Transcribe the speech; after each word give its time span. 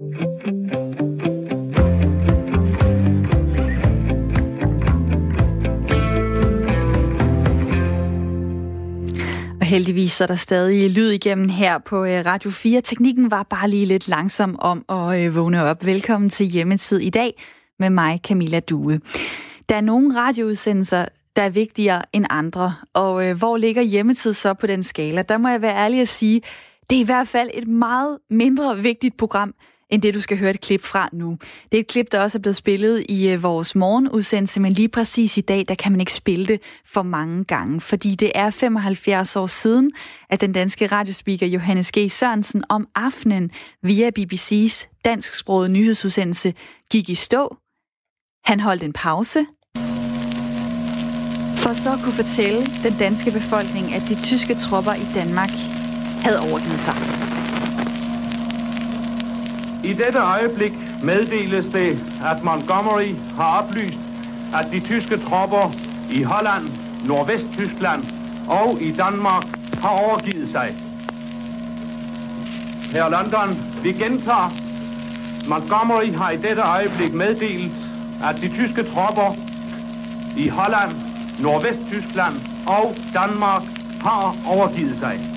Og 0.00 0.06
heldigvis 9.60 10.20
er 10.20 10.26
der 10.26 10.34
stadig 10.34 10.90
lyd 10.90 11.10
igennem 11.10 11.48
her 11.48 11.78
på 11.78 12.04
øh, 12.04 12.26
Radio 12.26 12.50
4. 12.50 12.80
Teknikken 12.80 13.30
var 13.30 13.42
bare 13.42 13.70
lige 13.70 13.86
lidt 13.86 14.08
langsom 14.08 14.56
om 14.58 14.84
at 14.88 15.20
øh, 15.20 15.36
vågne 15.36 15.64
op. 15.64 15.84
Velkommen 15.84 16.30
til 16.30 16.46
Hjemmetid 16.46 16.98
i 16.98 17.10
dag 17.10 17.42
med 17.78 17.90
mig, 17.90 18.20
Camilla 18.24 18.60
Due. 18.60 19.00
Der 19.68 19.76
er 19.76 19.80
nogle 19.80 20.20
radioudsendelser, 20.20 21.06
der 21.36 21.42
er 21.42 21.50
vigtigere 21.50 22.02
end 22.12 22.26
andre. 22.30 22.74
Og 22.94 23.28
øh, 23.28 23.38
hvor 23.38 23.56
ligger 23.56 23.82
hjemmetid 23.82 24.32
så 24.32 24.54
på 24.54 24.66
den 24.66 24.82
skala? 24.82 25.22
Der 25.22 25.38
må 25.38 25.48
jeg 25.48 25.62
være 25.62 25.76
ærlig 25.76 26.00
at 26.00 26.08
sige, 26.08 26.40
det 26.90 26.96
er 26.96 27.02
i 27.02 27.06
hvert 27.06 27.28
fald 27.28 27.50
et 27.54 27.68
meget 27.68 28.18
mindre 28.30 28.78
vigtigt 28.78 29.16
program, 29.16 29.54
end 29.90 30.02
det, 30.02 30.14
du 30.14 30.20
skal 30.20 30.38
høre 30.38 30.50
et 30.50 30.60
klip 30.60 30.84
fra 30.84 31.08
nu. 31.12 31.38
Det 31.72 31.78
er 31.78 31.80
et 31.80 31.86
klip, 31.86 32.12
der 32.12 32.20
også 32.20 32.38
er 32.38 32.40
blevet 32.40 32.56
spillet 32.56 33.06
i 33.08 33.28
øh, 33.28 33.42
vores 33.42 33.74
morgenudsendelse, 33.74 34.60
men 34.60 34.72
lige 34.72 34.88
præcis 34.88 35.36
i 35.36 35.40
dag, 35.40 35.64
der 35.68 35.74
kan 35.74 35.92
man 35.92 36.00
ikke 36.00 36.12
spille 36.12 36.46
det 36.46 36.60
for 36.86 37.02
mange 37.02 37.44
gange, 37.44 37.80
fordi 37.80 38.14
det 38.14 38.32
er 38.34 38.50
75 38.50 39.36
år 39.36 39.46
siden, 39.46 39.90
at 40.30 40.40
den 40.40 40.52
danske 40.52 40.86
radiospeaker 40.86 41.46
Johannes 41.46 41.92
G. 41.92 42.10
Sørensen 42.10 42.64
om 42.68 42.88
aftenen 42.94 43.50
via 43.82 44.10
BBC's 44.18 45.00
dansksprogede 45.04 45.68
nyhedsudsendelse 45.68 46.54
gik 46.90 47.08
i 47.08 47.14
stå. 47.14 47.56
Han 48.44 48.60
holdt 48.60 48.82
en 48.82 48.92
pause, 48.92 49.46
for 51.56 51.74
så 51.74 51.92
at 51.92 52.00
kunne 52.04 52.12
fortælle 52.12 52.66
den 52.82 52.98
danske 52.98 53.30
befolkning, 53.30 53.94
at 53.94 54.02
de 54.08 54.22
tyske 54.22 54.54
tropper 54.54 54.92
i 54.92 55.06
Danmark 55.14 55.50
havde 56.22 56.40
overgivet 56.40 56.80
sig. 56.80 57.45
I 59.86 59.92
dette 59.92 60.18
øjeblik 60.18 60.72
meddeles 61.02 61.64
det, 61.72 61.98
at 62.24 62.42
Montgomery 62.42 63.14
har 63.36 63.62
oplyst, 63.62 63.98
at 64.54 64.68
de 64.72 64.80
tyske 64.80 65.16
tropper 65.16 65.72
i 66.10 66.22
Holland, 66.22 66.68
Nordvest-Tyskland 67.04 68.04
og 68.48 68.82
i 68.82 68.90
Danmark 68.92 69.44
har 69.82 69.88
overgivet 69.88 70.48
sig. 70.52 70.74
Her 72.92 73.08
London, 73.08 73.58
vi 73.82 73.92
gentager. 73.92 74.50
Montgomery 75.48 76.14
har 76.14 76.30
i 76.30 76.36
dette 76.36 76.62
øjeblik 76.62 77.14
meddelt, 77.14 77.72
at 78.24 78.36
de 78.42 78.48
tyske 78.48 78.82
tropper 78.82 79.36
i 80.36 80.48
Holland, 80.48 80.92
Nordvest-Tyskland 81.38 82.34
og 82.66 82.96
Danmark 83.14 83.62
har 84.00 84.36
overgivet 84.46 84.98
sig. 85.00 85.35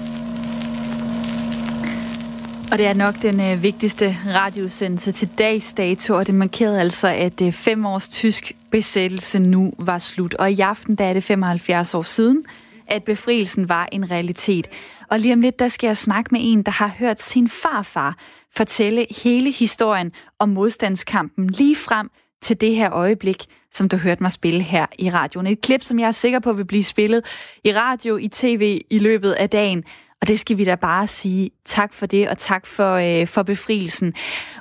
Og 2.72 2.78
det 2.78 2.86
er 2.86 2.94
nok 2.94 3.16
den 3.22 3.42
øh, 3.42 3.64
vigtigste 3.64 4.18
radiosendelse 4.28 5.12
til 5.12 5.30
dags 5.40 5.74
dato, 5.74 6.14
og 6.14 6.28
det 6.28 6.36
markerede 6.36 6.82
altså, 6.82 7.08
at 7.08 7.42
øh, 7.42 7.52
fem 7.52 7.86
års 7.86 8.10
tysk 8.10 8.52
besættelse 8.72 9.40
nu 9.40 9.74
var 9.78 9.98
slut. 9.98 10.34
Og 10.34 10.52
i 10.52 10.60
aften, 10.60 10.96
der 10.96 11.06
er 11.06 11.14
det 11.14 11.24
75 11.24 11.94
år 11.94 12.02
siden, 12.02 12.46
at 12.88 13.04
befrielsen 13.04 13.70
var 13.70 13.90
en 13.92 14.12
realitet. 14.12 14.68
Og 15.10 15.20
lige 15.20 15.34
om 15.34 15.42
lidt, 15.42 15.60
der 15.60 15.68
skal 15.68 15.88
jeg 15.88 15.98
snakke 15.98 16.30
med 16.32 16.42
en, 16.44 16.64
der 16.64 16.72
har 16.72 16.92
hørt 17.00 17.22
sin 17.22 17.48
farfar 17.48 18.18
fortælle 18.56 19.06
hele 19.24 19.52
historien 19.52 20.12
om 20.40 20.50
modstandskampen 20.50 21.50
lige 21.50 21.76
frem 21.76 22.10
til 22.42 22.62
det 22.62 22.76
her 22.76 22.94
øjeblik, 22.94 23.46
som 23.72 23.90
du 23.90 23.98
hørte 23.98 24.24
mig 24.24 24.32
spille 24.32 24.62
her 24.62 24.86
i 25.00 25.10
radioen. 25.10 25.48
Et 25.48 25.62
klip, 25.62 25.84
som 25.84 26.00
jeg 26.00 26.08
er 26.08 26.12
sikker 26.12 26.40
på 26.40 26.54
vil 26.54 26.66
blive 26.66 26.84
spillet 26.84 27.26
i 27.64 27.72
radio, 27.72 28.18
i 28.18 28.28
tv 28.28 28.82
i 28.90 29.00
løbet 29.00 29.32
af 29.32 29.50
dagen. 29.50 29.84
Og 30.22 30.28
det 30.28 30.40
skal 30.40 30.58
vi 30.58 30.64
da 30.64 30.76
bare 30.76 31.08
sige 31.08 31.50
tak 31.66 31.94
for 31.94 32.06
det, 32.06 32.30
og 32.30 32.38
tak 32.38 32.66
for, 32.66 32.94
øh, 32.94 33.28
for 33.28 33.44
befrielsen. 33.44 34.14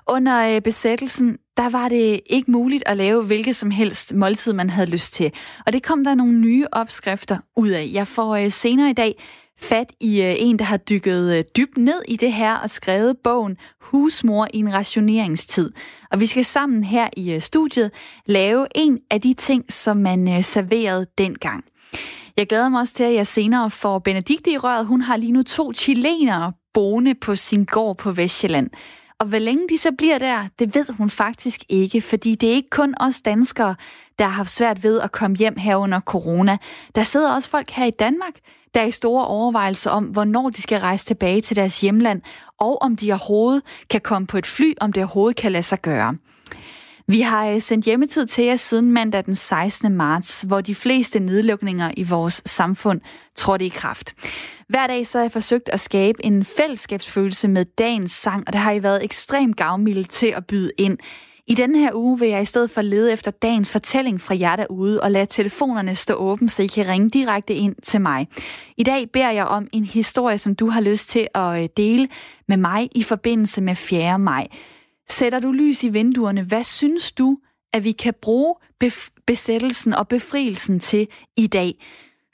Under 0.06 0.55
øh, 0.55 0.61
besættelsen, 0.61 1.37
der 1.56 1.69
var 1.69 1.89
det 1.89 2.20
ikke 2.27 2.50
muligt 2.50 2.83
at 2.87 2.97
lave 2.97 3.25
hvilket 3.25 3.56
som 3.56 3.70
helst 3.70 4.15
måltid, 4.15 4.53
man 4.53 4.70
havde 4.70 4.91
lyst 4.91 5.15
til. 5.15 5.33
Og 5.67 5.73
det 5.73 5.83
kom 5.83 6.05
der 6.05 6.15
nogle 6.15 6.39
nye 6.39 6.67
opskrifter 6.73 7.39
ud 7.56 7.69
af. 7.69 7.91
Jeg 7.93 8.06
får 8.06 8.37
øh, 8.37 8.50
senere 8.50 8.91
i 8.91 8.93
dag 8.93 9.15
fat 9.60 9.93
i 10.00 10.22
øh, 10.22 10.34
en, 10.38 10.59
der 10.59 10.65
har 10.65 10.77
dykket 10.77 11.37
øh, 11.37 11.44
dybt 11.56 11.78
ned 11.78 12.03
i 12.09 12.16
det 12.16 12.33
her 12.33 12.54
og 12.54 12.71
skrevet 12.71 13.16
bogen 13.25 13.56
Husmor 13.81 14.49
i 14.54 14.59
en 14.59 14.72
rationeringstid. 14.72 15.72
Og 16.10 16.21
vi 16.21 16.27
skal 16.27 16.44
sammen 16.44 16.84
her 16.84 17.09
i 17.16 17.33
øh, 17.33 17.41
studiet 17.41 17.91
lave 18.27 18.66
en 18.75 18.99
af 19.10 19.21
de 19.21 19.34
ting, 19.34 19.72
som 19.72 19.97
man 19.97 20.28
øh, 20.28 20.44
serverede 20.44 21.06
dengang. 21.19 21.65
Jeg 22.38 22.47
glæder 22.47 22.69
mig 22.69 22.81
også 22.81 22.94
til, 22.94 23.04
at 23.04 23.15
jeg 23.15 23.26
senere 23.26 23.71
får 23.71 23.99
Benedikte 23.99 24.50
i 24.50 24.59
røret. 24.59 24.87
Hun 24.87 25.00
har 25.00 25.16
lige 25.16 25.32
nu 25.32 25.43
to 25.43 25.72
chilenere 25.72 26.53
boende 26.75 27.15
på 27.15 27.37
sin 27.37 27.65
gård 27.65 27.97
på 27.97 28.10
Vestjylland. 28.10 28.71
Og 29.21 29.26
hvor 29.26 29.38
længe 29.38 29.69
de 29.69 29.78
så 29.78 29.91
bliver 29.99 30.19
der, 30.19 30.44
det 30.59 30.75
ved 30.75 30.87
hun 30.98 31.10
faktisk 31.10 31.60
ikke, 31.69 32.00
fordi 32.00 32.34
det 32.34 32.48
er 32.48 32.54
ikke 32.54 32.71
kun 32.71 32.94
os 33.00 33.21
danskere, 33.21 33.75
der 34.19 34.25
har 34.25 34.32
haft 34.32 34.50
svært 34.50 34.82
ved 34.82 35.00
at 35.00 35.12
komme 35.12 35.37
hjem 35.37 35.56
her 35.56 35.77
under 35.77 36.00
corona. 36.00 36.56
Der 36.94 37.03
sidder 37.03 37.34
også 37.34 37.50
folk 37.50 37.71
her 37.71 37.84
i 37.84 37.91
Danmark, 37.91 38.34
der 38.75 38.81
er 38.81 38.84
i 38.84 38.91
store 38.91 39.27
overvejelser 39.27 39.91
om, 39.91 40.04
hvornår 40.04 40.50
de 40.50 40.62
skal 40.62 40.78
rejse 40.81 41.04
tilbage 41.04 41.41
til 41.41 41.56
deres 41.56 41.81
hjemland, 41.81 42.22
og 42.60 42.82
om 42.82 42.97
de 42.97 43.12
overhovedet 43.12 43.62
kan 43.91 44.00
komme 44.00 44.27
på 44.27 44.38
et 44.38 44.47
fly, 44.47 44.75
om 44.81 44.93
det 44.93 45.03
overhovedet 45.03 45.37
kan 45.37 45.53
lade 45.53 45.62
sig 45.62 45.82
gøre. 45.82 46.15
Vi 47.11 47.21
har 47.21 47.49
øh, 47.49 47.61
sendt 47.61 47.85
hjemmetid 47.85 48.27
til 48.27 48.45
jer 48.45 48.57
siden 48.57 48.93
mandag 48.93 49.25
den 49.25 49.35
16. 49.35 49.97
marts, 49.97 50.43
hvor 50.43 50.61
de 50.61 50.75
fleste 50.75 51.21
nedlukninger 51.21 51.91
i 51.97 52.03
vores 52.03 52.43
samfund 52.47 53.01
trådte 53.35 53.65
i 53.65 53.69
kraft. 53.69 54.15
Hver 54.69 54.87
dag 54.87 55.07
så 55.07 55.19
har 55.19 55.25
jeg 55.25 55.33
forsøgt 55.33 55.69
at 55.69 55.81
skabe 55.81 56.25
en 56.25 56.45
fællesskabsfølelse 56.45 57.49
med 57.49 57.65
dagens 57.65 58.13
sang, 58.13 58.45
og 58.47 58.53
det 58.53 58.61
har 58.61 58.73
I 58.73 58.83
været 58.83 59.05
ekstremt 59.05 59.57
gavmildt 59.57 60.11
til 60.11 60.27
at 60.27 60.47
byde 60.47 60.71
ind. 60.79 60.99
I 61.47 61.55
denne 61.55 61.79
her 61.79 61.91
uge 61.95 62.19
vil 62.19 62.29
jeg 62.29 62.43
i 62.43 62.45
stedet 62.45 62.71
for 62.71 62.83
lede 62.83 63.13
efter 63.13 63.31
dagens 63.31 63.73
fortælling 63.73 64.21
fra 64.21 64.37
jer 64.39 64.57
derude 64.57 65.01
og 65.01 65.11
lade 65.11 65.27
telefonerne 65.27 65.95
stå 65.95 66.15
åbne, 66.15 66.51
så 66.51 66.63
I 66.63 66.67
kan 66.67 66.89
ringe 66.89 67.11
direkte 67.11 67.55
ind 67.55 67.75
til 67.83 68.01
mig. 68.01 68.29
I 68.77 68.83
dag 68.83 69.11
beder 69.13 69.31
jeg 69.31 69.45
om 69.45 69.69
en 69.73 69.85
historie, 69.85 70.39
som 70.39 70.55
du 70.55 70.71
har 70.71 70.81
lyst 70.81 71.11
til 71.11 71.29
at 71.35 71.63
øh, 71.63 71.69
dele 71.77 72.09
med 72.49 72.57
mig 72.57 72.89
i 72.95 73.03
forbindelse 73.03 73.61
med 73.61 73.75
4. 73.75 74.19
maj. 74.19 74.47
Sætter 75.11 75.41
du 75.41 75.53
lys 75.53 75.85
i 75.85 75.89
vinduerne, 75.89 76.43
hvad 76.43 76.65
synes 76.65 77.13
du, 77.13 77.39
at 77.73 77.85
vi 77.85 77.93
kan 77.93 78.15
bruge 78.23 78.55
besættelsen 79.27 79.95
og 79.95 80.09
befrielsen 80.09 80.81
til 80.81 81.09
i 81.37 81.47
dag? 81.47 81.85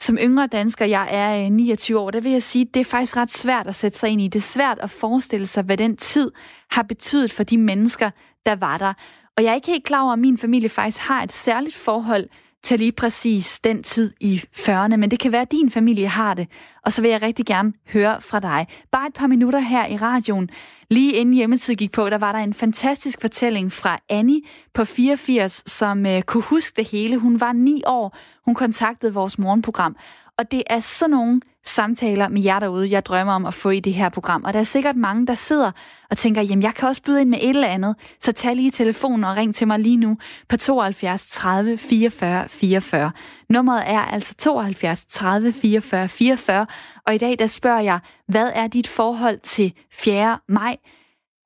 Som 0.01 0.19
yngre 0.19 0.47
dansker, 0.47 0.85
jeg 0.85 1.09
er 1.11 1.45
øh, 1.45 1.53
29 1.53 1.99
år, 1.99 2.11
der 2.11 2.21
vil 2.21 2.33
jeg 2.33 2.43
sige, 2.43 2.67
at 2.69 2.75
det 2.75 2.81
er 2.81 2.85
faktisk 2.85 3.17
ret 3.17 3.31
svært 3.31 3.67
at 3.67 3.75
sætte 3.75 3.99
sig 3.99 4.11
ind 4.11 4.21
i. 4.21 4.29
Det 4.29 4.39
er 4.39 4.43
svært 4.43 4.79
at 4.79 4.91
forestille 4.91 5.47
sig, 5.47 5.65
hvad 5.65 5.77
den 5.77 5.97
tid 5.97 6.33
har 6.71 6.83
betydet 6.83 7.31
for 7.31 7.43
de 7.43 7.59
mennesker, 7.59 8.11
der 8.47 8.57
var 8.57 8.79
der. 8.79 8.93
Og 9.37 9.45
jeg 9.45 9.51
er 9.51 9.55
ikke 9.55 9.71
helt 9.71 9.85
klar 9.85 10.03
over, 10.03 10.13
at 10.13 10.19
min 10.19 10.39
familie 10.39 10.69
faktisk 10.69 11.03
har 11.03 11.23
et 11.23 11.33
særligt 11.33 11.77
forhold 11.77 12.29
til 12.65 12.79
lige 12.79 12.93
præcis 12.93 13.61
den 13.61 13.83
tid 13.83 14.13
i 14.21 14.43
40'erne, 14.57 14.97
men 14.97 15.11
det 15.11 15.19
kan 15.19 15.33
være, 15.33 15.43
at 15.43 15.53
din 15.53 15.71
familie 15.71 16.09
har 16.09 16.35
det. 16.35 16.49
Og 16.85 16.93
så 16.93 17.03
vil 17.03 17.11
jeg 17.11 17.23
rigtig 17.23 17.47
gerne 17.47 17.73
høre 17.93 18.21
fra 18.21 18.41
dig. 18.41 18.67
Bare 18.93 19.07
et 19.07 19.15
par 19.15 19.27
minutter 19.27 19.59
her 19.59 19.87
i 19.87 19.97
radioen. 19.97 20.51
Lige 20.91 21.13
inden 21.13 21.35
hjemmetid 21.35 21.75
gik 21.75 21.93
på, 21.93 22.11
der 22.11 22.19
var 22.19 22.33
der 22.33 22.39
en 22.39 22.55
fantastisk 22.55 23.21
fortælling 23.21 23.73
fra 23.73 23.99
Annie 24.09 24.41
på 24.75 24.85
84, 24.85 25.63
som 25.67 26.07
øh, 26.07 26.23
kunne 26.23 26.43
huske 26.43 26.77
det 26.77 26.91
hele. 26.91 27.19
Hun 27.19 27.41
var 27.41 27.53
ni 27.53 27.83
år. 27.87 28.17
Hun 28.45 28.55
kontaktede 28.55 29.15
vores 29.15 29.39
morgenprogram. 29.39 29.97
Og 30.39 30.51
det 30.51 30.63
er 30.67 30.81
sådan 30.81 31.11
nogle 31.11 31.41
samtaler 31.65 32.29
med 32.29 32.43
jer 32.43 32.59
derude, 32.59 32.91
jeg 32.91 33.07
drømmer 33.07 33.33
om 33.33 33.47
at 33.47 33.55
få 33.55 33.71
i 33.71 33.81
det 33.81 33.95
her 33.95 34.09
program. 34.09 34.45
Og 34.45 34.53
der 34.53 34.59
er 34.59 34.65
sikkert 34.65 34.97
mange, 34.97 35.27
der 35.27 35.35
sidder 35.35 35.71
og 36.11 36.17
tænker, 36.17 36.43
jamen 36.43 36.63
jeg 36.63 36.75
kan 36.75 36.89
også 36.89 37.03
byde 37.03 37.21
ind 37.21 37.29
med 37.29 37.39
et 37.43 37.49
eller 37.51 37.69
andet, 37.69 37.97
så 38.21 38.33
tag 38.33 38.57
lige 38.57 38.71
telefonen 38.71 39.25
og 39.25 39.37
ring 39.37 39.55
til 39.55 39.67
mig 39.67 39.79
lige 39.79 39.97
nu 39.97 40.17
på 40.49 40.57
72 40.57 41.27
30 41.27 41.79
44 41.79 42.49
44. 42.49 43.11
Nummeret 43.49 43.83
er 43.87 44.01
altså 44.01 44.35
72 44.35 45.05
30 45.09 45.53
44 45.53 46.09
44, 46.09 46.67
og 47.07 47.15
i 47.15 47.19
dag 47.19 47.39
der 47.39 47.47
spørger 47.47 47.81
jeg, 47.81 47.99
hvad 48.29 48.51
er 48.55 48.67
dit 48.67 48.89
forhold 48.89 49.39
til 49.43 49.73
4. 49.93 50.39
maj? 50.49 50.77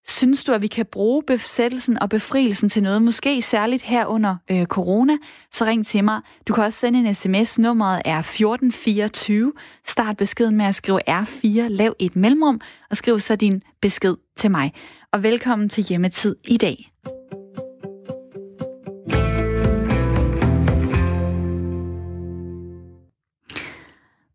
Synes 0.09 0.45
du, 0.45 0.53
at 0.53 0.63
vi 0.63 0.67
kan 0.67 0.87
bruge 0.87 1.23
besættelsen 1.27 1.99
og 2.03 2.09
befrielsen 2.09 2.69
til 2.69 2.83
noget, 2.83 3.03
måske 3.03 3.43
særligt 3.43 3.83
her 3.83 4.07
under 4.07 4.37
øh, 4.51 4.67
corona, 4.67 5.17
så 5.53 5.65
ring 5.65 5.87
til 5.87 6.05
mig. 6.05 6.21
Du 6.49 6.53
kan 6.53 6.65
også 6.65 6.79
sende 6.79 6.99
en 6.99 7.15
sms. 7.15 7.59
Nummeret 7.59 8.03
er 8.05 8.19
1424. 8.19 9.53
Start 9.87 10.17
beskeden 10.17 10.57
med 10.57 10.65
at 10.65 10.75
skrive 10.75 11.11
R4, 11.11 11.67
lav 11.69 11.95
et 11.99 12.17
mellemrum, 12.17 12.61
og 12.91 12.97
skriv 12.97 13.21
så 13.21 13.37
din 13.37 13.63
besked 13.81 14.17
til 14.37 14.51
mig. 14.51 14.73
Og 15.13 15.23
velkommen 15.23 15.69
til 15.69 15.85
Hjemmetid 15.85 16.37
i 16.45 16.57
dag. 16.57 16.93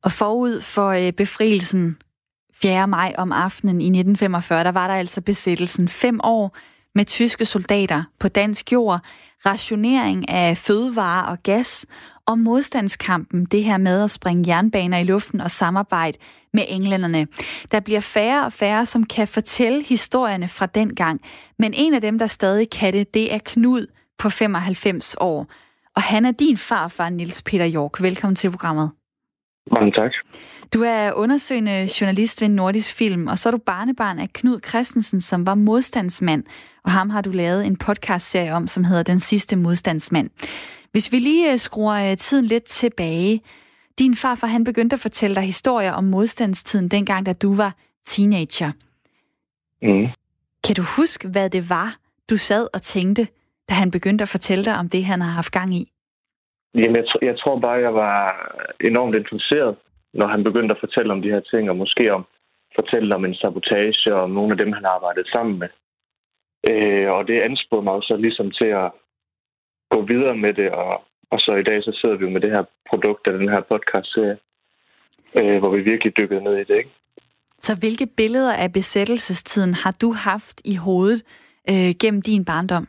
Og 0.03 0.11
forud 0.11 0.61
for 0.61 0.87
øh, 0.89 1.13
befrielsen 1.13 1.97
4. 2.63 2.87
maj 2.87 3.13
om 3.17 3.31
aftenen 3.31 3.81
i 3.81 3.85
1945, 3.85 4.63
der 4.63 4.71
var 4.71 4.87
der 4.87 4.93
altså 4.93 5.21
besættelsen 5.21 5.87
fem 5.87 6.19
år 6.23 6.57
med 6.95 7.05
tyske 7.05 7.45
soldater 7.45 8.03
på 8.19 8.27
dansk 8.27 8.71
jord, 8.71 8.99
rationering 9.45 10.29
af 10.29 10.57
fødevarer 10.57 11.23
og 11.23 11.43
gas, 11.43 11.85
og 12.25 12.39
modstandskampen, 12.39 13.45
det 13.45 13.63
her 13.63 13.77
med 13.77 14.03
at 14.03 14.11
springe 14.11 14.43
jernbaner 14.47 14.97
i 14.97 15.03
luften 15.03 15.41
og 15.41 15.51
samarbejde 15.51 16.17
med 16.53 16.63
englænderne. 16.67 17.27
Der 17.71 17.79
bliver 17.79 17.99
færre 17.99 18.45
og 18.45 18.53
færre, 18.53 18.85
som 18.85 19.05
kan 19.05 19.27
fortælle 19.27 19.83
historierne 19.83 20.47
fra 20.47 20.65
den 20.65 20.95
gang, 20.95 21.21
men 21.59 21.73
en 21.73 21.93
af 21.93 22.01
dem, 22.01 22.19
der 22.19 22.27
stadig 22.27 22.69
kan 22.69 22.93
det, 22.93 23.13
det 23.13 23.33
er 23.33 23.39
Knud 23.45 23.85
på 24.17 24.29
95 24.29 25.15
år. 25.19 25.47
Og 25.95 26.01
han 26.01 26.25
er 26.25 26.31
din 26.31 26.57
farfar, 26.57 27.09
Nils 27.09 27.41
Peter 27.41 27.71
York. 27.73 28.01
Velkommen 28.01 28.35
til 28.35 28.51
programmet. 28.51 28.91
Mange 29.71 29.91
tak. 29.91 30.11
Du 30.73 30.81
er 30.81 31.13
undersøgende 31.13 31.89
journalist 32.01 32.41
ved 32.41 32.49
Nordisk 32.49 32.95
Film, 32.95 33.27
og 33.27 33.39
så 33.39 33.49
er 33.49 33.51
du 33.51 33.57
barnebarn 33.57 34.19
af 34.19 34.29
Knud 34.33 34.59
Christensen, 34.67 35.21
som 35.21 35.45
var 35.45 35.55
modstandsmand, 35.55 36.43
og 36.83 36.91
ham 36.91 37.09
har 37.09 37.21
du 37.21 37.31
lavet 37.31 37.65
en 37.65 37.75
podcastserie 37.75 38.53
om, 38.53 38.67
som 38.67 38.83
hedder 38.83 39.03
Den 39.03 39.19
sidste 39.19 39.55
modstandsmand. 39.55 40.29
Hvis 40.91 41.11
vi 41.11 41.19
lige 41.19 41.51
øh, 41.51 41.57
skruer 41.57 42.11
øh, 42.11 42.17
tiden 42.17 42.45
lidt 42.45 42.63
tilbage. 42.63 43.41
Din 43.99 44.15
farfar, 44.15 44.47
han 44.47 44.63
begyndte 44.63 44.93
at 44.93 44.99
fortælle 44.99 45.35
dig 45.35 45.43
historier 45.43 45.91
om 45.91 46.03
modstandstiden 46.03 46.87
dengang, 46.87 47.25
da 47.25 47.33
du 47.33 47.55
var 47.55 47.75
teenager. 48.05 48.71
Mm. 49.81 50.07
Kan 50.63 50.75
du 50.75 50.81
huske, 50.81 51.27
hvad 51.27 51.49
det 51.49 51.69
var, 51.69 51.95
du 52.29 52.37
sad 52.37 52.67
og 52.73 52.81
tænkte, 52.81 53.27
da 53.69 53.73
han 53.73 53.91
begyndte 53.91 54.21
at 54.21 54.29
fortælle 54.29 54.65
dig 54.65 54.77
om 54.77 54.89
det, 54.89 55.05
han 55.05 55.21
har 55.21 55.31
haft 55.31 55.51
gang 55.51 55.75
i? 55.75 55.92
Jamen, 56.75 56.95
jeg, 56.95 57.05
jeg 57.29 57.35
tror 57.39 57.59
bare, 57.59 57.85
jeg 57.87 57.93
var 57.93 58.17
enormt 58.89 59.15
interesseret, 59.15 59.75
når 60.13 60.27
han 60.27 60.43
begyndte 60.43 60.75
at 60.75 60.83
fortælle 60.85 61.13
om 61.13 61.21
de 61.21 61.33
her 61.35 61.43
ting, 61.51 61.69
og 61.69 61.75
måske 61.75 62.13
om 62.13 62.25
fortælle 62.79 63.15
om 63.15 63.25
en 63.25 63.35
sabotage 63.35 64.15
og 64.19 64.29
nogle 64.29 64.51
af 64.51 64.57
dem, 64.57 64.71
han 64.73 64.85
arbejdede 64.85 65.31
sammen 65.35 65.59
med. 65.59 65.69
Øh, 66.71 67.07
og 67.15 67.27
det 67.27 67.45
ansporede 67.47 67.85
mig 67.87 68.03
så 68.03 68.15
ligesom 68.25 68.51
til 68.51 68.69
at 68.83 68.91
gå 69.93 69.99
videre 70.11 70.37
med 70.37 70.53
det, 70.53 70.69
og, 70.71 70.93
og 71.31 71.39
så 71.39 71.51
i 71.55 71.67
dag 71.69 71.83
så 71.83 71.91
sidder 71.99 72.17
vi 72.17 72.25
jo 72.25 72.31
med 72.31 72.41
det 72.41 72.51
her 72.51 72.63
produkt 72.89 73.27
af 73.27 73.33
den 73.39 73.49
her 73.49 73.61
podcast-serie, 73.71 74.37
øh, 75.39 75.57
hvor 75.59 75.71
vi 75.75 75.81
virkelig 75.81 76.17
dykkede 76.19 76.43
ned 76.43 76.55
i 76.57 76.63
det. 76.69 76.77
Ikke? 76.77 76.93
Så 77.57 77.75
hvilke 77.79 78.07
billeder 78.17 78.53
af 78.53 78.73
besættelsestiden 78.73 79.73
har 79.73 79.95
du 80.01 80.13
haft 80.13 80.61
i 80.65 80.75
hovedet 80.75 81.23
øh, 81.69 81.91
gennem 82.01 82.21
din 82.21 82.45
barndom? 82.45 82.87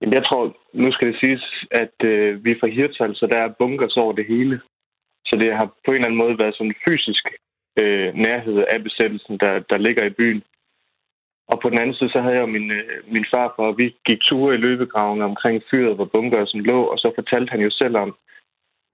Jamen, 0.00 0.14
jeg 0.18 0.24
tror, 0.24 0.42
nu 0.82 0.92
skal 0.92 1.08
det 1.08 1.20
siges, 1.22 1.44
at 1.82 1.96
øh, 2.10 2.44
vi 2.44 2.50
er 2.50 2.60
fra 2.60 2.74
Hirtshals, 2.76 3.18
så 3.18 3.26
der 3.32 3.38
er 3.38 3.56
bunkers 3.58 3.96
over 3.96 4.12
det 4.12 4.26
hele. 4.26 4.60
Så 5.28 5.34
det 5.40 5.56
har 5.58 5.66
på 5.84 5.90
en 5.90 5.94
eller 5.94 6.08
anden 6.08 6.22
måde 6.24 6.40
været 6.42 6.54
sådan 6.56 6.72
en 6.72 6.82
fysisk 6.88 7.24
øh, 7.82 8.08
nærhed 8.26 8.56
af 8.74 8.82
besættelsen, 8.86 9.34
der, 9.38 9.52
der 9.70 9.78
ligger 9.86 10.04
i 10.06 10.16
byen. 10.20 10.42
Og 11.50 11.56
på 11.60 11.66
den 11.70 11.78
anden 11.78 11.96
side, 11.96 12.10
så 12.10 12.20
havde 12.20 12.36
jeg 12.40 12.48
min, 12.48 12.70
øh, 12.70 12.98
min 13.14 13.26
far 13.34 13.48
for, 13.56 13.64
og 13.70 13.78
vi 13.78 13.86
gik 14.08 14.20
ture 14.28 14.54
i 14.54 14.62
løbegraven 14.66 15.22
omkring 15.22 15.62
fyret, 15.70 15.96
hvor 15.96 16.10
bunkersen 16.14 16.60
lå, 16.70 16.78
og 16.92 16.98
så 16.98 17.08
fortalte 17.14 17.50
han 17.50 17.60
jo 17.60 17.70
selv 17.70 17.96
om, 18.04 18.10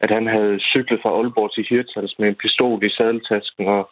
at 0.04 0.10
han 0.16 0.26
havde 0.34 0.54
cyklet 0.72 1.00
fra 1.02 1.14
Aalborg 1.16 1.50
til 1.52 1.66
Hirtshals 1.70 2.14
med 2.18 2.28
en 2.28 2.40
pistol 2.42 2.78
i 2.86 2.90
sadeltasken 2.98 3.64
og 3.76 3.82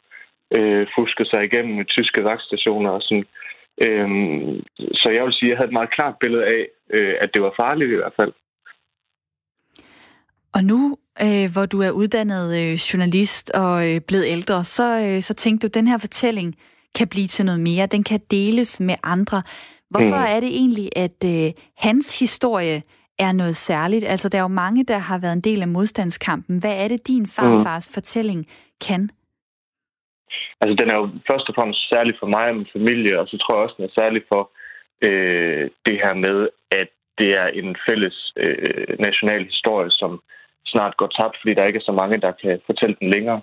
øh, 0.56 0.86
fusket 0.96 1.26
sig 1.28 1.40
igennem 1.44 1.74
med 1.76 1.84
tyske 1.84 2.24
vagtstationer 2.24 2.90
og 2.90 3.02
sådan. 3.02 3.26
Øhm, 3.86 4.62
så 5.00 5.06
jeg 5.16 5.24
vil 5.24 5.32
sige, 5.32 5.48
at 5.48 5.50
jeg 5.50 5.58
havde 5.58 5.70
et 5.72 5.78
meget 5.78 5.94
klart 5.96 6.14
billede 6.20 6.44
af, 6.44 6.62
øh, 6.96 7.14
at 7.22 7.30
det 7.34 7.42
var 7.42 7.54
farligt 7.62 7.90
i 7.92 7.94
hvert 8.00 8.16
fald. 8.20 8.32
Og 10.52 10.64
nu, 10.64 10.96
øh, 11.22 11.52
hvor 11.52 11.66
du 11.66 11.80
er 11.82 11.90
uddannet 11.90 12.46
øh, 12.60 12.72
journalist 12.72 13.50
og 13.50 13.88
øh, 13.88 14.00
blevet 14.00 14.26
ældre, 14.26 14.64
så, 14.64 15.00
øh, 15.00 15.22
så 15.22 15.34
tænkte 15.34 15.64
du, 15.64 15.70
at 15.70 15.74
den 15.74 15.86
her 15.86 15.98
fortælling 15.98 16.54
kan 16.94 17.08
blive 17.08 17.26
til 17.26 17.44
noget 17.44 17.60
mere. 17.60 17.86
Den 17.86 18.04
kan 18.04 18.20
deles 18.30 18.80
med 18.80 18.94
andre. 19.02 19.42
Hvorfor 19.90 20.18
mm. 20.18 20.34
er 20.34 20.40
det 20.40 20.48
egentlig, 20.48 20.88
at 20.96 21.24
øh, 21.26 21.52
hans 21.76 22.18
historie 22.18 22.82
er 23.18 23.32
noget 23.32 23.56
særligt? 23.56 24.04
Altså, 24.04 24.28
der 24.28 24.38
er 24.38 24.42
jo 24.42 24.48
mange, 24.48 24.84
der 24.84 24.98
har 24.98 25.18
været 25.18 25.32
en 25.32 25.40
del 25.40 25.62
af 25.62 25.68
modstandskampen. 25.68 26.58
Hvad 26.58 26.74
er 26.76 26.88
det, 26.88 27.08
din 27.08 27.26
farfars 27.26 27.90
mm. 27.90 27.94
fortælling 27.94 28.46
kan? 28.86 29.10
Altså, 30.60 30.74
den 30.80 30.88
er 30.92 30.96
jo 31.00 31.06
først 31.30 31.48
og 31.48 31.54
fremmest 31.58 31.80
særlig 31.92 32.14
for 32.20 32.28
mig 32.34 32.46
og 32.50 32.56
min 32.56 32.74
familie, 32.76 33.20
og 33.20 33.26
så 33.28 33.36
tror 33.38 33.54
jeg 33.54 33.64
også, 33.64 33.78
den 33.78 33.88
er 33.88 33.98
særlig 34.00 34.22
for 34.32 34.42
øh, 35.06 35.64
det 35.86 35.96
her 36.04 36.14
med, 36.26 36.38
at 36.80 36.88
det 37.20 37.30
er 37.42 37.48
en 37.60 37.76
fælles 37.86 38.16
øh, 38.44 38.92
national 39.06 39.42
historie, 39.52 39.90
som 39.90 40.12
snart 40.72 40.96
går 40.96 41.10
tabt, 41.18 41.36
fordi 41.40 41.54
der 41.54 41.64
ikke 41.66 41.80
er 41.82 41.90
så 41.90 41.96
mange, 42.02 42.16
der 42.26 42.32
kan 42.42 42.60
fortælle 42.66 42.96
den 43.00 43.10
længere. 43.14 43.40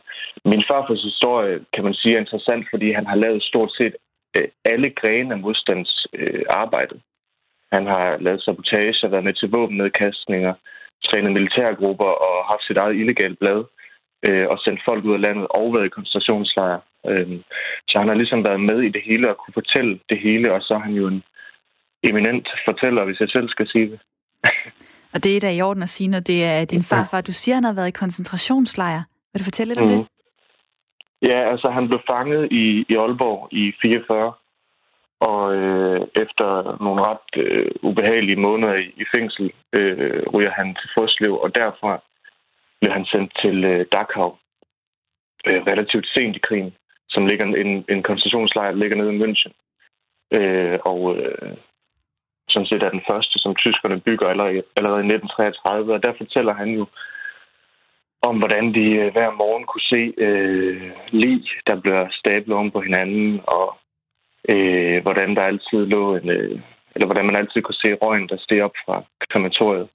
Min 0.51 0.63
farfars 0.69 1.03
historie, 1.09 1.53
kan 1.73 1.83
man 1.83 1.93
sige, 1.93 2.15
er 2.15 2.19
interessant, 2.19 2.63
fordi 2.69 2.88
han 2.91 3.05
har 3.11 3.15
lavet 3.15 3.43
stort 3.43 3.71
set 3.79 3.95
øh, 4.38 4.47
alle 4.65 4.89
grene 4.99 5.33
af 5.33 5.39
modstandsarbejdet. 5.39 6.99
Øh, 7.01 7.11
han 7.75 7.85
har 7.93 8.07
lavet 8.25 8.41
sabotage, 8.43 9.11
været 9.11 9.27
med 9.27 9.33
til 9.33 9.51
våbennedkastninger, 9.57 10.53
trænet 11.05 11.31
militærgrupper 11.38 12.11
og 12.27 12.35
haft 12.51 12.63
sit 12.67 12.77
eget 12.77 12.95
illegale 13.01 13.35
blad 13.41 13.59
øh, 14.27 14.45
og 14.51 14.57
sendt 14.60 14.81
folk 14.89 15.01
ud 15.06 15.13
af 15.18 15.22
landet 15.27 15.45
og 15.60 15.66
været 15.75 15.86
i 15.86 15.95
koncentrationslejre. 15.98 16.81
Øh, 17.10 17.27
så 17.89 17.95
han 18.01 18.07
har 18.07 18.18
ligesom 18.22 18.42
været 18.50 18.62
med 18.69 18.80
i 18.88 18.92
det 18.95 19.04
hele 19.10 19.25
og 19.31 19.38
kunne 19.38 19.60
fortælle 19.62 20.00
det 20.12 20.19
hele, 20.25 20.54
og 20.56 20.62
så 20.62 20.74
er 20.74 20.83
han 20.88 20.94
jo 21.01 21.07
en 21.07 21.24
eminent 22.10 22.48
fortæller, 22.68 23.06
hvis 23.06 23.19
jeg 23.19 23.30
selv 23.30 23.50
skal 23.50 23.68
sige 23.68 23.88
det. 23.92 24.00
og 25.13 25.24
det 25.24 25.31
er 25.36 25.39
da 25.39 25.51
i 25.51 25.62
orden 25.62 25.83
at 25.83 25.89
sige, 25.89 26.10
når 26.10 26.19
det 26.19 26.39
er 26.45 26.66
din 26.66 26.83
farfar. 26.83 27.22
Du 27.22 27.33
siger, 27.33 27.56
han 27.56 27.63
har 27.63 27.74
været 27.74 27.88
i 27.88 28.00
koncentrationslejre. 28.01 29.04
Vil 29.31 29.39
du 29.39 29.44
fortælle 29.44 29.69
lidt 29.69 29.80
om 29.80 29.89
mm. 29.89 29.95
det? 29.95 30.07
Ja, 31.30 31.39
altså 31.51 31.68
han 31.77 31.88
blev 31.88 32.01
fanget 32.12 32.44
i, 32.51 32.66
i 32.89 32.94
Aalborg 32.95 33.48
i 33.51 33.74
44, 33.86 34.33
og 35.19 35.56
øh, 35.56 36.01
efter 36.24 36.48
nogle 36.83 37.01
ret 37.10 37.30
øh, 37.44 37.72
ubehagelige 37.89 38.44
måneder 38.48 38.74
i, 38.74 38.88
i 39.04 39.06
fængsel, 39.16 39.51
øh, 39.80 40.24
ryger 40.33 40.54
han 40.60 40.68
til 40.80 40.89
Frøslev, 40.94 41.33
og 41.44 41.56
derfra 41.56 42.01
blev 42.85 42.97
han 42.99 43.11
sendt 43.13 43.31
til 43.43 43.57
øh, 43.71 43.85
Dachau 43.93 44.29
øh, 45.47 45.61
relativt 45.71 46.07
sent 46.07 46.35
i 46.35 46.45
krigen, 46.47 46.73
som 47.13 47.25
ligger 47.25 47.45
en, 47.45 47.85
en 47.93 48.03
koncentrationslejr, 48.03 48.71
der 48.71 48.81
ligger 48.81 48.97
nede 48.97 49.13
i 49.15 49.21
München. 49.23 49.53
Øh, 50.37 50.77
og 50.91 50.99
øh, 51.17 51.53
sådan 52.49 52.69
set 52.69 52.83
er 52.83 52.95
den 52.95 53.07
første, 53.11 53.35
som 53.43 53.55
tyskerne 53.55 53.99
bygger 54.07 54.27
allerede, 54.27 54.63
allerede 54.77 55.03
i 55.03 55.11
1933, 55.15 55.93
og 55.93 56.03
der 56.05 56.13
fortæller 56.21 56.53
han 56.61 56.69
jo 56.79 56.85
om, 58.27 58.35
hvordan 58.41 58.65
de 58.77 58.85
øh, 59.01 59.11
hver 59.15 59.31
morgen 59.41 59.65
kunne 59.71 59.89
se 59.93 60.03
øh, 60.27 60.91
lig, 61.21 61.41
der 61.69 61.75
bliver 61.83 62.03
stablet 62.19 62.55
om 62.61 62.71
på 62.71 62.79
hinanden, 62.88 63.41
og 63.57 63.67
øh, 64.53 64.97
hvordan 65.05 65.29
der 65.35 65.43
altid 65.51 65.79
lå 65.95 66.15
en, 66.15 66.29
øh, 66.29 66.59
eller 66.93 67.07
hvordan 67.07 67.25
man 67.27 67.38
altid 67.41 67.61
kunne 67.61 67.83
se 67.83 67.99
røgen, 68.03 68.29
der 68.29 68.38
steg 68.38 68.61
op 68.67 68.75
fra 68.85 68.95
krematoriet. 69.31 69.88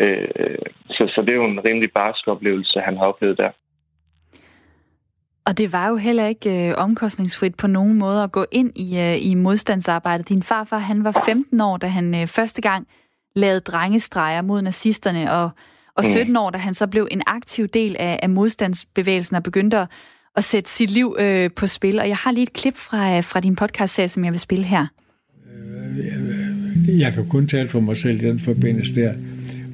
Øh, 0.00 0.58
så, 0.88 1.12
så 1.14 1.20
det 1.22 1.30
er 1.30 1.34
jo 1.34 1.44
en 1.44 1.60
rimelig 1.68 1.90
barsk 1.92 2.28
oplevelse, 2.28 2.80
han 2.80 2.96
har 2.96 3.04
oplevet 3.04 3.38
der. 3.38 3.50
Og 5.46 5.58
det 5.58 5.72
var 5.72 5.88
jo 5.88 5.96
heller 5.96 6.26
ikke 6.26 6.68
øh, 6.68 6.74
omkostningsfrit 6.76 7.54
på 7.54 7.66
nogen 7.66 7.98
måde 7.98 8.22
at 8.22 8.32
gå 8.32 8.46
ind 8.52 8.78
i, 8.78 8.98
øh, 8.98 9.26
i 9.26 9.34
modstandsarbejdet. 9.34 10.28
Din 10.28 10.42
farfar, 10.42 10.78
han 10.78 11.04
var 11.04 11.22
15 11.26 11.60
år, 11.60 11.76
da 11.76 11.86
han 11.86 12.14
øh, 12.14 12.26
første 12.26 12.62
gang 12.62 12.86
lavede 13.36 13.60
drengestreger 13.60 14.42
mod 14.42 14.62
nazisterne, 14.62 15.32
og, 15.32 15.50
og 15.96 16.04
17 16.04 16.32
mm. 16.32 16.36
år, 16.36 16.50
da 16.50 16.58
han 16.58 16.74
så 16.74 16.86
blev 16.86 17.08
en 17.10 17.22
aktiv 17.26 17.66
del 17.66 17.96
af, 17.98 18.18
af 18.22 18.30
modstandsbevægelsen 18.30 19.36
og 19.36 19.42
begyndte 19.42 19.78
at, 19.78 19.88
at 20.36 20.44
sætte 20.44 20.70
sit 20.70 20.90
liv 20.90 21.16
øh, 21.18 21.50
på 21.56 21.66
spil. 21.66 22.00
Og 22.00 22.08
jeg 22.08 22.16
har 22.16 22.32
lige 22.32 22.42
et 22.42 22.52
klip 22.52 22.76
fra, 22.76 23.20
fra 23.20 23.40
din 23.40 23.56
podcast 23.56 24.12
som 24.12 24.24
jeg 24.24 24.32
vil 24.32 24.40
spille 24.40 24.64
her. 24.64 24.86
Jeg 26.88 27.12
kan 27.12 27.28
kun 27.28 27.46
tale 27.46 27.68
for 27.68 27.80
mig 27.80 27.96
selv 27.96 28.22
i 28.22 28.26
den 28.26 28.40
forbindelse 28.40 28.94
der. 28.94 29.12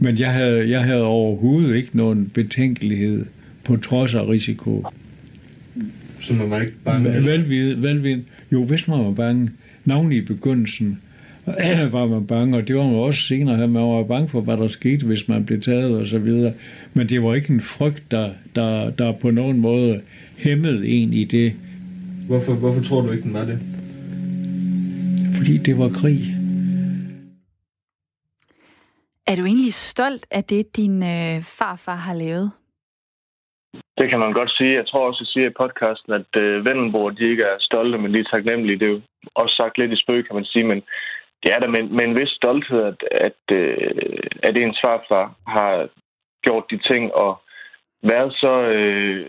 Men 0.03 0.19
jeg 0.19 0.33
havde, 0.33 0.71
jeg 0.71 0.83
havde 0.83 1.05
overhovedet 1.05 1.77
ikke 1.77 1.97
nogen 1.97 2.31
betænkelighed 2.35 3.27
på 3.65 3.77
trods 3.77 4.15
af 4.15 4.29
risiko. 4.29 4.87
Så 6.21 6.35
man 6.35 6.51
var 6.51 6.61
ikke 6.61 6.73
bange? 6.85 7.25
Velvid, 7.25 7.75
velvid. 7.75 8.19
Jo, 8.53 8.65
hvis 8.65 8.89
man 8.89 8.99
var 8.99 9.13
bange. 9.13 9.51
Navnlig 9.85 10.19
i 10.19 10.21
begyndelsen 10.21 10.99
var 11.93 12.07
man 12.07 12.27
bange, 12.27 12.57
og 12.57 12.69
det 12.69 12.77
var 12.77 12.83
man 12.83 12.95
også 12.95 13.23
senere 13.23 13.57
her. 13.57 13.67
Man 13.67 13.83
var 13.83 14.03
bange 14.03 14.29
for, 14.29 14.41
hvad 14.41 14.57
der 14.57 14.69
skete, 14.69 15.07
hvis 15.07 15.29
man 15.29 15.45
blev 15.45 15.61
taget 15.61 15.97
og 15.97 16.07
så 16.07 16.19
videre. 16.19 16.53
Men 16.95 17.09
det 17.09 17.23
var 17.23 17.35
ikke 17.35 17.53
en 17.53 17.61
frygt, 17.61 18.11
der, 18.11 18.31
der, 18.57 18.91
der 18.91 19.13
på 19.13 19.31
nogen 19.31 19.59
måde 19.59 20.01
hæmmede 20.37 20.89
en 20.89 21.13
i 21.13 21.25
det. 21.25 21.53
Hvorfor, 22.27 22.55
hvorfor 22.55 22.83
tror 22.83 23.03
du 23.03 23.13
ikke, 23.13 23.25
den 23.25 23.35
var 23.35 23.45
det? 23.45 23.59
Fordi 25.37 25.57
det 25.57 25.79
var 25.79 25.89
krig. 25.89 26.40
Er 29.27 29.37
du 29.37 29.45
egentlig 29.45 29.75
stolt 29.75 30.27
af 30.31 30.45
det, 30.45 30.77
din 30.77 30.97
øh, 31.03 31.37
farfar 31.59 31.99
har 32.07 32.15
lavet? 32.15 32.53
Det 33.99 34.07
kan 34.11 34.21
man 34.25 34.33
godt 34.33 34.53
sige. 34.57 34.79
Jeg 34.81 34.87
tror 34.87 35.07
også, 35.07 35.21
jeg 35.23 35.33
siger 35.33 35.49
i 35.49 35.59
podcasten, 35.63 36.13
at 36.21 36.33
øh, 36.43 36.65
Vendelborg, 36.67 37.19
de 37.19 37.31
ikke 37.31 37.47
er 37.53 37.57
stolte, 37.69 37.99
men 37.99 38.15
de 38.15 38.21
er 38.21 38.31
taknemmelige. 38.33 38.79
Det 38.79 38.87
er 38.87 38.95
jo 38.97 39.01
også 39.35 39.55
sagt 39.61 39.79
lidt 39.79 39.93
i 39.93 40.03
spøg, 40.03 40.27
kan 40.27 40.37
man 40.37 40.45
sige, 40.53 40.65
men 40.65 40.81
det 41.43 41.49
er 41.55 41.59
der 41.61 41.71
med, 41.75 41.83
med 41.97 42.05
en 42.07 42.19
vis 42.21 42.33
stolthed, 42.41 42.81
at, 42.91 43.01
at, 43.29 43.43
øh, 43.61 44.23
at 44.43 44.59
ens 44.59 44.79
farfar 44.85 45.27
har 45.47 45.89
gjort 46.47 46.65
de 46.71 46.79
ting 46.91 47.15
og 47.15 47.33
været 48.13 48.33
så 48.43 48.55
øh, 48.77 49.27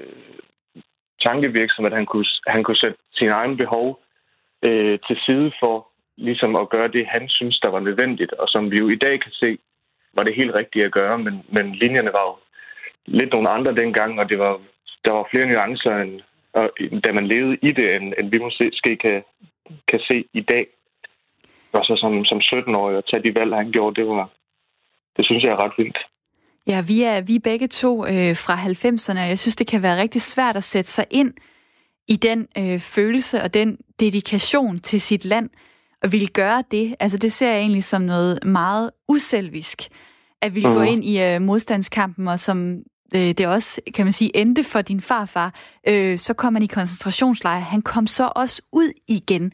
tankevirksom, 1.26 1.86
at 1.86 1.94
han 2.00 2.06
kunne, 2.06 2.26
han 2.48 2.64
kunne 2.64 2.82
sætte 2.84 2.98
sine 3.14 3.34
egne 3.40 3.58
behov 3.58 4.00
øh, 4.68 5.00
til 5.08 5.18
side 5.26 5.52
for 5.62 5.76
ligesom 6.18 6.56
at 6.56 6.70
gøre 6.70 6.90
det, 6.96 7.06
han 7.16 7.30
synes, 7.30 7.60
der 7.60 7.70
var 7.72 7.80
nødvendigt, 7.80 8.34
og 8.34 8.48
som 8.48 8.72
vi 8.72 8.78
jo 8.80 8.88
i 8.90 9.02
dag 9.06 9.16
kan 9.22 9.32
se, 9.32 9.58
var 10.16 10.24
det 10.24 10.36
helt 10.36 10.54
rigtigt 10.60 10.86
at 10.86 10.92
gøre, 10.92 11.18
men, 11.20 11.36
men 11.56 11.66
linjerne 11.82 12.12
var 12.18 12.26
jo 12.30 12.36
lidt 13.06 13.34
nogle 13.34 13.50
andre 13.50 13.76
dengang, 13.76 14.20
og 14.20 14.30
det 14.30 14.40
var, 14.40 14.54
der 15.06 15.12
var 15.14 15.28
flere 15.32 15.48
nuancer, 15.48 15.96
end, 15.98 16.22
og, 16.54 16.70
da 17.06 17.12
man 17.12 17.28
levede 17.28 17.58
i 17.62 17.72
det, 17.72 17.96
end, 17.96 18.14
end 18.20 18.28
vi 18.32 18.40
måske 18.40 18.98
kan, 19.06 19.24
kan 19.88 20.00
se 20.10 20.26
i 20.34 20.42
dag. 20.42 20.68
Og 21.74 21.82
så 21.86 21.94
som, 22.04 22.26
som 22.26 22.40
17-årig 22.52 22.98
at 22.98 23.08
tage 23.14 23.24
de 23.24 23.40
valg, 23.40 23.54
han 23.56 23.72
gjorde, 23.72 23.96
det 24.02 24.08
var, 24.08 24.30
det 25.18 25.26
synes 25.26 25.44
jeg 25.44 25.52
er 25.52 25.64
ret 25.64 25.78
vildt. 25.78 25.98
Ja, 26.68 26.84
vi 26.88 27.04
er, 27.04 27.22
vi 27.22 27.36
er 27.36 27.40
begge 27.44 27.68
to 27.68 28.06
øh, 28.06 28.36
fra 28.46 28.56
90'erne, 28.56 29.20
og 29.24 29.30
jeg 29.30 29.40
synes, 29.40 29.56
det 29.56 29.68
kan 29.68 29.84
være 29.84 30.02
rigtig 30.02 30.22
svært 30.22 30.56
at 30.56 30.64
sætte 30.64 30.90
sig 30.90 31.06
ind 31.12 31.34
i 32.08 32.16
den 32.16 32.48
øh, 32.58 32.80
følelse 32.80 33.42
og 33.42 33.54
den 33.54 33.78
dedikation 34.00 34.80
til 34.80 35.02
sit 35.02 35.26
land, 35.26 35.50
og 36.04 36.12
ville 36.12 36.28
gøre 36.28 36.64
det. 36.72 36.96
Altså, 37.00 37.18
det 37.18 37.32
ser 37.32 37.52
jeg 37.52 37.60
egentlig 37.60 37.84
som 37.84 38.02
noget 38.02 38.40
meget 38.46 38.92
uselvisk, 39.10 39.82
at 40.42 40.56
ville 40.56 40.70
mm. 40.70 40.76
gå 40.76 40.82
ind 40.82 41.06
i 41.06 41.22
øh, 41.22 41.42
modstandskampen, 41.42 42.28
og 42.28 42.40
som 42.40 42.78
øh, 43.16 43.22
det 43.22 43.48
også, 43.48 43.82
kan 43.94 44.06
man 44.06 44.14
sige, 44.14 44.38
endte 44.38 44.64
for 44.64 44.82
din 44.82 45.02
farfar, 45.02 45.54
øh, 45.88 46.20
så 46.20 46.34
kom 46.34 46.56
han 46.56 46.64
i 46.64 46.68
koncentrationslejr. 46.68 47.60
Han 47.60 47.82
kom 47.82 48.08
så 48.08 48.32
også 48.36 48.62
ud 48.72 48.92
igen. 49.08 49.52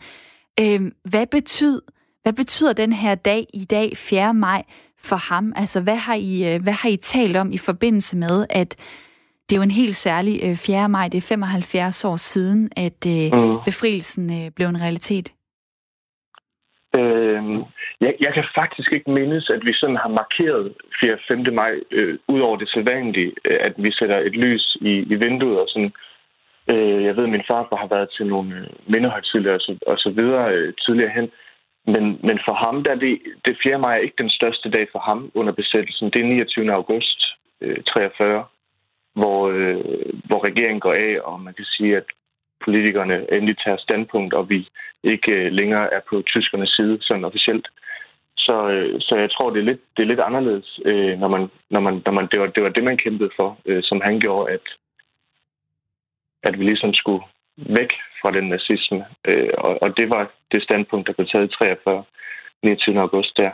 Øh, 0.60 0.82
hvad, 1.04 1.28
betyd, 1.28 1.82
hvad 2.24 2.34
betyder 2.34 2.74
den 2.74 2.94
her 2.94 3.16
dag 3.16 3.48
i 3.54 3.66
dag, 3.66 3.98
4. 3.98 4.34
maj, 4.34 4.64
for 5.00 5.16
ham? 5.16 5.54
Altså, 5.56 5.80
hvad 5.80 5.96
har 5.96 6.16
I, 6.16 6.54
øh, 6.54 6.64
hvad 6.64 6.74
har 6.74 6.90
I 6.90 6.98
talt 6.98 7.36
om 7.36 7.52
i 7.52 7.58
forbindelse 7.58 8.18
med, 8.18 8.46
at 8.50 8.76
det 9.50 9.56
er 9.56 9.58
jo 9.58 9.64
en 9.64 9.72
helt 9.72 9.96
særlig 9.96 10.58
4. 10.58 10.84
Øh, 10.84 10.90
maj, 10.90 11.08
det 11.08 11.18
er 11.18 11.22
75 11.22 12.06
år 12.06 12.16
siden, 12.16 12.70
at 12.76 13.06
øh, 13.08 13.32
mm. 13.34 13.58
befrielsen 13.66 14.52
blev 14.56 14.68
en 14.68 14.82
realitet? 14.82 15.34
Øh, 16.98 17.44
jeg, 18.04 18.14
jeg 18.26 18.32
kan 18.34 18.46
faktisk 18.60 18.90
ikke 18.96 19.12
mindes, 19.12 19.46
at 19.56 19.62
vi 19.68 19.74
sådan 19.74 20.02
har 20.04 20.12
markeret 20.22 20.74
4. 21.02 21.18
5. 21.28 21.54
maj, 21.54 21.74
øh, 21.92 22.18
ud 22.28 22.40
over 22.48 22.58
det 22.58 22.70
sædvanlige, 22.70 23.34
øh, 23.48 23.60
at 23.68 23.74
vi 23.78 23.92
sætter 24.00 24.18
et 24.20 24.36
lys 24.44 24.78
i, 24.82 24.94
i 25.14 25.16
vinduet 25.24 25.60
og 25.60 25.68
sådan. 25.70 25.94
Øh, 26.74 27.00
jeg 27.08 27.14
ved, 27.16 27.24
at 27.24 27.36
min 27.36 27.48
farfar 27.52 27.78
har 27.84 27.92
været 27.96 28.10
til 28.18 28.26
nogle 28.28 28.50
øh, 28.60 28.68
mindehøjtidligere 28.94 29.56
og 29.60 29.62
så, 29.62 29.72
og 29.88 29.98
så 29.98 30.10
videre 30.20 30.46
øh, 30.56 30.74
tidligere 30.86 31.16
hen. 31.18 31.28
Men, 31.94 32.06
men 32.28 32.38
for 32.48 32.56
ham, 32.64 32.84
der 32.84 32.92
er 32.92 33.00
det, 33.06 33.14
det 33.46 33.58
4. 33.64 33.80
maj 33.80 33.94
er 33.96 34.06
ikke 34.06 34.24
den 34.24 34.30
største 34.30 34.70
dag 34.70 34.86
for 34.92 35.02
ham 35.10 35.32
under 35.40 35.54
besættelsen. 35.54 36.10
Det 36.10 36.20
er 36.22 36.28
29. 36.28 36.74
august 36.74 37.20
øh, 37.62 37.84
43, 37.84 38.46
hvor, 39.20 39.40
øh, 39.56 39.82
hvor 40.28 40.40
regeringen 40.48 40.80
går 40.80 40.96
af, 41.08 41.14
og 41.30 41.40
man 41.40 41.54
kan 41.54 41.66
sige, 41.66 41.98
at 41.98 42.08
politikerne 42.68 43.16
endelig 43.36 43.58
tager 43.64 43.86
standpunkt, 43.88 44.34
og 44.40 44.44
vi 44.50 44.60
ikke 45.14 45.32
øh, 45.40 45.52
længere 45.60 45.86
er 45.98 46.02
på 46.10 46.16
tyskernes 46.32 46.72
side, 46.78 46.98
sådan 47.02 47.26
officielt. 47.30 47.68
Så, 48.46 48.56
øh, 48.74 48.96
så 49.08 49.14
jeg 49.24 49.30
tror, 49.32 49.50
det 49.50 49.60
er 49.60 49.70
lidt, 49.72 49.82
det 49.96 50.02
er 50.04 50.12
lidt 50.12 50.28
anderledes, 50.30 50.70
øh, 50.90 51.14
når 51.22 51.30
man, 51.36 51.44
når 51.74 51.82
man, 51.88 51.94
når 52.06 52.14
man, 52.18 52.26
det, 52.32 52.38
var, 52.42 52.48
det 52.56 52.64
var 52.64 52.72
det, 52.76 52.84
man 52.90 52.98
kæmpede 53.04 53.32
for, 53.40 53.50
som 53.90 54.02
han 54.08 54.20
gjorde, 54.20 54.46
at, 54.56 54.66
at 56.48 56.54
vi 56.60 56.64
ligesom 56.64 56.94
skulle 56.94 57.24
væk 57.80 57.92
fra 58.22 58.30
den 58.38 58.46
nazisme. 58.54 59.02
Og, 59.66 59.74
og 59.84 59.90
det 59.98 60.08
var 60.16 60.24
det 60.52 60.64
standpunkt, 60.64 61.08
der 61.08 61.14
blev 61.14 61.28
taget 61.28 61.50
i 61.50 61.56
43. 61.56 62.04
29. 62.64 63.00
august 63.00 63.38
der. 63.38 63.52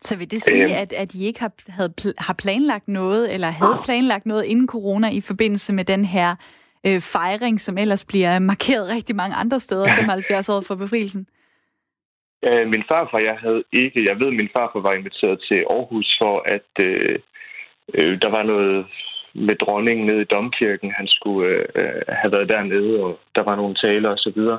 Så 0.00 0.16
vil 0.16 0.30
det 0.30 0.42
sige, 0.42 0.64
øh, 0.64 0.80
at, 0.82 0.92
at 0.92 1.14
I 1.14 1.26
ikke 1.26 1.40
har, 1.40 1.52
havde, 1.68 1.92
har 2.18 2.34
planlagt 2.34 2.88
noget, 2.88 3.34
eller 3.34 3.48
havde 3.48 3.78
planlagt 3.84 4.26
noget 4.26 4.44
inden 4.44 4.68
corona 4.68 5.10
i 5.10 5.20
forbindelse 5.20 5.72
med 5.72 5.84
den 5.84 6.04
her 6.04 6.36
øh, 6.86 7.00
fejring, 7.00 7.60
som 7.60 7.78
ellers 7.78 8.04
bliver 8.04 8.38
markeret 8.38 8.88
rigtig 8.96 9.16
mange 9.16 9.36
andre 9.36 9.60
steder, 9.60 9.94
75 9.94 10.48
år 10.48 10.60
for 10.60 10.74
befrielsen? 10.74 11.26
Øh, 12.48 12.66
min 12.74 12.84
farfar, 12.90 13.20
jeg 13.30 13.36
havde 13.44 13.62
ikke, 13.72 14.06
jeg 14.08 14.16
ved, 14.20 14.28
at 14.32 14.40
min 14.40 14.54
farfar 14.56 14.80
var 14.80 14.94
inviteret 14.94 15.38
til 15.48 15.60
Aarhus 15.74 16.08
for, 16.22 16.34
at 16.56 16.70
øh, 16.86 17.18
øh, 17.98 18.14
der 18.22 18.30
var 18.36 18.42
noget 18.42 18.86
med 19.34 19.56
dronningen 19.62 20.06
nede 20.06 20.22
i 20.22 20.32
domkirken. 20.34 20.90
Han 21.00 21.08
skulle 21.08 21.48
øh, 21.80 22.02
have 22.20 22.32
været 22.34 22.50
dernede, 22.50 22.92
og 23.04 23.20
der 23.36 23.42
var 23.48 23.56
nogle 23.56 23.74
taler 23.84 24.10
og 24.10 24.18
så. 24.18 24.58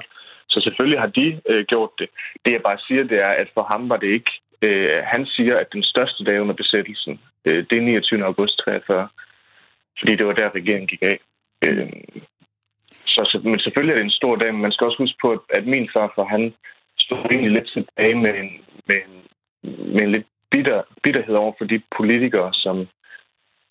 Så 0.49 0.57
selvfølgelig 0.63 0.99
har 0.99 1.11
de 1.19 1.27
øh, 1.51 1.65
gjort 1.71 1.91
det. 1.99 2.09
Det 2.45 2.51
jeg 2.53 2.61
bare 2.67 2.79
siger, 2.87 3.03
det 3.03 3.19
er, 3.27 3.33
at 3.41 3.49
for 3.53 3.65
ham 3.71 3.89
var 3.89 3.97
det 3.97 4.11
ikke... 4.17 4.31
Øh, 4.67 4.99
han 5.13 5.25
siger, 5.25 5.55
at 5.61 5.73
den 5.73 5.83
største 5.83 6.23
dag 6.23 6.41
under 6.41 6.53
besættelsen, 6.53 7.19
øh, 7.47 7.65
det 7.69 7.77
er 7.77 7.81
29. 7.81 8.25
august 8.25 8.57
43. 8.57 9.07
Fordi 9.99 10.15
det 10.15 10.27
var 10.27 10.33
der, 10.33 10.55
regeringen 10.55 10.87
gik 10.87 11.01
af. 11.01 11.19
Øh, 11.65 11.89
så, 13.13 13.21
så, 13.31 13.41
men 13.43 13.59
selvfølgelig 13.59 13.93
er 13.93 13.97
det 13.97 14.05
en 14.05 14.19
stor 14.21 14.35
dag, 14.35 14.53
men 14.53 14.61
man 14.61 14.71
skal 14.71 14.87
også 14.87 15.01
huske 15.03 15.19
på, 15.23 15.29
at 15.57 15.65
min 15.73 15.89
far, 15.93 16.11
for 16.15 16.23
han 16.23 16.53
stod 16.99 17.17
egentlig 17.17 17.51
lidt 17.51 17.69
tilbage 17.75 18.15
med 18.15 18.33
en, 18.41 18.49
med 18.87 18.97
en, 19.05 19.15
med 19.93 20.03
en 20.03 20.11
lidt 20.11 20.27
bitter, 20.51 20.81
bitterhed 21.03 21.35
over 21.35 21.53
for 21.57 21.65
de 21.65 21.81
politikere, 21.97 22.53
som, 22.53 22.87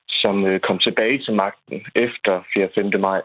som 0.08 0.34
øh, 0.50 0.60
kom 0.60 0.78
tilbage 0.78 1.18
til 1.24 1.34
magten 1.34 1.86
efter 1.94 2.42
4. 2.54 2.68
5. 2.78 3.00
maj, 3.00 3.20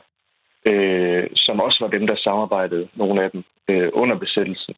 øh, 0.72 1.28
som 1.36 1.62
også 1.66 1.78
var 1.82 1.92
dem, 1.92 2.08
der 2.08 2.16
samarbejdede, 2.16 2.88
nogle 2.94 3.24
af 3.24 3.32
dem, 3.32 3.44
øh, 3.72 3.90
under 3.94 4.16
besættelsen. 4.16 4.76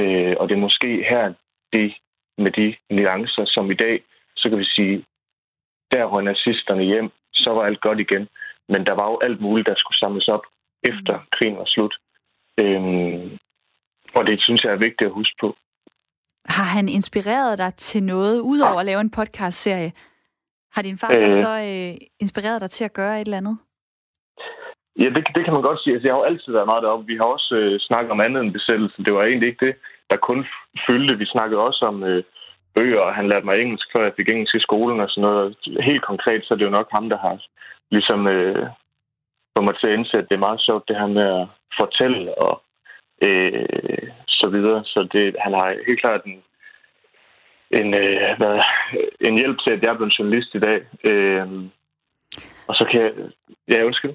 Øh, 0.00 0.34
og 0.38 0.48
det 0.48 0.54
er 0.54 0.66
måske 0.66 0.90
her, 1.10 1.32
det 1.72 1.94
med 2.38 2.50
de 2.50 2.76
nuancer, 2.90 3.44
som 3.46 3.70
i 3.70 3.74
dag, 3.74 4.02
så 4.36 4.48
kan 4.48 4.58
vi 4.58 4.64
sige, 4.64 5.04
der 5.92 6.04
røg 6.04 6.24
nazisterne 6.24 6.82
hjem, 6.82 7.10
så 7.32 7.50
var 7.50 7.62
alt 7.62 7.80
godt 7.80 8.00
igen. 8.00 8.28
Men 8.72 8.80
der 8.88 8.94
var 9.00 9.06
jo 9.12 9.18
alt 9.26 9.40
muligt, 9.40 9.68
der 9.68 9.74
skulle 9.78 9.98
samles 9.98 10.28
op 10.28 10.44
efter 10.92 11.14
mm. 11.18 11.26
krigen 11.34 11.56
var 11.56 11.68
slut. 11.74 11.94
Øhm, 12.62 13.38
og 14.16 14.26
det 14.26 14.36
synes 14.42 14.64
jeg 14.64 14.72
er 14.72 14.84
vigtigt 14.86 15.08
at 15.10 15.18
huske 15.20 15.36
på. 15.40 15.48
Har 16.56 16.68
han 16.76 16.88
inspireret 16.88 17.58
dig 17.58 17.74
til 17.74 18.02
noget, 18.02 18.40
udover 18.40 18.80
at 18.80 18.86
lave 18.86 19.00
en 19.00 19.10
podcast-serie? 19.10 19.92
Har 20.74 20.82
din 20.82 20.98
far 20.98 21.12
øh, 21.18 21.32
så 21.44 21.52
øh, 21.70 21.94
inspireret 22.20 22.60
dig 22.60 22.70
til 22.70 22.84
at 22.84 22.92
gøre 22.92 23.20
et 23.20 23.26
eller 23.26 23.42
andet? 23.42 23.58
Ja, 25.02 25.08
det, 25.14 25.22
det 25.36 25.42
kan 25.44 25.54
man 25.56 25.66
godt 25.68 25.80
sige. 25.80 25.94
Altså, 25.94 26.06
jeg 26.06 26.14
har 26.14 26.20
jo 26.20 26.30
altid 26.30 26.50
været 26.52 26.70
meget 26.72 26.82
deroppe. 26.84 27.06
Vi 27.12 27.16
har 27.20 27.28
også 27.36 27.50
øh, 27.60 27.80
snakket 27.88 28.10
om 28.14 28.24
andet 28.26 28.40
end 28.42 28.56
besættelsen. 28.58 29.04
Det 29.04 29.14
var 29.14 29.22
egentlig 29.24 29.48
ikke 29.48 29.66
det, 29.66 29.74
der 30.10 30.26
kun 30.28 30.40
fyldte. 30.86 31.20
Vi 31.22 31.26
snakkede 31.34 31.60
også 31.68 31.82
om 31.90 31.96
øh, 32.10 32.22
bøger, 32.74 33.02
og 33.06 33.14
han 33.18 33.28
lærte 33.28 33.46
mig 33.46 33.56
engelsk, 33.56 33.86
før 33.92 34.02
jeg 34.04 34.16
fik 34.16 34.28
engelsk 34.28 34.54
i 34.54 34.66
skolen 34.68 35.00
og 35.04 35.08
sådan 35.10 35.26
noget. 35.28 35.56
Helt 35.90 36.04
konkret, 36.10 36.40
så 36.42 36.50
er 36.52 36.58
det 36.58 36.68
jo 36.68 36.78
nok 36.78 36.88
ham, 36.96 37.06
der 37.12 37.18
har 37.24 37.34
ligesom 37.90 38.20
øh, 38.26 38.66
få 39.54 39.60
mig 39.62 39.74
til 39.76 39.90
at 39.90 39.96
indse, 39.96 40.16
at 40.18 40.26
det 40.28 40.34
er 40.36 40.46
meget 40.46 40.60
sjovt, 40.66 40.88
det 40.88 40.96
her 40.96 41.06
med 41.18 41.26
at 41.40 41.46
fortælle 41.80 42.22
og 42.46 42.54
øh, 43.26 44.08
så 44.28 44.48
videre. 44.54 44.84
Så 44.84 45.08
det, 45.12 45.36
han 45.44 45.52
har 45.58 45.68
helt 45.88 46.00
klart 46.04 46.22
en, 46.24 46.38
en, 47.80 47.88
øh, 48.02 48.20
hvad, 48.38 48.54
en 49.28 49.38
hjælp 49.38 49.58
til, 49.60 49.72
at 49.72 49.82
jeg 49.82 49.90
er 49.90 49.96
blevet 49.96 50.18
journalist 50.18 50.50
i 50.54 50.60
dag. 50.68 50.78
Øh, 51.10 51.46
og 52.68 52.74
så 52.74 52.84
kan 52.90 53.02
jeg... 53.04 53.12
Ja, 53.72 53.84
undskyld. 53.84 54.14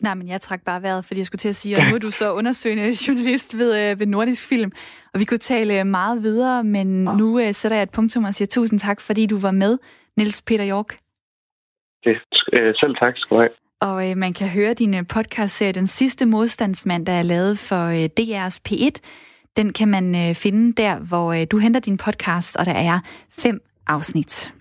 Nej, 0.00 0.14
men 0.14 0.28
jeg 0.28 0.40
trak 0.40 0.62
bare 0.64 0.82
vejret, 0.82 1.04
fordi 1.04 1.20
jeg 1.20 1.26
skulle 1.26 1.38
til 1.38 1.48
at 1.48 1.56
sige, 1.56 1.76
at 1.76 1.88
nu 1.88 1.94
er 1.94 1.98
du 1.98 2.10
så 2.10 2.32
undersøgende 2.32 2.84
journalist 3.08 3.58
ved, 3.58 3.90
øh, 3.90 4.00
ved 4.00 4.06
Nordisk 4.06 4.48
Film, 4.48 4.72
og 5.14 5.20
vi 5.20 5.24
kunne 5.24 5.38
tale 5.38 5.84
meget 5.84 6.22
videre, 6.22 6.64
men 6.64 7.04
nu 7.04 7.40
øh, 7.40 7.54
sætter 7.54 7.76
jeg 7.76 7.82
et 7.82 7.90
punktum 7.90 8.24
og 8.24 8.34
siger 8.34 8.46
tusind 8.46 8.78
tak, 8.78 9.00
fordi 9.00 9.26
du 9.26 9.38
var 9.38 9.50
med, 9.50 9.78
Niels 10.16 10.42
Peter 10.42 10.68
York. 10.70 10.98
Det, 12.04 12.16
øh, 12.52 12.74
selv 12.80 12.94
tak 13.02 13.14
skal 13.16 13.36
du 13.36 13.42
have. 13.42 13.54
Og 13.80 14.10
øh, 14.10 14.16
man 14.16 14.32
kan 14.32 14.48
høre 14.48 14.74
din 14.74 14.90
podcastserie 14.90 15.04
podcast-serie, 15.04 15.72
Den 15.72 15.86
sidste 15.86 16.26
modstandsmand, 16.26 17.06
der 17.06 17.12
er 17.12 17.22
lavet 17.22 17.58
for 17.58 17.86
øh, 17.86 18.08
DR's 18.20 18.58
P1. 18.68 18.90
Den 19.56 19.72
kan 19.72 19.88
man 19.88 20.14
øh, 20.14 20.34
finde 20.34 20.82
der, 20.82 20.98
hvor 20.98 21.32
øh, 21.32 21.46
du 21.50 21.58
henter 21.58 21.80
din 21.80 21.96
podcast, 21.96 22.56
og 22.56 22.66
der 22.66 22.72
er 22.72 22.98
fem 23.30 23.60
afsnit. 23.86 24.52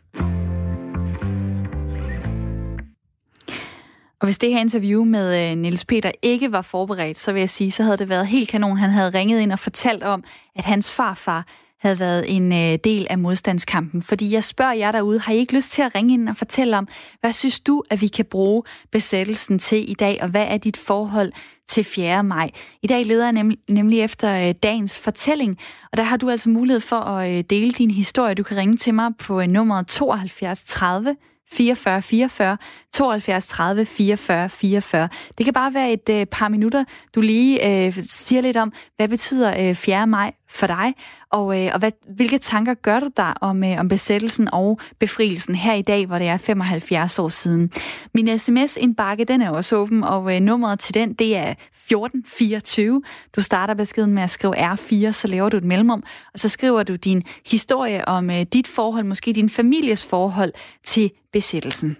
Og 4.21 4.27
hvis 4.27 4.37
det 4.37 4.53
her 4.53 4.59
interview 4.59 5.03
med 5.03 5.51
øh, 5.51 5.57
Niels 5.57 5.85
Peter 5.85 6.11
ikke 6.21 6.51
var 6.51 6.61
forberedt, 6.61 7.17
så 7.17 7.33
vil 7.33 7.39
jeg 7.39 7.49
sige, 7.49 7.71
så 7.71 7.83
havde 7.83 7.97
det 7.97 8.09
været 8.09 8.27
helt 8.27 8.49
kanon. 8.49 8.77
Han 8.77 8.89
havde 8.89 9.09
ringet 9.09 9.39
ind 9.39 9.51
og 9.51 9.59
fortalt 9.59 10.03
om, 10.03 10.23
at 10.55 10.63
hans 10.63 10.95
farfar 10.95 11.45
havde 11.81 11.99
været 11.99 12.35
en 12.35 12.53
øh, 12.53 12.79
del 12.83 13.07
af 13.09 13.19
modstandskampen. 13.19 14.01
Fordi 14.01 14.33
jeg 14.33 14.43
spørger 14.43 14.73
jer 14.73 14.91
derude, 14.91 15.19
har 15.19 15.33
I 15.33 15.37
ikke 15.37 15.55
lyst 15.55 15.71
til 15.71 15.81
at 15.81 15.95
ringe 15.95 16.13
ind 16.13 16.29
og 16.29 16.37
fortælle 16.37 16.77
om, 16.77 16.87
hvad 17.19 17.33
synes 17.33 17.59
du, 17.59 17.83
at 17.89 18.01
vi 18.01 18.07
kan 18.07 18.25
bruge 18.25 18.63
besættelsen 18.91 19.59
til 19.59 19.91
i 19.91 19.93
dag, 19.93 20.17
og 20.21 20.29
hvad 20.29 20.45
er 20.47 20.57
dit 20.57 20.77
forhold 20.77 21.31
til 21.69 21.83
4. 21.83 22.23
maj? 22.23 22.49
I 22.81 22.87
dag 22.87 23.05
leder 23.05 23.23
jeg 23.23 23.33
nem, 23.33 23.51
nemlig 23.69 24.01
efter 24.01 24.47
øh, 24.47 24.55
dagens 24.63 24.99
fortælling, 24.99 25.57
og 25.91 25.97
der 25.97 26.03
har 26.03 26.17
du 26.17 26.29
altså 26.29 26.49
mulighed 26.49 26.81
for 26.81 26.95
at 26.95 27.31
øh, 27.31 27.43
dele 27.49 27.71
din 27.71 27.91
historie. 27.91 28.33
Du 28.33 28.43
kan 28.43 28.57
ringe 28.57 28.77
til 28.77 28.93
mig 28.93 29.11
på 29.19 29.41
øh, 29.41 29.47
nummeret 29.47 29.87
72 29.87 30.63
30 30.63 31.15
44 31.51 32.01
44, 32.01 32.57
72 32.93 33.47
30 33.47 33.85
44 33.85 34.49
44. 34.49 35.09
Det 35.37 35.43
kan 35.43 35.53
bare 35.53 35.73
være 35.73 35.93
et 35.93 36.09
øh, 36.09 36.25
par 36.25 36.49
minutter, 36.49 36.83
du 37.15 37.21
lige 37.21 37.85
øh, 37.85 37.93
siger 37.93 38.41
lidt 38.41 38.57
om, 38.57 38.73
hvad 38.95 39.07
betyder 39.07 39.69
øh, 39.69 39.75
4. 39.75 40.07
maj 40.07 40.33
for 40.51 40.67
dig? 40.67 40.93
Og, 41.29 41.61
øh, 41.61 41.69
og 41.73 41.79
hvad, 41.79 41.91
hvilke 42.15 42.37
tanker 42.37 42.73
gør 42.73 42.99
du 42.99 43.09
dig 43.17 43.33
om, 43.41 43.63
øh, 43.63 43.79
om 43.79 43.87
besættelsen 43.87 44.49
og 44.53 44.79
befrielsen 44.99 45.55
her 45.55 45.73
i 45.73 45.81
dag, 45.81 46.05
hvor 46.05 46.17
det 46.17 46.27
er 46.27 46.37
75 46.37 47.19
år 47.19 47.29
siden? 47.29 47.71
Min 48.13 48.39
sms-indbakke, 48.39 49.25
den 49.25 49.41
er 49.41 49.49
også 49.49 49.75
åben, 49.75 50.03
og 50.03 50.35
øh, 50.35 50.39
nummeret 50.41 50.79
til 50.79 50.93
den, 50.93 51.13
det 51.13 51.37
er 51.37 51.51
1424. 51.51 53.01
Du 53.35 53.41
starter 53.41 53.73
beskeden 53.73 54.13
med 54.13 54.23
at 54.23 54.29
skrive 54.29 54.73
R4, 54.73 55.11
så 55.11 55.27
laver 55.27 55.49
du 55.49 55.57
et 55.57 55.63
mellemrum, 55.63 56.03
og 56.33 56.39
så 56.39 56.49
skriver 56.49 56.83
du 56.83 56.95
din 56.95 57.23
historie 57.45 58.07
om 58.07 58.29
øh, 58.29 58.41
dit 58.41 58.67
forhold, 58.67 59.05
måske 59.05 59.33
din 59.33 59.49
families 59.49 60.05
forhold 60.05 60.53
til 60.83 61.11
besættelsen. 61.33 61.97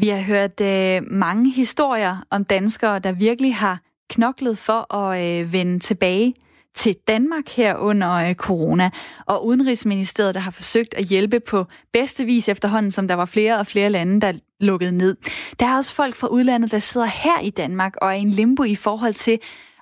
Vi 0.00 0.08
har 0.08 0.20
hørt 0.20 0.60
øh, 0.60 1.02
mange 1.10 1.50
historier 1.50 2.16
om 2.30 2.44
danskere, 2.44 2.98
der 2.98 3.12
virkelig 3.12 3.54
har 3.54 3.80
knoklet 4.10 4.58
for 4.58 4.94
at 4.94 5.40
øh, 5.40 5.52
vende 5.52 5.78
tilbage 5.78 6.34
til 6.74 6.96
Danmark 7.08 7.48
her 7.48 7.76
under 7.76 8.12
øh, 8.12 8.34
corona, 8.34 8.90
og 9.26 9.46
Udenrigsministeriet, 9.46 10.34
der 10.34 10.40
har 10.40 10.50
forsøgt 10.50 10.94
at 10.94 11.04
hjælpe 11.04 11.40
på 11.40 11.64
bedste 11.92 12.24
vis 12.24 12.48
efterhånden, 12.48 12.90
som 12.90 13.08
der 13.08 13.14
var 13.14 13.24
flere 13.24 13.58
og 13.58 13.66
flere 13.66 13.90
lande, 13.90 14.20
der 14.20 14.32
lukkede 14.60 14.92
ned. 14.92 15.16
Der 15.60 15.66
er 15.66 15.76
også 15.76 15.94
folk 15.94 16.14
fra 16.14 16.28
udlandet, 16.28 16.70
der 16.70 16.78
sidder 16.78 17.06
her 17.06 17.40
i 17.40 17.50
Danmark 17.50 17.94
og 18.02 18.08
er 18.08 18.14
i 18.14 18.20
en 18.20 18.30
limbo 18.30 18.62
i 18.62 18.74
forhold 18.74 19.14
til, 19.14 19.38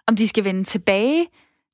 om 0.06 0.16
de 0.16 0.28
skal 0.28 0.44
vende 0.44 0.64
tilbage 0.64 1.26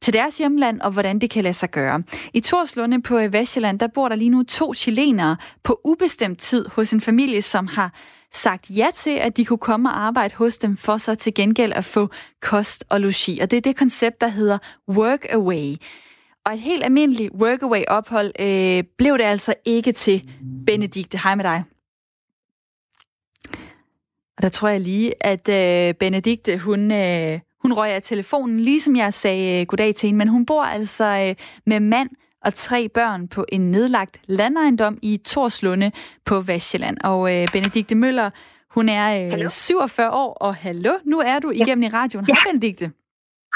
til 0.02 0.12
deres 0.12 0.38
hjemland, 0.38 0.80
og 0.80 0.90
hvordan 0.90 1.18
det 1.18 1.30
kan 1.30 1.42
lade 1.42 1.54
sig 1.54 1.70
gøre. 1.70 2.02
I 2.34 2.40
Torslunde 2.40 3.02
på 3.02 3.18
øh, 3.18 3.32
Vestjylland, 3.32 3.78
der 3.78 3.86
bor 3.86 4.08
der 4.08 4.16
lige 4.16 4.30
nu 4.30 4.42
to 4.42 4.74
chilenere 4.74 5.36
på 5.62 5.80
ubestemt 5.84 6.38
tid 6.38 6.66
hos 6.68 6.92
en 6.92 7.00
familie, 7.00 7.42
som 7.42 7.66
har 7.66 7.92
sagt 8.32 8.70
ja 8.70 8.86
til, 8.94 9.10
at 9.10 9.36
de 9.36 9.44
kunne 9.44 9.58
komme 9.58 9.90
og 9.90 10.00
arbejde 10.00 10.34
hos 10.34 10.58
dem, 10.58 10.76
for 10.76 10.96
så 10.96 11.14
til 11.14 11.34
gengæld 11.34 11.72
at 11.72 11.84
få 11.84 12.08
kost 12.40 12.84
og 12.88 13.00
logi. 13.00 13.38
Og 13.38 13.50
det 13.50 13.56
er 13.56 13.60
det 13.60 13.76
koncept, 13.76 14.20
der 14.20 14.28
hedder 14.28 14.58
work 14.88 15.26
away. 15.32 15.76
Og 16.44 16.52
et 16.52 16.60
helt 16.60 16.84
almindeligt 16.84 17.32
workaway 17.34 17.82
ophold 17.88 18.32
øh, 18.40 18.84
blev 18.98 19.18
det 19.18 19.24
altså 19.24 19.54
ikke 19.64 19.92
til. 19.92 20.30
Benedikte, 20.66 21.18
hej 21.18 21.34
med 21.34 21.44
dig. 21.44 21.64
Og 24.36 24.42
der 24.42 24.48
tror 24.48 24.68
jeg 24.68 24.80
lige, 24.80 25.26
at 25.26 25.48
øh, 25.48 25.94
Benedikte, 25.94 26.58
hun, 26.58 26.92
øh, 26.92 27.40
hun 27.62 27.72
røg 27.72 27.90
af 27.90 28.02
telefonen, 28.02 28.60
ligesom 28.60 28.96
jeg 28.96 29.12
sagde 29.12 29.60
øh, 29.60 29.66
goddag 29.66 29.94
til 29.94 30.06
hende, 30.06 30.18
men 30.18 30.28
hun 30.28 30.46
bor 30.46 30.62
altså 30.62 31.04
øh, 31.04 31.34
med 31.66 31.80
mand 31.80 32.10
og 32.44 32.54
tre 32.54 32.88
børn 32.88 33.28
på 33.28 33.44
en 33.48 33.70
nedlagt 33.70 34.20
landejendom 34.26 34.98
i 35.02 35.16
Torslunde 35.16 35.92
på 36.26 36.40
Vestjylland. 36.40 36.96
Og 37.04 37.34
øh, 37.34 37.48
Benedikte 37.52 37.94
Møller, 37.94 38.30
hun 38.70 38.88
er 38.88 39.38
øh, 39.42 39.48
47 39.48 40.10
år, 40.10 40.32
og 40.32 40.54
hallo, 40.54 40.92
nu 41.04 41.18
er 41.18 41.38
du 41.38 41.50
igennem 41.50 41.82
ja. 41.82 41.88
i 41.88 41.92
radioen. 41.92 42.26
Hej, 42.26 42.34
ja. 42.46 42.50
Benedikte. 42.50 42.90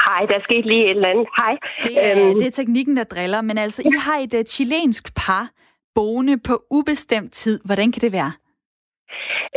Hej, 0.08 0.26
der 0.26 0.38
skete 0.48 0.68
lige 0.68 0.84
et 0.84 0.90
eller 0.90 1.08
andet. 1.08 1.26
Hej. 1.36 1.56
Det 1.84 2.06
er, 2.06 2.26
øhm. 2.26 2.38
det 2.38 2.46
er 2.46 2.50
teknikken, 2.50 2.96
der 2.96 3.04
driller, 3.04 3.40
men 3.40 3.58
altså, 3.58 3.82
I 3.82 3.90
har 3.98 4.18
et 4.18 4.34
uh, 4.34 4.40
chilensk 4.44 5.14
par 5.14 5.50
boende 5.94 6.38
på 6.38 6.62
ubestemt 6.70 7.32
tid. 7.32 7.60
Hvordan 7.64 7.92
kan 7.92 8.00
det 8.00 8.12
være? 8.12 8.32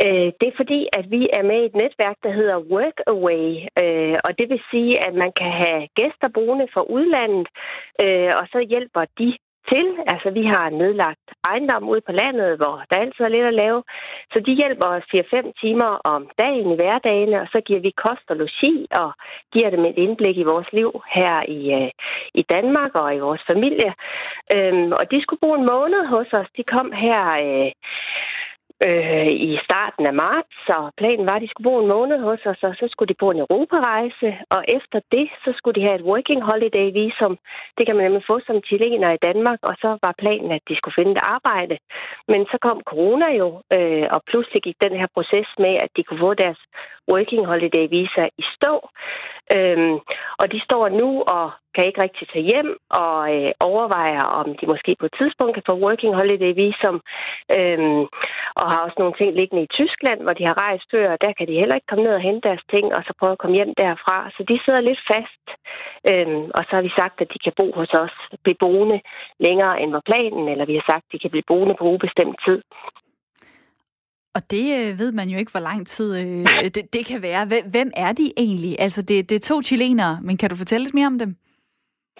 Øh, 0.04 0.28
det 0.38 0.46
er 0.48 0.60
fordi, 0.60 0.80
at 0.98 1.04
vi 1.14 1.22
er 1.38 1.42
med 1.50 1.58
i 1.62 1.68
et 1.70 1.76
netværk, 1.82 2.16
der 2.22 2.32
hedder 2.38 2.64
Workaway, 2.72 3.46
øh, 3.82 4.16
og 4.26 4.30
det 4.38 4.46
vil 4.50 4.62
sige, 4.70 4.94
at 5.06 5.14
man 5.22 5.32
kan 5.40 5.52
have 5.62 5.80
gæster 5.98 6.28
boende 6.36 6.68
fra 6.74 6.82
udlandet, 6.96 7.48
øh, 8.04 8.30
og 8.40 8.44
så 8.52 8.58
hjælper 8.72 9.04
de 9.18 9.30
til. 9.72 9.86
Altså, 10.12 10.28
vi 10.38 10.44
har 10.54 10.66
nedlagt 10.82 11.26
ejendom 11.50 11.88
ude 11.92 12.02
på 12.08 12.12
landet, 12.22 12.50
hvor 12.60 12.76
der 12.90 12.96
altid 13.00 13.24
er 13.24 13.34
lidt 13.34 13.50
at 13.52 13.60
lave. 13.62 13.80
Så 14.32 14.38
de 14.46 14.52
hjælper 14.60 14.86
os 14.96 15.04
4-5 15.14 15.52
timer 15.62 15.90
om 16.14 16.22
dagen 16.42 16.68
i 16.72 16.78
hverdagene, 16.80 17.40
og 17.42 17.48
så 17.52 17.58
giver 17.66 17.80
vi 17.80 18.00
kost 18.04 18.26
og 18.32 18.36
logi, 18.36 18.74
og 19.02 19.10
giver 19.54 19.70
dem 19.70 19.84
et 19.84 19.98
indblik 20.04 20.36
i 20.38 20.50
vores 20.52 20.68
liv 20.72 20.90
her 21.16 21.36
i, 21.58 21.60
øh, 21.80 21.90
i 22.40 22.42
Danmark 22.54 22.92
og 23.02 23.08
i 23.16 23.24
vores 23.26 23.42
familie. 23.50 23.90
Øhm, 24.56 24.92
og 25.00 25.04
de 25.10 25.22
skulle 25.22 25.42
bo 25.44 25.50
en 25.54 25.68
måned 25.74 26.02
hos 26.14 26.28
os. 26.40 26.50
De 26.56 26.64
kom 26.74 26.88
her... 27.04 27.22
Øh, 27.44 27.70
øh, 28.88 29.30
i 29.50 29.58
starten 29.66 30.04
af 30.10 30.14
marts, 30.24 30.52
så 30.68 30.76
planen 31.00 31.26
var, 31.28 31.36
at 31.36 31.44
de 31.44 31.50
skulle 31.50 31.68
bo 31.68 31.74
en 31.80 31.92
måned 31.96 32.18
hos 32.28 32.42
os, 32.52 32.62
og 32.68 32.74
så 32.80 32.86
skulle 32.90 33.10
de 33.12 33.22
på 33.22 33.28
en 33.30 33.42
europarejse, 33.44 34.28
og 34.54 34.60
efter 34.76 34.98
det, 35.14 35.26
så 35.44 35.50
skulle 35.56 35.76
de 35.78 35.86
have 35.86 35.98
et 35.98 36.08
working 36.12 36.42
holiday 36.50 36.86
visum. 36.98 37.34
Det 37.76 37.84
kan 37.86 37.96
man 37.96 38.04
nemlig 38.04 38.24
få 38.30 38.36
som 38.46 38.58
chilener 38.68 39.10
i 39.12 39.22
Danmark, 39.28 39.60
og 39.68 39.74
så 39.82 39.88
var 40.04 40.20
planen, 40.22 40.50
at 40.56 40.62
de 40.68 40.74
skulle 40.76 40.98
finde 40.98 41.12
et 41.16 41.26
arbejde. 41.36 41.76
Men 42.32 42.40
så 42.50 42.56
kom 42.66 42.78
corona 42.90 43.28
jo, 43.40 43.48
øh, 43.76 44.06
og 44.14 44.20
pludselig 44.30 44.60
gik 44.66 44.78
den 44.86 44.94
her 45.00 45.08
proces 45.16 45.48
med, 45.64 45.74
at 45.84 45.90
de 45.96 46.02
kunne 46.04 46.24
få 46.26 46.34
deres 46.34 46.60
working 47.12 47.44
holiday 47.50 47.84
visa 47.96 48.24
i 48.42 48.44
stå. 48.56 48.74
Øhm, 49.56 49.94
og 50.40 50.46
de 50.52 50.58
står 50.66 50.84
nu 51.00 51.08
og 51.36 51.46
kan 51.74 51.86
ikke 51.86 52.02
rigtig 52.02 52.24
tage 52.28 52.48
hjem 52.52 52.70
og 53.02 53.18
øh, 53.36 53.50
overvejer, 53.70 54.24
om 54.40 54.46
de 54.58 54.64
måske 54.72 54.92
på 54.98 55.06
et 55.06 55.18
tidspunkt 55.20 55.54
kan 55.54 55.68
få 55.68 55.74
working 55.86 56.14
holiday 56.18 56.52
visum. 56.60 56.98
Øhm, 57.58 58.02
og 58.60 58.64
har 58.72 58.80
også 58.86 58.98
nogle 58.98 59.14
ting 59.20 59.30
liggende 59.32 59.64
i 59.64 59.74
Tyskland, 59.78 60.20
hvor 60.22 60.34
de 60.38 60.44
har 60.48 60.56
rejst 60.66 60.86
før, 60.94 61.06
og 61.14 61.18
der 61.24 61.32
kan 61.32 61.46
de 61.46 61.60
heller 61.60 61.76
ikke 61.76 61.90
komme 61.90 62.04
ned 62.04 62.14
og 62.18 62.26
hente 62.28 62.46
deres 62.48 62.64
ting, 62.74 62.86
og 62.96 63.00
så 63.06 63.12
prøve 63.20 63.34
at 63.36 63.42
komme 63.42 63.56
hjem 63.58 63.72
derfra. 63.82 64.16
Så 64.36 64.40
de 64.50 64.56
sidder 64.64 64.82
lidt 64.88 65.02
fast. 65.12 65.44
Øhm, 66.10 66.44
og 66.56 66.62
så 66.64 66.72
har 66.76 66.84
vi 66.88 66.92
sagt, 67.00 67.16
at 67.20 67.32
de 67.34 67.38
kan 67.44 67.54
bo 67.60 67.66
hos 67.80 67.92
os, 68.04 68.16
blive 68.44 68.62
boende 68.64 68.98
længere 69.46 69.74
end 69.82 69.90
var 69.96 70.04
planen, 70.10 70.44
eller 70.52 70.66
vi 70.70 70.76
har 70.78 70.86
sagt, 70.90 71.04
at 71.06 71.12
de 71.12 71.22
kan 71.22 71.34
blive 71.34 71.50
boende 71.52 71.74
på 71.78 71.84
ubestemt 71.94 72.38
tid. 72.46 72.60
Og 74.34 74.42
det 74.50 74.66
øh, 74.78 74.98
ved 74.98 75.12
man 75.12 75.28
jo 75.28 75.38
ikke, 75.38 75.52
hvor 75.52 75.60
lang 75.70 75.86
tid 75.86 76.10
øh, 76.20 76.46
det, 76.74 76.94
det 76.94 77.06
kan 77.06 77.22
være. 77.22 77.46
Hvem 77.46 77.90
er 77.96 78.12
de 78.12 78.26
egentlig? 78.36 78.76
Altså, 78.78 79.02
det, 79.02 79.30
det 79.30 79.36
er 79.36 79.48
to 79.54 79.62
chilenere, 79.62 80.18
men 80.22 80.36
kan 80.36 80.50
du 80.50 80.56
fortælle 80.56 80.84
lidt 80.84 80.94
mere 80.94 81.06
om 81.06 81.18
dem? 81.18 81.36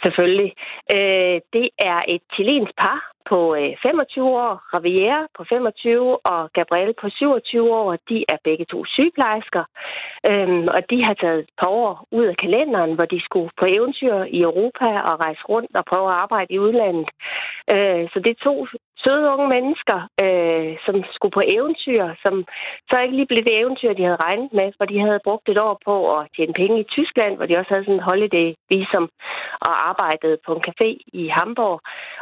Selvfølgelig. 0.05 0.53
Øh, 0.97 1.37
det 1.57 1.67
er 1.91 1.99
et 2.15 2.23
chilensk 2.35 2.73
par 2.83 3.01
på 3.31 3.39
øh, 3.61 3.73
25 3.87 4.25
år, 4.47 4.55
Javier 4.73 5.21
på 5.37 5.43
25 5.49 6.27
og 6.33 6.41
Gabriel 6.59 6.95
på 7.03 7.09
27 7.09 7.75
år. 7.81 7.91
De 8.11 8.19
er 8.33 8.39
begge 8.49 8.65
to 8.73 8.79
sygeplejersker, 8.95 9.65
øhm, 10.31 10.65
og 10.77 10.81
de 10.91 10.99
har 11.07 11.15
taget 11.23 11.41
et 11.41 11.55
par 11.61 11.71
år 11.83 11.93
ud 12.19 12.27
af 12.33 12.37
kalenderen, 12.45 12.93
hvor 12.97 13.09
de 13.15 13.21
skulle 13.27 13.51
på 13.61 13.67
eventyr 13.77 14.15
i 14.39 14.41
Europa 14.49 14.89
og 15.09 15.15
rejse 15.25 15.43
rundt 15.53 15.73
og 15.81 15.85
prøve 15.91 16.09
at 16.11 16.19
arbejde 16.25 16.51
i 16.55 16.63
udlandet. 16.65 17.09
Øh, 17.75 18.05
så 18.13 18.19
det 18.25 18.31
er 18.33 18.45
to 18.49 18.55
søde 19.03 19.31
unge 19.35 19.49
mennesker, 19.57 19.99
øh, 20.25 20.71
som 20.87 20.97
skulle 21.15 21.37
på 21.39 21.43
eventyr, 21.57 22.03
som 22.25 22.35
så 22.91 22.95
ikke 23.03 23.17
lige 23.17 23.31
blev 23.31 23.43
det 23.49 23.59
eventyr, 23.63 23.93
de 23.93 24.07
havde 24.07 24.25
regnet 24.27 24.51
med, 24.59 24.69
for 24.79 24.85
de 24.91 24.97
havde 25.05 25.27
brugt 25.27 25.47
et 25.49 25.61
år 25.69 25.77
på 25.89 25.95
at 26.17 26.23
tjene 26.35 26.55
penge 26.61 26.77
i 26.81 26.91
Tyskland, 26.97 27.33
hvor 27.37 27.47
de 27.47 27.59
også 27.61 27.71
havde 27.73 27.85
sådan 27.85 28.01
en 28.01 28.09
holiday 28.11 28.49
visum 28.71 29.07
og 29.67 29.73
arbejdede 29.91 30.39
på 30.47 30.51
en 30.55 30.65
café 30.69 30.89
i 31.21 31.23
Hamburg. 31.37 31.77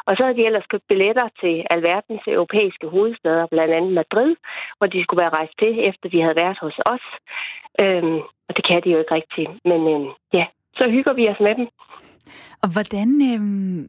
Og 0.07 0.13
så 0.15 0.21
havde 0.25 0.39
de 0.39 0.47
ellers 0.49 0.71
købt 0.73 0.89
billetter 0.91 1.29
til 1.41 1.55
alverdens 1.75 2.25
europæiske 2.37 2.87
hovedsteder, 2.95 3.47
blandt 3.53 3.73
andet 3.77 3.93
Madrid, 4.01 4.33
hvor 4.79 4.89
de 4.93 5.03
skulle 5.03 5.23
være 5.25 5.37
rejst 5.39 5.57
til, 5.63 5.73
efter 5.91 6.07
de 6.13 6.23
havde 6.25 6.41
været 6.43 6.59
hos 6.65 6.77
os. 6.95 7.07
Øhm, 7.85 8.19
og 8.49 8.53
det 8.57 8.65
kan 8.69 8.81
de 8.85 8.91
jo 8.95 8.99
ikke 9.03 9.15
rigtigt. 9.21 9.51
Men 9.71 9.81
øhm, 9.93 10.11
ja, 10.39 10.45
så 10.79 10.85
hygger 10.95 11.15
vi 11.19 11.25
os 11.33 11.41
med 11.47 11.55
dem. 11.59 11.67
Og 12.63 12.69
hvordan, 12.75 13.09
øhm, 13.33 13.81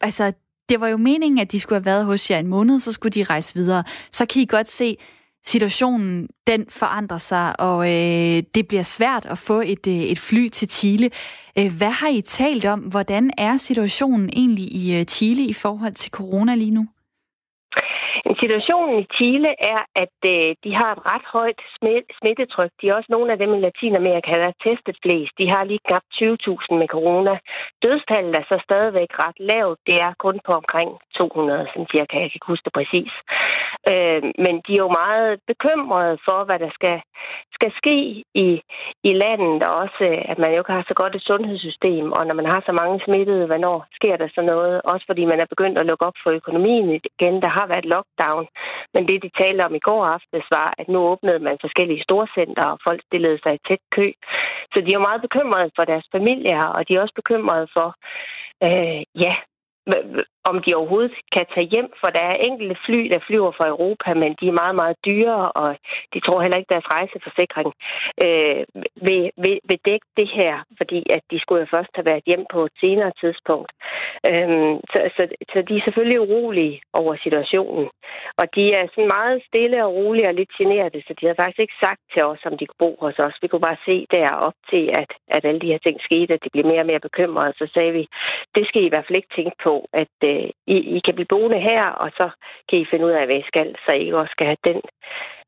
altså 0.00 0.24
det 0.68 0.80
var 0.80 0.88
jo 0.88 0.96
meningen, 0.96 1.38
at 1.38 1.52
de 1.52 1.60
skulle 1.60 1.78
have 1.78 1.84
været 1.84 2.04
hos 2.04 2.30
jer 2.30 2.38
en 2.38 2.46
måned, 2.46 2.80
så 2.80 2.92
skulle 2.92 3.12
de 3.12 3.22
rejse 3.22 3.54
videre. 3.54 3.84
Så 4.12 4.26
kan 4.26 4.42
I 4.42 4.46
godt 4.46 4.68
se, 4.68 4.96
situationen 5.46 6.28
den 6.46 6.64
forandrer 6.68 7.18
sig, 7.18 7.60
og 7.60 7.86
øh, 7.86 8.42
det 8.54 8.68
bliver 8.68 8.82
svært 8.82 9.26
at 9.26 9.38
få 9.38 9.60
et, 9.60 9.86
øh, 9.86 9.94
et 9.94 10.18
fly 10.18 10.48
til 10.48 10.70
Chile. 10.70 11.10
Øh, 11.58 11.76
hvad 11.76 11.90
har 11.90 12.08
I 12.08 12.20
talt 12.20 12.64
om? 12.64 12.80
Hvordan 12.80 13.30
er 13.38 13.56
situationen 13.56 14.30
egentlig 14.32 14.64
i 14.64 14.94
øh, 14.94 15.04
Chile 15.04 15.42
i 15.44 15.52
forhold 15.52 15.94
til 15.94 16.10
corona 16.10 16.54
lige 16.54 16.70
nu? 16.70 16.86
Situationen 18.24 18.94
i 19.02 19.06
Chile 19.16 19.50
er, 19.74 19.80
at 20.04 20.18
øh, 20.34 20.48
de 20.64 20.70
har 20.80 20.90
et 20.92 21.02
ret 21.12 21.26
højt 21.36 21.60
smittetryk. 22.16 22.72
De 22.80 22.88
er 22.88 22.94
også 22.98 23.10
nogle 23.12 23.32
af 23.32 23.38
dem 23.38 23.50
i 23.54 23.60
Latinamerika, 23.60 24.32
der 24.42 24.48
er 24.52 24.60
testet 24.66 24.96
flest. 25.04 25.32
De 25.40 25.46
har 25.54 25.62
lige 25.64 25.86
knap 25.88 26.04
20.000 26.14 26.80
med 26.80 26.88
corona. 26.96 27.34
Dødstallet 27.84 28.34
er 28.40 28.44
så 28.52 28.58
stadigvæk 28.68 29.10
ret 29.24 29.38
lavt. 29.52 29.78
Det 29.88 29.96
er 30.06 30.12
kun 30.24 30.36
på 30.46 30.52
omkring 30.60 30.90
200, 31.18 31.66
sådan 31.72 31.90
cirka. 31.94 32.14
Jeg 32.22 32.30
kan 32.30 32.38
ikke 32.38 32.52
huske 32.52 32.66
det 32.66 32.78
præcis. 32.78 33.12
Øh, 33.92 34.22
men 34.44 34.54
de 34.64 34.72
er 34.74 34.84
jo 34.86 34.98
meget 35.02 35.30
bekymrede 35.52 36.16
for, 36.26 36.38
hvad 36.44 36.58
der 36.64 36.70
skal, 36.78 36.96
skal 37.56 37.70
ske 37.80 37.96
i, 38.46 38.48
i 39.10 39.12
landet. 39.22 39.58
Og 39.68 39.72
også, 39.82 40.00
øh, 40.10 40.22
at 40.32 40.38
man 40.42 40.50
jo 40.52 40.58
ikke 40.60 40.76
har 40.76 40.84
så 40.88 40.94
godt 41.00 41.14
et 41.16 41.28
sundhedssystem. 41.30 42.06
Og 42.16 42.22
når 42.26 42.36
man 42.40 42.48
har 42.52 42.60
så 42.66 42.72
mange 42.80 42.98
smittede, 43.06 43.46
hvornår 43.50 43.76
sker 43.98 44.16
der 44.16 44.28
så 44.36 44.42
noget? 44.52 44.74
Også 44.92 45.04
fordi 45.06 45.22
man 45.24 45.40
er 45.40 45.52
begyndt 45.52 45.78
at 45.78 45.88
lukke 45.90 46.06
op 46.08 46.18
for 46.22 46.30
økonomien 46.40 46.88
igen. 46.98 47.34
Der 47.44 47.50
har 47.58 47.66
været 47.72 47.90
lockdown. 47.94 48.44
Men 48.94 49.02
det, 49.08 49.22
de 49.24 49.30
talte 49.40 49.62
om 49.66 49.74
i 49.74 49.86
går 49.88 50.02
aftes, 50.16 50.44
var, 50.56 50.68
at 50.80 50.88
nu 50.88 50.98
åbnede 51.12 51.40
man 51.46 51.56
forskellige 51.64 52.04
storcenter, 52.06 52.66
og 52.72 52.78
folk 52.86 53.00
stillede 53.08 53.38
sig 53.42 53.52
i 53.54 53.64
tæt 53.68 53.84
kø. 53.96 54.06
Så 54.72 54.78
de 54.84 54.90
er 54.94 55.06
meget 55.08 55.20
bekymrede 55.26 55.70
for 55.76 55.84
deres 55.84 56.06
familier, 56.16 56.62
og 56.76 56.80
de 56.86 56.92
er 56.94 57.02
også 57.02 57.16
bekymrede 57.22 57.66
for, 57.76 57.88
øh, 58.66 59.02
ja, 59.24 59.34
om 60.50 60.56
de 60.64 60.74
overhovedet 60.78 61.14
kan 61.36 61.46
tage 61.54 61.68
hjem, 61.74 61.88
for 62.00 62.08
der 62.16 62.24
er 62.32 62.44
enkelte 62.48 62.76
fly, 62.86 63.00
der 63.12 63.26
flyver 63.26 63.52
fra 63.58 63.68
Europa, 63.74 64.08
men 64.22 64.30
de 64.40 64.44
er 64.48 64.60
meget, 64.62 64.76
meget 64.82 64.96
dyre, 65.08 65.38
og 65.62 65.68
de 66.12 66.18
tror 66.20 66.42
heller 66.42 66.58
ikke, 66.58 66.74
deres 66.74 66.92
rejseforsikring 66.96 67.70
øh, 68.24 68.62
vil, 69.06 69.22
vil, 69.42 69.56
vil 69.68 69.80
dække 69.88 70.06
det 70.20 70.28
her, 70.38 70.54
fordi 70.80 71.00
at 71.16 71.22
de 71.30 71.38
skulle 71.40 71.60
jo 71.64 71.68
først 71.76 71.92
have 71.94 72.08
været 72.10 72.28
hjem 72.30 72.44
på 72.54 72.60
et 72.68 72.74
senere 72.84 73.12
tidspunkt. 73.22 73.70
Øhm, 74.30 74.74
så, 74.92 74.98
så, 75.16 75.22
så 75.52 75.58
de 75.68 75.74
er 75.76 75.84
selvfølgelig 75.86 76.20
urolige 76.20 76.76
over 77.00 77.12
situationen, 77.24 77.88
og 78.40 78.46
de 78.56 78.64
er 78.78 78.84
sådan 78.94 79.14
meget 79.18 79.38
stille 79.48 79.78
og 79.86 79.94
rolige 80.00 80.28
og 80.30 80.34
lidt 80.34 80.52
generede, 80.60 81.02
så 81.06 81.12
de 81.20 81.26
har 81.26 81.36
faktisk 81.42 81.60
ikke 81.64 81.82
sagt 81.84 82.02
til 82.12 82.22
os, 82.30 82.42
om 82.48 82.54
de 82.58 82.66
kunne 82.66 82.82
bo 82.84 82.90
hos 83.04 83.18
os. 83.26 83.36
Vi 83.42 83.48
kunne 83.48 83.68
bare 83.68 83.84
se 83.88 83.96
der 84.14 84.28
op 84.48 84.58
til, 84.72 84.84
at, 85.00 85.10
at 85.36 85.42
alle 85.48 85.60
de 85.60 85.72
her 85.72 85.80
ting 85.86 85.96
skete, 86.08 86.34
at 86.34 86.44
de 86.44 86.52
blev 86.54 86.66
mere 86.66 86.84
og 86.84 86.90
mere 86.90 87.06
bekymrede. 87.08 87.52
Så 87.60 87.66
sagde 87.74 87.92
vi, 87.98 88.04
det 88.56 88.64
skal 88.66 88.82
I 88.82 88.86
i 88.86 88.92
hvert 88.92 89.06
fald 89.06 89.20
ikke 89.20 89.36
tænke 89.38 89.56
på, 89.66 89.74
at 90.02 90.14
øh, 90.30 90.33
i, 90.74 90.76
I 90.96 90.98
kan 91.04 91.14
blive 91.14 91.32
boende 91.32 91.60
her, 91.70 91.84
og 92.02 92.08
så 92.18 92.26
kan 92.68 92.80
I 92.80 92.86
finde 92.90 93.06
ud 93.06 93.14
af, 93.18 93.26
hvad 93.26 93.38
I 93.42 93.44
skal, 93.50 93.68
så 93.84 93.90
I 94.04 94.12
også 94.12 94.32
skal 94.36 94.46
have 94.50 94.62
den 94.68 94.78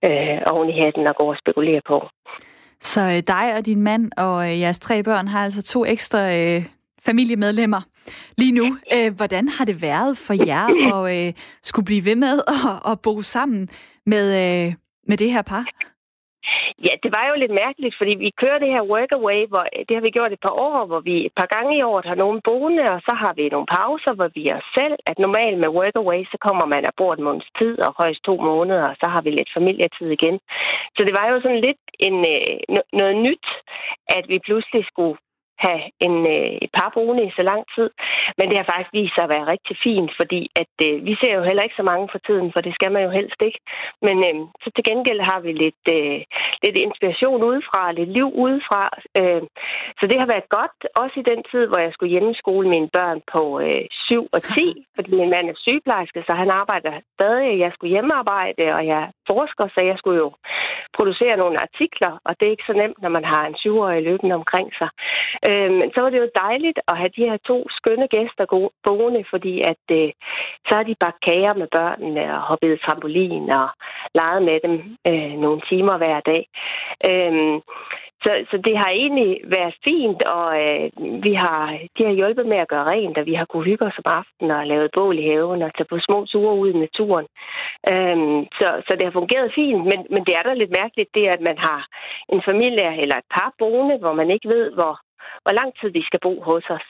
øh, 0.07 0.39
oven 0.53 0.69
i 0.71 0.81
hatten 0.83 1.07
og 1.07 1.17
gå 1.21 1.25
og 1.33 1.39
spekulere 1.43 1.81
på. 1.93 1.99
Så 2.81 3.01
øh, 3.01 3.23
dig 3.35 3.47
og 3.57 3.67
din 3.67 3.83
mand 3.83 4.05
og 4.17 4.37
øh, 4.49 4.61
jeres 4.61 4.79
tre 4.79 5.03
børn 5.03 5.29
har 5.29 5.45
altså 5.45 5.63
to 5.63 5.85
ekstra 5.85 6.21
øh, 6.39 6.63
familiemedlemmer 7.07 7.81
lige 8.39 8.53
nu. 8.53 8.77
Øh, 8.95 9.17
hvordan 9.17 9.49
har 9.49 9.65
det 9.65 9.83
været 9.83 10.19
for 10.27 10.35
jer 10.47 10.67
at 10.97 11.27
øh, 11.27 11.33
skulle 11.63 11.87
blive 11.87 12.05
ved 12.05 12.17
med 12.17 12.41
at, 12.49 12.93
at 12.93 13.01
bo 13.03 13.23
sammen 13.23 13.69
med, 14.07 14.27
øh, 14.43 14.75
med 15.09 15.17
det 15.17 15.33
her 15.33 15.43
par? 15.43 15.65
Ja, 16.87 16.93
det 17.03 17.11
var 17.17 17.25
jo 17.31 17.35
lidt 17.43 17.55
mærkeligt, 17.65 17.95
fordi 17.99 18.13
vi 18.25 18.39
kører 18.43 18.59
det 18.63 18.71
her 18.75 18.91
workaway, 18.95 19.41
hvor 19.53 19.65
det 19.87 19.95
har 19.97 20.05
vi 20.07 20.17
gjort 20.17 20.33
et 20.33 20.45
par 20.47 20.57
år, 20.67 20.79
hvor 20.91 21.01
vi 21.09 21.17
et 21.29 21.35
par 21.41 21.49
gange 21.55 21.73
i 21.79 21.83
året 21.91 22.07
har 22.11 22.19
nogen 22.25 22.41
boende, 22.49 22.85
og 22.95 23.01
så 23.09 23.13
har 23.23 23.33
vi 23.39 23.45
nogle 23.49 23.73
pauser, 23.77 24.13
hvor 24.19 24.31
vi 24.37 24.43
er 24.55 24.61
selv. 24.77 24.97
At 25.11 25.19
normalt 25.19 25.59
med 25.59 25.75
workaway, 25.79 26.21
så 26.33 26.37
kommer 26.47 26.67
man 26.73 26.87
og 26.89 26.95
bor 26.99 27.13
en 27.15 27.27
måneds 27.27 27.51
tid, 27.61 27.75
og 27.87 27.91
højst 28.01 28.23
to 28.29 28.35
måneder, 28.51 28.87
og 28.91 28.97
så 29.03 29.07
har 29.15 29.23
vi 29.23 29.31
lidt 29.31 29.51
familietid 29.57 30.09
igen. 30.19 30.37
Så 30.97 31.01
det 31.07 31.15
var 31.19 31.27
jo 31.33 31.37
sådan 31.41 31.65
lidt 31.69 31.83
en, 32.07 32.17
øh, 32.35 32.55
noget 33.01 33.17
nyt, 33.27 33.47
at 34.17 34.25
vi 34.33 34.39
pludselig 34.47 34.83
skulle 34.91 35.17
have 35.65 35.83
en, 36.07 36.17
øh, 36.37 36.55
et 36.65 36.73
par 36.79 36.91
boende 36.95 37.25
i 37.27 37.37
så 37.39 37.43
lang 37.51 37.63
tid. 37.75 37.89
Men 38.39 38.47
det 38.49 38.57
har 38.59 38.71
faktisk 38.73 38.93
vist 38.99 39.15
sig 39.15 39.25
at 39.25 39.35
være 39.37 39.51
rigtig 39.55 39.77
fint, 39.87 40.11
fordi 40.21 40.41
at 40.63 40.75
øh, 40.87 40.95
vi 41.09 41.15
ser 41.21 41.33
jo 41.39 41.43
heller 41.49 41.65
ikke 41.65 41.81
så 41.81 41.87
mange 41.91 42.07
for 42.13 42.21
tiden, 42.27 42.49
for 42.55 42.61
det 42.67 42.73
skal 42.75 42.91
man 42.93 43.03
jo 43.07 43.11
helst 43.19 43.41
ikke. 43.49 43.61
Men 44.07 44.17
øh, 44.29 44.37
så 44.63 44.69
til 44.75 44.85
gengæld 44.91 45.21
har 45.31 45.41
vi 45.47 45.53
lidt, 45.65 45.85
øh, 45.97 46.19
lidt 46.65 46.77
inspiration 46.87 47.41
udefra, 47.51 47.83
lidt 47.99 48.11
liv 48.19 48.29
udefra. 48.45 48.85
Øh, 49.21 49.43
så 49.99 50.05
det 50.11 50.19
har 50.23 50.29
været 50.33 50.49
godt, 50.59 50.77
også 51.03 51.17
i 51.21 51.29
den 51.31 51.41
tid, 51.51 51.65
hvor 51.71 51.81
jeg 51.85 51.93
skulle 51.93 52.15
hjemmeskole 52.15 52.67
mine 52.75 52.91
børn 52.97 53.19
på 53.35 53.43
øh, 53.67 53.85
7 53.91 54.29
og 54.37 54.43
10, 54.43 54.75
fordi 54.97 55.11
min 55.21 55.33
mand 55.35 55.47
er 55.49 55.63
sygeplejerske, 55.67 56.21
så 56.29 56.33
han 56.43 56.51
arbejder 56.61 56.93
stadig. 57.17 57.59
Jeg 57.65 57.71
skulle 57.73 57.95
hjemmearbejde, 57.95 58.65
og 58.79 58.83
jeg 58.95 59.05
forsker, 59.31 59.67
så 59.75 59.81
jeg 59.91 59.97
skulle 59.99 60.19
jo 60.25 60.31
producere 60.97 61.37
nogle 61.43 61.57
artikler, 61.67 62.13
og 62.27 62.33
det 62.37 62.45
er 62.47 62.55
ikke 62.55 62.71
så 62.71 62.77
nemt, 62.83 62.99
når 63.03 63.13
man 63.19 63.25
har 63.33 63.43
en 63.47 63.57
7-årig 63.63 64.03
løbende 64.03 64.35
omkring 64.41 64.69
sig. 64.81 64.91
Øh, 65.51 65.71
men 65.79 65.89
så 65.95 65.99
var 66.03 66.11
det 66.11 66.19
jo 66.19 66.37
dejligt 66.47 66.79
at 66.89 66.97
have 67.01 67.13
de 67.17 67.29
her 67.31 67.39
to 67.51 67.57
skønne 67.77 68.09
gæster 68.15 68.47
boende, 68.87 69.25
fordi 69.33 69.55
at 69.73 69.85
øh, 69.99 70.09
så 70.67 70.73
har 70.79 70.83
de 70.83 71.03
bagt 71.05 71.21
kager 71.27 71.55
med 71.55 71.69
børnene 71.77 72.23
og 72.37 72.41
hoppet 72.49 72.81
trampolin 72.85 73.51
og 73.61 73.69
leget 74.15 74.43
med 74.49 74.59
dem 74.67 74.75
øh, 75.11 75.33
nogle 75.45 75.61
timer 75.71 75.97
hver 75.99 76.21
dag. 76.21 76.43
Øh, 77.11 77.61
så, 78.25 78.33
så 78.51 78.57
det 78.67 78.77
har 78.83 78.91
egentlig 78.91 79.33
været 79.57 79.75
fint, 79.89 80.21
og 80.39 80.49
øh, 80.65 80.85
vi 81.27 81.33
har, 81.45 81.61
de 81.97 82.03
har 82.07 82.19
hjulpet 82.19 82.47
med 82.47 82.59
at 82.61 82.69
gøre 82.69 82.89
rent, 82.93 83.19
og 83.19 83.27
vi 83.27 83.35
har 83.35 83.45
kunnet 83.45 83.69
hygge 83.71 83.87
os 83.87 84.01
om 84.03 84.13
aftenen 84.21 84.51
og 84.59 84.67
lavet 84.67 84.95
bål 84.97 85.19
i 85.19 85.29
haven 85.31 85.63
og 85.63 85.71
tage 85.75 85.91
på 85.91 85.99
små 86.07 86.19
ture 86.25 86.55
ud 86.63 86.69
i 86.73 86.83
naturen. 86.85 87.27
Øhm, 87.93 88.39
så, 88.59 88.69
så 88.87 88.93
det 88.97 89.05
har 89.07 89.19
fungeret 89.21 89.55
fint, 89.59 89.83
men, 89.91 90.01
men 90.13 90.23
det 90.27 90.35
er 90.37 90.43
da 90.43 90.53
lidt 90.55 90.77
mærkeligt, 90.81 91.15
det 91.15 91.27
at 91.35 91.43
man 91.49 91.59
har 91.69 91.81
en 92.35 92.43
familie 92.51 92.89
eller 93.03 93.17
et 93.19 93.31
par 93.37 93.51
boende, 93.59 93.97
hvor 94.03 94.15
man 94.21 94.31
ikke 94.31 94.49
ved, 94.49 94.67
hvor, 94.79 94.95
hvor 95.45 95.55
lang 95.61 95.71
tid 95.79 95.91
de 95.99 96.03
skal 96.09 96.21
bo 96.27 96.33
hos 96.49 96.65
os. 96.77 96.87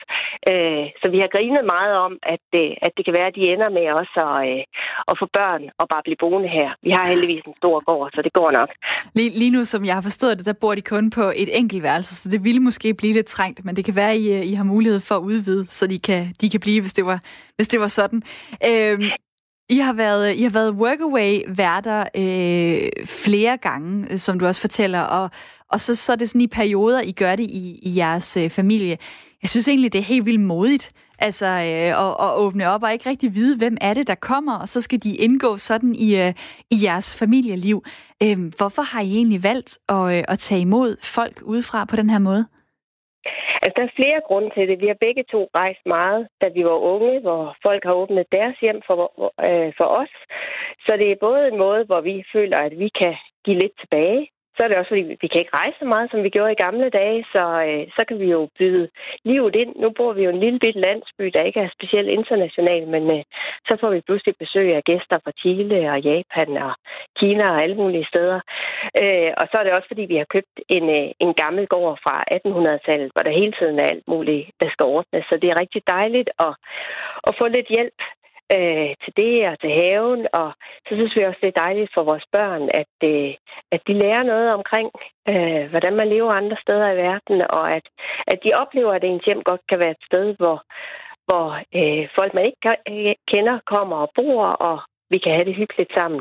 Øh, 0.51 0.85
så 1.01 1.07
vi 1.15 1.19
har 1.23 1.31
grinet 1.35 1.65
meget 1.75 1.95
om, 2.07 2.13
at, 2.35 2.47
øh, 2.63 2.71
at 2.87 2.93
det 2.97 3.03
kan 3.05 3.17
være, 3.19 3.31
at 3.31 3.39
de 3.39 3.49
ender 3.53 3.69
med 3.79 3.87
også 4.01 4.19
at, 4.31 4.41
øh, 4.51 4.63
at 5.11 5.15
få 5.21 5.27
børn 5.39 5.63
og 5.81 5.87
bare 5.93 6.05
blive 6.07 6.23
boende 6.23 6.51
her. 6.59 6.69
Vi 6.87 6.91
har 6.97 7.05
heldigvis 7.13 7.45
en 7.51 7.57
stor 7.63 7.77
gård, 7.91 8.09
så 8.15 8.21
det 8.27 8.33
går 8.39 8.51
nok. 8.59 8.71
Lige, 9.19 9.31
lige 9.41 9.53
nu, 9.57 9.61
som 9.73 9.81
jeg 9.89 9.95
har 9.99 10.05
forstået 10.09 10.39
det, 10.39 10.47
der 10.47 10.63
bor 10.63 10.75
de 10.75 10.85
kun 10.95 11.05
på 11.19 11.25
et 11.43 11.51
enkelt 11.61 11.83
værelse, 11.83 12.13
så 12.15 12.27
det 12.29 12.45
ville 12.47 12.61
måske 12.69 12.89
blive 12.95 13.17
lidt 13.19 13.27
trængt, 13.27 13.65
men 13.65 13.77
det 13.77 13.85
kan 13.85 13.97
være, 13.97 14.13
at 14.17 14.21
I, 14.25 14.27
øh, 14.37 14.43
I 14.53 14.55
har 14.61 14.65
mulighed 14.75 15.01
for 15.09 15.15
at 15.15 15.27
udvide, 15.31 15.67
så 15.79 15.87
de 15.87 15.99
kan, 15.99 16.23
de 16.41 16.51
kan 16.51 16.61
blive, 16.61 16.81
hvis 16.81 16.93
det 16.99 17.07
var, 17.07 17.21
hvis 17.57 17.69
det 17.69 17.81
var 17.81 17.91
sådan. 18.01 18.23
Øh, 18.69 18.99
i 19.69 19.79
har 19.79 19.93
været, 19.93 20.37
I 20.37 20.43
har 20.43 20.51
været 20.51 20.75
workaway-værter 20.75 22.05
øh, 22.17 23.07
flere 23.07 23.57
gange, 23.57 24.13
øh, 24.13 24.19
som 24.19 24.39
du 24.39 24.47
også 24.47 24.61
fortæller, 24.61 25.01
og, 25.01 25.31
og 25.71 25.81
så, 25.81 25.95
så 25.95 26.13
er 26.13 26.17
det 26.17 26.29
sådan 26.29 26.41
i 26.41 26.47
perioder, 26.47 27.01
I 27.01 27.13
gør 27.13 27.37
det 27.37 27.45
i, 27.45 27.79
i 27.83 27.97
jeres 27.97 28.37
øh, 28.37 28.51
familie. 28.51 28.99
Jeg 29.43 29.51
synes 29.51 29.69
egentlig, 29.69 29.93
det 29.93 29.99
er 29.99 30.03
helt 30.03 30.27
vildt 30.27 30.41
modigt, 30.41 30.91
altså 31.19 31.47
øh, 31.47 32.07
at, 32.07 32.17
at 32.21 32.37
åbne 32.37 32.69
op 32.69 32.83
og 32.83 32.93
ikke 32.93 33.11
rigtig 33.11 33.35
vide, 33.35 33.57
hvem 33.57 33.77
er 33.81 33.95
det, 33.95 34.07
der 34.07 34.15
kommer, 34.15 34.55
og 34.55 34.69
så 34.69 34.81
skal 34.81 35.03
de 35.03 35.17
indgå 35.17 35.57
sådan 35.57 35.95
i, 35.95 36.17
øh, 36.17 36.35
i 36.71 36.83
jeres 36.83 37.17
familieliv. 37.17 37.83
Øh, 38.23 38.53
hvorfor 38.57 38.83
har 38.83 39.01
I 39.01 39.17
egentlig 39.17 39.43
valgt 39.43 39.79
at, 39.89 40.19
øh, 40.19 40.25
at 40.29 40.39
tage 40.39 40.61
imod 40.61 40.97
folk 41.03 41.43
udefra 41.43 41.85
på 41.85 41.97
den 41.97 42.11
her 42.11 42.19
måde? 42.19 42.47
Altså, 43.67 43.79
der 43.79 43.87
er 43.87 43.99
flere 44.01 44.21
grunde 44.29 44.51
til 44.51 44.69
det. 44.69 44.81
Vi 44.83 44.89
har 44.93 45.05
begge 45.07 45.25
to 45.33 45.41
rejst 45.61 45.85
meget, 45.97 46.23
da 46.43 46.47
vi 46.57 46.63
var 46.71 46.79
unge, 46.93 47.21
hvor 47.21 47.43
folk 47.67 47.83
har 47.85 47.95
åbnet 48.03 48.33
deres 48.37 48.57
hjem 48.65 48.81
for, 48.89 48.97
øh, 49.49 49.73
for 49.79 49.89
os. 50.01 50.13
Så 50.85 50.93
det 51.01 51.09
er 51.11 51.25
både 51.29 51.43
en 51.49 51.59
måde, 51.65 51.83
hvor 51.89 52.01
vi 52.01 52.15
føler, 52.35 52.59
at 52.67 52.75
vi 52.83 52.89
kan 53.01 53.15
give 53.45 53.59
lidt 53.63 53.77
tilbage, 53.83 54.23
så 54.57 54.61
er 54.65 54.69
det 54.69 54.79
også, 54.79 54.89
fordi 54.93 55.05
vi 55.23 55.29
kan 55.29 55.41
ikke 55.41 55.57
rejse 55.61 55.77
så 55.79 55.87
meget, 55.93 56.11
som 56.11 56.23
vi 56.23 56.31
gjorde 56.37 56.53
i 56.53 56.63
gamle 56.65 56.89
dage, 57.01 57.21
så, 57.35 57.45
øh, 57.69 57.85
så 57.97 58.03
kan 58.09 58.19
vi 58.23 58.29
jo 58.37 58.41
byde 58.59 58.89
livet 59.31 59.55
ind. 59.63 59.73
Nu 59.83 59.89
bor 59.99 60.13
vi 60.13 60.23
jo 60.25 60.31
en 60.31 60.43
lille 60.45 60.59
bit 60.65 60.77
landsby, 60.87 61.25
der 61.37 61.43
ikke 61.49 61.61
er 61.61 61.75
specielt 61.77 62.09
international, 62.19 62.83
men 62.95 63.05
øh, 63.17 63.23
så 63.69 63.73
får 63.81 63.91
vi 63.95 64.01
pludselig 64.07 64.35
besøg 64.43 64.69
af 64.75 64.85
gæster 64.91 65.19
fra 65.25 65.33
Chile 65.41 65.79
og 65.93 65.99
Japan 66.09 66.51
og 66.67 66.73
Kina 67.19 67.45
og 67.53 67.63
alle 67.63 67.77
mulige 67.83 68.11
steder. 68.13 68.41
Øh, 69.03 69.31
og 69.41 69.45
så 69.49 69.55
er 69.59 69.65
det 69.65 69.77
også, 69.77 69.89
fordi 69.89 70.05
vi 70.13 70.17
har 70.17 70.29
købt 70.35 70.55
en, 70.77 70.85
øh, 70.99 71.09
en 71.25 71.33
gammel 71.43 71.67
gård 71.75 71.99
fra 72.05 72.17
1800-tallet, 72.37 73.11
hvor 73.13 73.23
der 73.23 73.39
hele 73.41 73.55
tiden 73.59 73.77
er 73.81 73.87
alt 73.93 74.07
muligt, 74.09 74.45
der 74.63 74.69
skal 74.71 74.87
ordnes. 74.97 75.25
Så 75.31 75.35
det 75.43 75.49
er 75.51 75.61
rigtig 75.63 75.83
dejligt 75.97 76.31
at, 76.47 76.53
at 77.29 77.33
få 77.41 77.47
lidt 77.57 77.69
hjælp 77.77 77.99
øh, 78.57 78.91
til 79.03 79.13
det 79.21 79.35
og 79.51 79.57
til 79.61 79.73
haven. 79.81 80.27
Og 80.41 80.49
så 80.87 80.93
synes 80.95 81.17
vi 81.17 81.23
også, 81.25 81.41
det 81.43 81.51
er 81.53 81.63
dejligt 81.65 81.91
for 81.95 82.03
vores 82.11 82.27
børn, 82.37 82.63
at, 82.83 82.95
øh, 83.13 83.35
at 83.75 83.81
de 83.87 83.93
lærer 84.03 84.23
noget 84.33 84.49
omkring, 84.59 84.89
øh, 85.33 85.65
hvordan 85.71 85.95
man 86.01 86.09
lever 86.09 86.31
andre 86.41 86.57
steder 86.65 86.89
i 86.91 87.01
verden, 87.07 87.37
og 87.59 87.65
at, 87.77 87.87
at 88.33 88.39
de 88.45 88.59
oplever, 88.63 88.93
at 88.95 89.05
ens 89.05 89.25
hjem 89.25 89.43
godt 89.43 89.63
kan 89.71 89.79
være 89.83 89.95
et 89.99 90.07
sted, 90.09 90.27
hvor, 90.41 90.59
hvor 91.27 91.47
øh, 91.79 92.05
folk, 92.19 92.35
man 92.35 92.45
ikke 92.49 93.15
kender, 93.33 93.57
kommer 93.75 93.97
og 93.97 94.11
bor, 94.19 94.45
og 94.69 94.79
vi 95.13 95.19
kan 95.19 95.33
have 95.33 95.47
det 95.49 95.61
hyggeligt 95.61 95.93
sammen. 95.99 96.21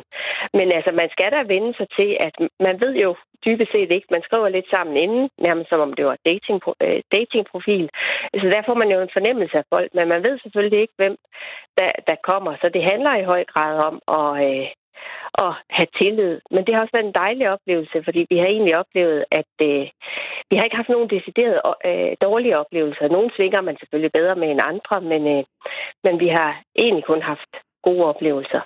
Men 0.57 0.67
altså, 0.77 0.91
man 1.01 1.09
skal 1.15 1.29
da 1.31 1.41
vende 1.53 1.73
sig 1.79 1.87
til, 1.99 2.09
at 2.27 2.35
man 2.65 2.75
ved 2.83 2.93
jo 3.05 3.15
dybest 3.45 3.71
set 3.71 3.91
ikke, 3.91 4.13
man 4.15 4.25
skriver 4.27 4.49
lidt 4.49 4.69
sammen 4.75 4.95
inden, 5.03 5.29
nærmest 5.47 5.69
som 5.69 5.79
om 5.85 5.93
det 5.93 6.05
var 6.05 6.17
dating, 6.29 6.57
øh, 6.85 6.99
datingprofil. 7.15 7.89
Så 8.41 8.47
der 8.53 8.61
får 8.67 8.75
man 8.81 8.89
jo 8.93 8.97
en 9.01 9.15
fornemmelse 9.17 9.55
af 9.61 9.65
folk, 9.73 9.89
men 9.97 10.07
man 10.13 10.21
ved 10.27 10.35
selvfølgelig 10.39 10.79
ikke, 10.81 10.97
hvem 11.01 11.15
der, 11.77 11.89
der 12.09 12.17
kommer. 12.29 12.51
Så 12.61 12.67
det 12.75 12.83
handler 12.91 13.13
i 13.15 13.29
høj 13.31 13.43
grad 13.53 13.73
om 13.89 13.95
at, 14.19 14.31
øh, 14.47 14.67
at 15.45 15.51
have 15.77 15.89
tillid. 16.01 16.35
Men 16.53 16.61
det 16.65 16.73
har 16.73 16.81
også 16.81 16.95
været 16.95 17.09
en 17.09 17.19
dejlig 17.23 17.45
oplevelse, 17.55 17.97
fordi 18.07 18.21
vi 18.31 18.37
har 18.41 18.49
egentlig 18.55 18.75
oplevet, 18.81 19.19
at 19.39 19.53
øh, 19.69 19.85
vi 20.49 20.53
har 20.55 20.63
ikke 20.65 20.79
haft 20.81 20.93
nogen 20.95 21.13
deciderede 21.15 21.59
øh, 21.89 22.11
dårlige 22.27 22.57
oplevelser. 22.61 23.13
Nogle 23.15 23.31
svinger 23.35 23.61
man 23.61 23.77
selvfølgelig 23.77 24.11
bedre 24.19 24.35
med 24.35 24.49
end 24.51 24.61
andre, 24.71 24.95
men, 25.11 25.21
øh, 25.35 25.43
men 26.05 26.15
vi 26.23 26.27
har 26.37 26.51
egentlig 26.83 27.05
kun 27.11 27.21
haft 27.21 27.51
gode 27.87 28.03
oplevelser. 28.11 28.61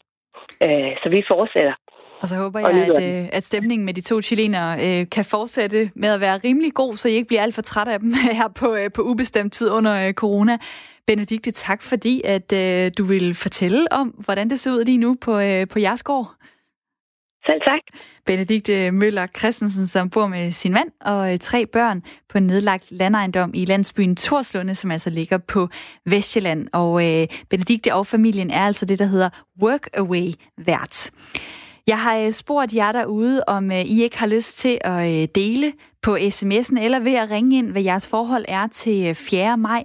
Øh, 0.65 0.91
så 1.02 1.10
vi 1.10 1.23
fortsætter. 1.32 1.73
Og 2.21 2.30
så 2.30 2.36
håber 2.36 2.60
jeg, 2.60 2.69
at, 2.69 3.04
øh, 3.04 3.30
at 3.32 3.43
stemningen 3.43 3.86
med 3.86 3.93
de 3.93 4.02
to 4.02 4.21
chilenere 4.21 4.71
øh, 4.86 5.10
kan 5.10 5.25
fortsætte 5.25 5.91
med 5.95 6.10
at 6.10 6.21
være 6.21 6.38
rimelig 6.43 6.73
god, 6.73 6.95
så 6.95 7.10
I 7.10 7.12
ikke 7.12 7.28
bliver 7.28 7.41
alt 7.41 7.56
for 7.56 7.62
træt 7.62 7.88
af 7.88 7.99
dem 7.99 8.13
her 8.39 8.47
på, 8.47 8.75
øh, 8.75 8.91
på 8.91 9.02
ubestemt 9.02 9.54
tid 9.54 9.69
under 9.69 10.08
øh, 10.08 10.13
corona. 10.13 10.58
Benedikte, 11.08 11.52
tak 11.52 11.82
fordi, 11.82 12.21
at 12.25 12.54
øh, 12.54 12.91
du 12.97 13.04
vil 13.04 13.36
fortælle 13.36 13.93
om, 13.93 14.08
hvordan 14.08 14.49
det 14.49 14.60
ser 14.60 14.71
ud 14.71 14.84
lige 14.86 14.97
nu 14.97 15.17
på, 15.21 15.39
øh, 15.39 15.67
på 15.67 15.80
jeres 15.80 16.04
gård. 16.04 16.28
Selv 17.49 17.62
tak. 17.62 17.79
Benedikte 18.25 18.85
øh, 18.85 18.93
Møller 18.93 19.27
Christensen, 19.38 19.88
som 19.88 20.09
bor 20.09 20.27
med 20.27 20.51
sin 20.51 20.73
mand 20.73 20.91
og 21.01 21.33
øh, 21.33 21.39
tre 21.39 21.65
børn 21.65 22.03
på 22.29 22.38
en 22.38 22.47
nedlagt 22.47 22.91
landejendom 22.91 23.51
i 23.53 23.65
landsbyen 23.65 24.15
Torslunde, 24.15 24.75
som 24.75 24.91
altså 24.91 25.09
ligger 25.09 25.38
på 25.38 25.67
Vestjylland. 26.05 26.67
Og 26.73 27.05
øh, 27.07 27.27
Benedikte 27.49 27.93
og 27.93 28.07
familien 28.07 28.51
er 28.51 28.65
altså 28.65 28.85
det, 28.85 28.99
der 28.99 29.05
hedder 29.05 29.29
Workaway 29.62 30.33
vært. 30.57 31.12
Jeg 31.88 31.99
har 31.99 32.17
øh, 32.17 32.31
spurgt 32.31 32.75
jer 32.75 32.91
derude, 32.91 33.43
om 33.47 33.71
I 33.71 34.03
ikke 34.03 34.19
har 34.19 34.27
lyst 34.27 34.57
til 34.57 34.77
at 34.81 35.35
dele 35.35 35.73
på 36.01 36.15
sms'en 36.15 36.79
eller 36.79 36.99
ved 36.99 37.15
at 37.15 37.31
ringe 37.31 37.57
ind, 37.57 37.71
hvad 37.71 37.81
jeres 37.81 38.07
forhold 38.07 38.45
er 38.47 38.67
til 38.67 39.15
4. 39.15 39.57
maj. 39.57 39.83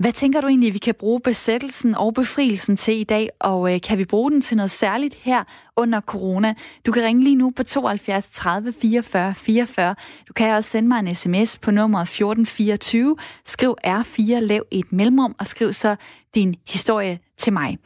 Hvad 0.00 0.12
tænker 0.12 0.40
du 0.40 0.46
egentlig, 0.46 0.74
vi 0.74 0.78
kan 0.78 0.94
bruge 0.98 1.20
besættelsen 1.20 1.94
og 1.94 2.14
befrielsen 2.14 2.76
til 2.76 3.00
i 3.00 3.04
dag, 3.04 3.28
og 3.40 3.74
øh, 3.74 3.80
kan 3.80 3.98
vi 3.98 4.04
bruge 4.04 4.30
den 4.30 4.40
til 4.40 4.56
noget 4.56 4.70
særligt 4.70 5.14
her 5.14 5.44
under 5.76 6.00
corona? 6.00 6.54
Du 6.86 6.92
kan 6.92 7.02
ringe 7.02 7.24
lige 7.24 7.36
nu 7.36 7.52
på 7.56 7.62
72 7.62 8.30
30 8.30 8.72
44 8.72 9.34
44. 9.34 9.94
Du 10.28 10.32
kan 10.32 10.54
også 10.54 10.70
sende 10.70 10.88
mig 10.88 10.98
en 10.98 11.14
sms 11.14 11.58
på 11.58 11.70
nummer 11.70 11.98
1424. 12.00 13.16
Skriv 13.44 13.76
R4, 13.86 14.38
lav 14.38 14.62
et 14.70 14.92
mellemrum 14.92 15.34
og 15.38 15.46
skriv 15.46 15.72
så 15.72 15.96
din 16.34 16.54
historie 16.68 17.18
til 17.38 17.52
mig. 17.52 17.78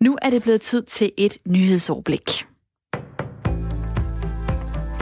Nu 0.00 0.18
er 0.22 0.30
det 0.30 0.42
blevet 0.42 0.60
tid 0.60 0.82
til 0.82 1.12
et 1.16 1.38
nyhedsoverblik. 1.46 2.46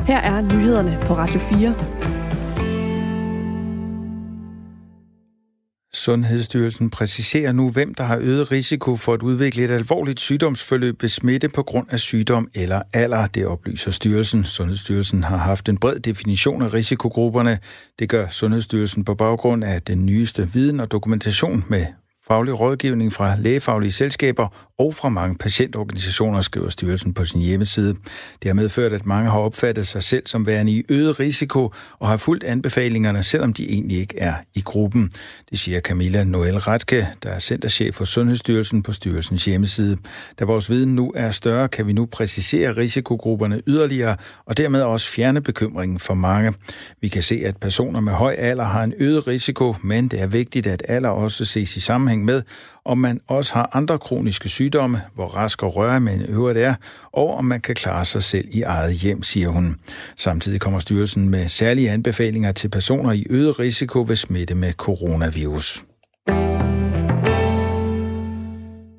Her 0.07 0.19
er 0.19 0.41
nyhederne 0.41 0.99
på 1.07 1.15
Radio 1.15 1.41
4. 1.41 2.20
Sundhedsstyrelsen 5.93 6.91
præciserer 6.91 7.53
nu, 7.53 7.71
hvem 7.71 7.95
der 7.95 8.05
har 8.05 8.17
øget 8.17 8.51
risiko 8.53 8.97
for 8.97 9.15
at 9.15 9.23
udvikle 9.23 9.65
et 9.65 9.71
alvorligt 9.71 10.21
sygdomsforløb 10.21 11.03
ved 11.03 11.09
smitte 11.09 11.49
på 11.49 11.63
grund 11.63 11.87
af 11.91 12.01
sygdom 12.01 12.49
eller 12.55 12.83
alder. 12.93 13.27
Det 13.27 13.47
oplyser 13.47 13.91
styrelsen. 13.91 14.45
Sundhedsstyrelsen 14.45 15.25
har 15.25 15.37
haft 15.37 15.69
en 15.69 15.79
bred 15.79 16.01
definition 16.01 16.63
af 16.63 16.75
risikogrupperne. 16.75 17.59
Det 17.99 18.09
gør 18.09 18.29
Sundhedsstyrelsen 18.29 19.05
på 19.05 19.15
baggrund 19.15 19.65
af 19.65 19.83
den 19.83 20.07
nyeste 20.07 20.53
viden 20.53 20.81
og 20.81 20.91
dokumentation 20.91 21.65
med 21.69 21.87
faglig 22.31 22.61
rådgivning 22.61 23.13
fra 23.13 23.37
lægefaglige 23.39 23.93
selskaber 23.93 24.71
og 24.79 24.95
fra 24.95 25.09
mange 25.09 25.37
patientorganisationer, 25.37 26.41
skriver 26.41 26.69
styrelsen 26.69 27.15
på 27.15 27.25
sin 27.25 27.41
hjemmeside. 27.41 27.95
Det 28.43 28.49
har 28.49 28.55
medført, 28.55 28.93
at 28.93 29.07
mange 29.07 29.31
har 29.31 29.39
opfattet 29.39 29.87
sig 29.87 30.03
selv 30.03 30.23
som 30.27 30.47
værende 30.47 30.73
i 30.73 30.85
øget 30.89 31.21
risiko 31.21 31.73
og 31.99 32.09
har 32.09 32.17
fulgt 32.17 32.45
anbefalingerne, 32.45 33.23
selvom 33.23 33.53
de 33.53 33.71
egentlig 33.71 33.99
ikke 33.99 34.19
er 34.19 34.35
i 34.55 34.61
gruppen. 34.61 35.13
Det 35.51 35.59
siger 35.59 35.81
Camilla 35.81 36.25
Noel 36.25 36.59
Ratke, 36.59 37.09
der 37.23 37.31
er 37.31 37.39
centerchef 37.39 37.95
for 37.95 38.05
Sundhedsstyrelsen 38.05 38.83
på 38.83 38.93
styrelsens 38.93 39.45
hjemmeside. 39.45 39.97
Da 40.39 40.45
vores 40.45 40.71
viden 40.71 40.95
nu 40.95 41.13
er 41.15 41.31
større, 41.31 41.69
kan 41.69 41.87
vi 41.87 41.93
nu 41.93 42.07
præcisere 42.07 42.77
risikogrupperne 42.77 43.63
yderligere 43.67 44.17
og 44.47 44.57
dermed 44.57 44.83
også 44.83 45.11
fjerne 45.11 45.41
bekymringen 45.41 45.99
for 45.99 46.15
mange. 46.15 46.55
Vi 47.01 47.09
kan 47.09 47.23
se, 47.23 47.43
at 47.45 47.57
personer 47.57 48.01
med 48.01 48.13
høj 48.13 48.35
alder 48.39 48.65
har 48.65 48.85
en 48.85 48.95
øget 48.99 49.27
risiko, 49.27 49.77
men 49.83 50.09
det 50.09 50.21
er 50.21 50.27
vigtigt, 50.27 50.67
at 50.67 50.83
alder 50.89 51.09
også 51.09 51.45
ses 51.45 51.77
i 51.77 51.81
sammenhæng 51.81 52.20
med, 52.25 52.43
om 52.85 52.99
man 52.99 53.21
også 53.27 53.55
har 53.55 53.71
andre 53.73 53.99
kroniske 53.99 54.49
sygdomme, 54.49 55.03
hvor 55.15 55.27
rask 55.27 55.63
og 55.63 55.77
røre 55.77 56.01
man 56.01 56.21
øvrigt 56.23 56.59
er, 56.59 56.75
og 57.13 57.35
om 57.35 57.45
man 57.45 57.61
kan 57.61 57.75
klare 57.75 58.05
sig 58.05 58.23
selv 58.23 58.49
i 58.51 58.63
eget 58.63 58.95
hjem, 58.95 59.23
siger 59.23 59.49
hun. 59.49 59.77
Samtidig 60.17 60.61
kommer 60.61 60.81
styrelsen 60.81 61.29
med 61.29 61.49
særlige 61.49 61.91
anbefalinger 61.91 62.53
til 62.53 62.69
personer 62.69 63.13
i 63.13 63.27
øget 63.31 63.59
risiko 63.59 64.05
ved 64.09 64.17
smitte 64.17 64.55
med 64.55 64.73
coronavirus. 64.73 65.85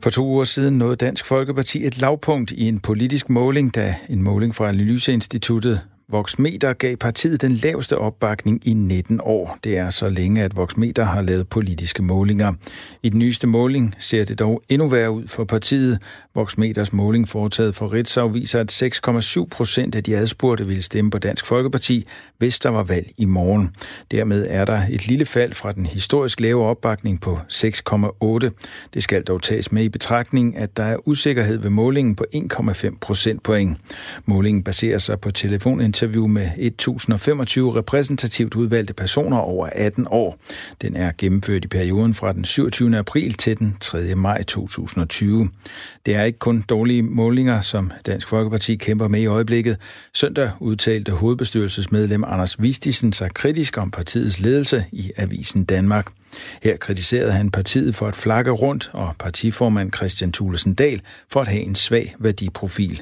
For 0.04 0.10
to 0.10 0.26
uger 0.26 0.44
siden 0.44 0.78
nåede 0.78 0.96
Dansk 0.96 1.26
Folkeparti 1.26 1.86
et 1.86 1.98
lavpunkt 1.98 2.52
i 2.52 2.68
en 2.68 2.80
politisk 2.80 3.30
måling, 3.30 3.76
da 3.76 3.96
en 4.10 4.24
måling 4.24 4.56
fra 4.56 4.70
Analyseinstituttet 4.70 5.82
Voxmeter 6.12 6.74
gav 6.74 6.96
partiet 6.96 7.42
den 7.42 7.52
laveste 7.52 7.98
opbakning 7.98 8.68
i 8.68 8.74
19 8.74 9.20
år. 9.24 9.58
Det 9.64 9.78
er 9.78 9.90
så 9.90 10.10
længe, 10.10 10.44
at 10.44 10.56
Voxmeter 10.56 11.04
har 11.04 11.22
lavet 11.22 11.50
politiske 11.50 12.04
målinger. 12.04 12.54
I 13.04 13.10
den 13.10 13.20
nyeste 13.20 13.48
måling 13.48 13.96
ser 14.00 14.26
det 14.26 14.40
dog 14.40 14.62
endnu 14.70 14.88
værre 14.88 15.12
ud 15.12 15.28
for 15.28 15.44
partiet. 15.44 16.00
Voxmeters 16.36 16.94
måling 16.94 17.30
foretaget 17.30 17.76
for 17.76 17.94
Ritzau 17.94 18.28
viser, 18.28 18.60
at 18.60 18.84
6,7 19.44 19.46
procent 19.52 19.96
af 19.96 20.04
de 20.04 20.18
adspurgte 20.18 20.68
ville 20.68 20.84
stemme 20.84 21.12
på 21.12 21.18
Dansk 21.18 21.46
Folkeparti, 21.46 22.08
hvis 22.38 22.60
der 22.60 22.70
var 22.70 22.84
valg 22.84 23.12
i 23.18 23.26
morgen. 23.26 23.76
Dermed 24.12 24.48
er 24.50 24.66
der 24.66 24.82
et 24.90 25.08
lille 25.08 25.26
fald 25.26 25.54
fra 25.54 25.72
den 25.72 25.86
historisk 25.86 26.40
lave 26.40 26.66
opbakning 26.66 27.22
på 27.22 27.40
6,8. 27.54 28.50
Det 28.94 29.04
skal 29.04 29.24
dog 29.24 29.42
tages 29.42 29.72
med 29.72 29.84
i 29.84 29.90
betragtning, 29.90 30.58
at 30.58 30.78
der 30.78 30.84
er 30.84 31.08
usikkerhed 31.08 31.58
ved 31.58 31.70
målingen 31.70 32.16
på 32.16 32.26
1,5 32.36 32.98
procentpoint. 33.02 33.78
Målingen 34.26 34.64
baserer 34.64 34.98
sig 34.98 35.20
på 35.20 35.32
telefoninterview 35.32 36.28
med 36.28 36.50
1025 36.58 37.76
repræsentativt 37.76 38.56
udvalgte 38.56 38.94
personer 38.94 39.38
over 39.38 39.70
18 39.72 40.08
år. 40.10 40.38
Den 40.82 40.96
er 40.96 41.12
gennemført 41.18 41.66
i 41.66 41.68
perioden 41.68 42.14
fra 42.14 42.34
den 42.34 42.46
27. 42.46 42.98
april 42.98 43.34
til 43.34 43.60
den 43.60 43.78
3. 43.80 44.16
maj 44.16 44.44
2020. 44.44 45.50
Det 46.06 46.16
er 46.16 46.21
ikke 46.24 46.40
kun 46.40 46.62
dårlige 46.70 47.04
målinger, 47.04 47.62
som 47.62 47.92
Dansk 48.06 48.28
Folkeparti 48.28 48.76
kæmper 48.76 49.08
med 49.08 49.22
i 49.22 49.26
øjeblikket. 49.26 49.78
Søndag 50.14 50.52
udtalte 50.60 51.12
hovedbestyrelsesmedlem 51.12 52.24
Anders 52.24 52.62
Vistisen 52.62 53.14
sig 53.14 53.34
kritisk 53.34 53.78
om 53.78 53.92
partiets 53.92 54.40
ledelse 54.40 54.86
i 54.92 55.12
Avisen 55.18 55.64
Danmark. 55.64 56.08
Her 56.64 56.78
kritiserede 56.78 57.32
han 57.32 57.52
partiet 57.52 57.96
for 57.96 58.08
at 58.08 58.16
flakke 58.16 58.52
rundt, 58.52 58.90
og 58.94 59.16
partiformand 59.20 59.94
Christian 59.94 60.32
Thulesen 60.32 60.74
Dahl 60.74 61.02
for 61.30 61.42
at 61.42 61.48
have 61.48 61.64
en 61.64 61.76
svag 61.76 62.16
værdiprofil. 62.20 63.02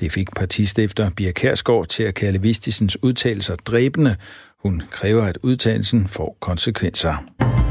Det 0.00 0.12
fik 0.12 0.28
partistifter 0.36 1.10
Bia 1.10 1.32
Kærsgaard 1.32 1.86
til 1.86 2.02
at 2.02 2.14
kalde 2.14 2.42
Vistisens 2.42 3.02
udtalelser 3.02 3.56
dræbende. 3.56 4.16
Hun 4.62 4.82
kræver, 4.90 5.22
at 5.22 5.38
udtalelsen 5.42 6.08
får 6.08 6.36
konsekvenser. 6.40 7.65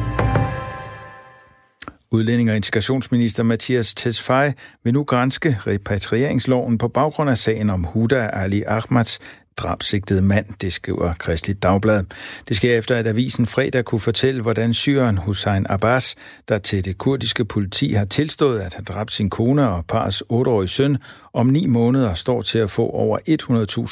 Udlænding 2.15 2.49
og 2.49 2.55
integrationsminister 2.55 3.43
Mathias 3.43 3.93
Tesfaye 3.93 4.53
vil 4.83 4.93
nu 4.93 5.03
grænske 5.03 5.49
repatrieringsloven 5.67 6.77
på 6.77 6.87
baggrund 6.87 7.29
af 7.29 7.37
sagen 7.37 7.69
om 7.69 7.83
Huda 7.83 8.29
Ali 8.33 8.63
Ahmads 8.67 9.19
drabsigtede 9.57 10.21
mand, 10.21 10.45
det 10.61 10.73
skriver 10.73 11.13
Kristligt 11.19 11.63
Dagblad. 11.63 12.01
Det 12.47 12.55
sker 12.55 12.77
efter, 12.79 12.95
at 12.95 13.07
avisen 13.07 13.45
fredag 13.45 13.85
kunne 13.85 14.05
fortælle, 14.09 14.41
hvordan 14.41 14.73
syren 14.73 15.17
Hussein 15.17 15.65
Abbas, 15.69 16.05
der 16.49 16.57
til 16.57 16.85
det 16.85 16.97
kurdiske 16.97 17.45
politi 17.53 17.87
har 17.99 18.05
tilstået 18.05 18.59
at 18.65 18.73
have 18.77 18.87
dræbt 18.91 19.11
sin 19.11 19.29
kone 19.29 19.63
og 19.69 19.83
parets 19.93 20.23
8-årige 20.33 20.73
søn, 20.77 20.97
om 21.33 21.45
ni 21.47 21.63
måneder 21.67 22.13
står 22.13 22.41
til 22.41 22.59
at 22.59 22.69
få 22.77 22.85
over 23.03 23.17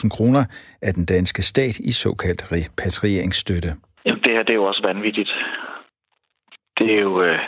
100.000 0.06 0.10
kroner 0.16 0.44
af 0.82 0.94
den 0.94 1.06
danske 1.06 1.42
stat 1.42 1.76
i 1.90 1.92
såkaldt 1.92 2.44
repatrieringsstøtte. 2.52 3.70
Jamen, 4.06 4.22
det 4.24 4.32
her 4.36 4.44
det 4.44 4.54
er 4.54 4.60
jo 4.62 4.66
også 4.72 4.84
vanvittigt. 4.88 5.32
Det 6.78 6.88
er 6.98 7.02
jo... 7.02 7.24
Øh, 7.24 7.40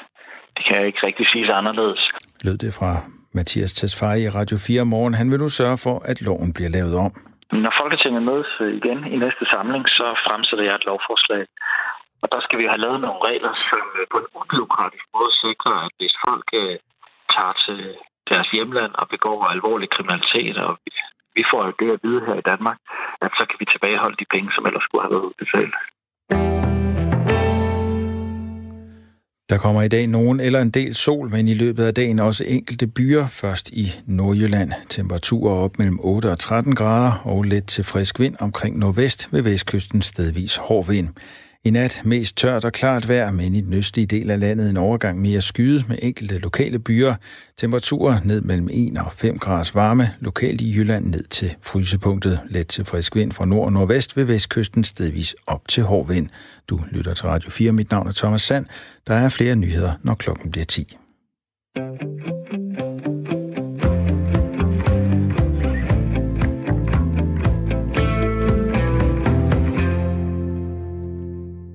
Øh, 0.55 0.57
det 0.57 0.61
kan 0.65 0.77
jeg 0.79 0.87
ikke 0.87 1.05
rigtig 1.07 1.25
sige 1.31 1.53
anderledes. 1.53 2.01
Lød 2.45 2.57
det 2.57 2.73
fra 2.79 2.91
Mathias 3.37 3.73
Tesfaye 3.73 4.23
i 4.27 4.29
Radio 4.39 4.57
4 4.57 4.85
morgen. 4.93 5.13
Han 5.13 5.31
vil 5.31 5.39
nu 5.39 5.49
sørge 5.49 5.79
for, 5.85 5.95
at 6.11 6.17
loven 6.27 6.53
bliver 6.57 6.71
lavet 6.77 6.95
om. 7.05 7.13
Når 7.63 7.73
Folketinget 7.81 8.23
mødes 8.29 8.51
igen 8.79 8.99
i 9.13 9.17
næste 9.25 9.45
samling, 9.53 9.83
så 9.97 10.05
fremsætter 10.25 10.65
jeg 10.65 10.75
et 10.75 10.85
lovforslag. 10.89 11.43
Og 12.23 12.27
der 12.33 12.41
skal 12.45 12.59
vi 12.61 12.65
have 12.71 12.83
lavet 12.85 12.99
nogle 13.05 13.21
regler, 13.29 13.53
som 13.69 13.85
øh, 13.99 14.05
på 14.11 14.17
en 14.21 14.29
ubyråkratisk 14.39 15.05
måde 15.15 15.31
sikrer, 15.43 15.75
at 15.85 15.91
hvis 15.99 16.15
folk 16.27 16.47
øh, 16.61 16.75
tager 17.33 17.55
til 17.65 17.79
deres 18.31 18.47
hjemland 18.55 18.91
og 19.01 19.05
begår 19.15 19.39
alvorlig 19.53 19.89
kriminalitet, 19.95 20.57
og 20.65 20.71
vi 21.37 21.43
får 21.51 21.61
det 21.81 21.89
at 21.95 22.03
vide 22.05 22.21
her 22.27 22.35
i 22.39 22.47
Danmark, 22.51 22.77
at 23.25 23.31
så 23.39 23.43
kan 23.49 23.57
vi 23.61 23.65
tilbageholde 23.65 24.17
de 24.21 24.31
penge, 24.33 24.49
som 24.55 24.65
ellers 24.67 24.85
skulle 24.85 25.03
have 25.03 25.13
været 25.15 25.27
udbetalt. 25.29 25.75
Der 29.49 29.57
kommer 29.57 29.81
i 29.81 29.87
dag 29.87 30.07
nogen 30.07 30.39
eller 30.39 30.61
en 30.61 30.69
del 30.69 30.95
sol, 30.95 31.29
men 31.29 31.47
i 31.47 31.53
løbet 31.53 31.83
af 31.83 31.93
dagen 31.93 32.19
også 32.19 32.43
enkelte 32.47 32.87
byer, 32.87 33.27
først 33.27 33.69
i 33.69 33.93
Nordjylland. 34.05 34.71
Temperaturer 34.89 35.53
op 35.53 35.79
mellem 35.79 35.99
8 36.01 36.31
og 36.31 36.39
13 36.39 36.75
grader 36.75 37.11
og 37.23 37.43
let 37.43 37.65
til 37.65 37.83
frisk 37.83 38.19
vind 38.19 38.35
omkring 38.39 38.77
nordvest 38.77 39.27
ved 39.31 39.41
vestkysten 39.41 40.01
stedvis 40.01 40.55
hård 40.55 40.87
vind. 40.87 41.09
I 41.65 41.69
nat 41.69 42.01
mest 42.03 42.37
tørt 42.37 42.65
og 42.65 42.71
klart 42.71 43.09
vejr, 43.09 43.31
men 43.31 43.55
i 43.55 43.61
den 43.61 43.73
østlige 43.73 44.05
del 44.05 44.31
af 44.31 44.39
landet 44.39 44.69
en 44.69 44.77
overgang 44.77 45.21
mere 45.21 45.41
skyet 45.41 45.89
med 45.89 45.97
enkelte 46.01 46.37
lokale 46.37 46.79
byer. 46.79 47.15
Temperaturer 47.57 48.17
ned 48.23 48.41
mellem 48.41 48.69
1 48.71 48.97
og 48.97 49.11
5 49.11 49.39
grader 49.39 49.71
varme, 49.73 50.11
lokalt 50.19 50.61
i 50.61 50.75
Jylland 50.75 51.05
ned 51.05 51.23
til 51.23 51.55
frysepunktet. 51.61 52.39
Let 52.49 52.67
til 52.67 52.85
frisk 52.85 53.15
vind 53.15 53.31
fra 53.31 53.45
nord 53.45 53.65
og 53.65 53.73
nordvest 53.73 54.17
ved 54.17 54.23
vestkysten 54.23 54.83
stedvis 54.83 55.35
op 55.47 55.67
til 55.67 55.83
hård 55.83 56.07
vind. 56.07 56.29
Du 56.67 56.79
lytter 56.91 57.13
til 57.13 57.25
Radio 57.25 57.49
4. 57.49 57.71
Mit 57.71 57.91
navn 57.91 58.07
er 58.07 58.13
Thomas 58.13 58.41
Sand. 58.41 58.65
Der 59.07 59.13
er 59.13 59.29
flere 59.29 59.55
nyheder, 59.55 59.91
når 60.03 60.15
klokken 60.15 60.51
bliver 60.51 60.65
10. 60.65 60.97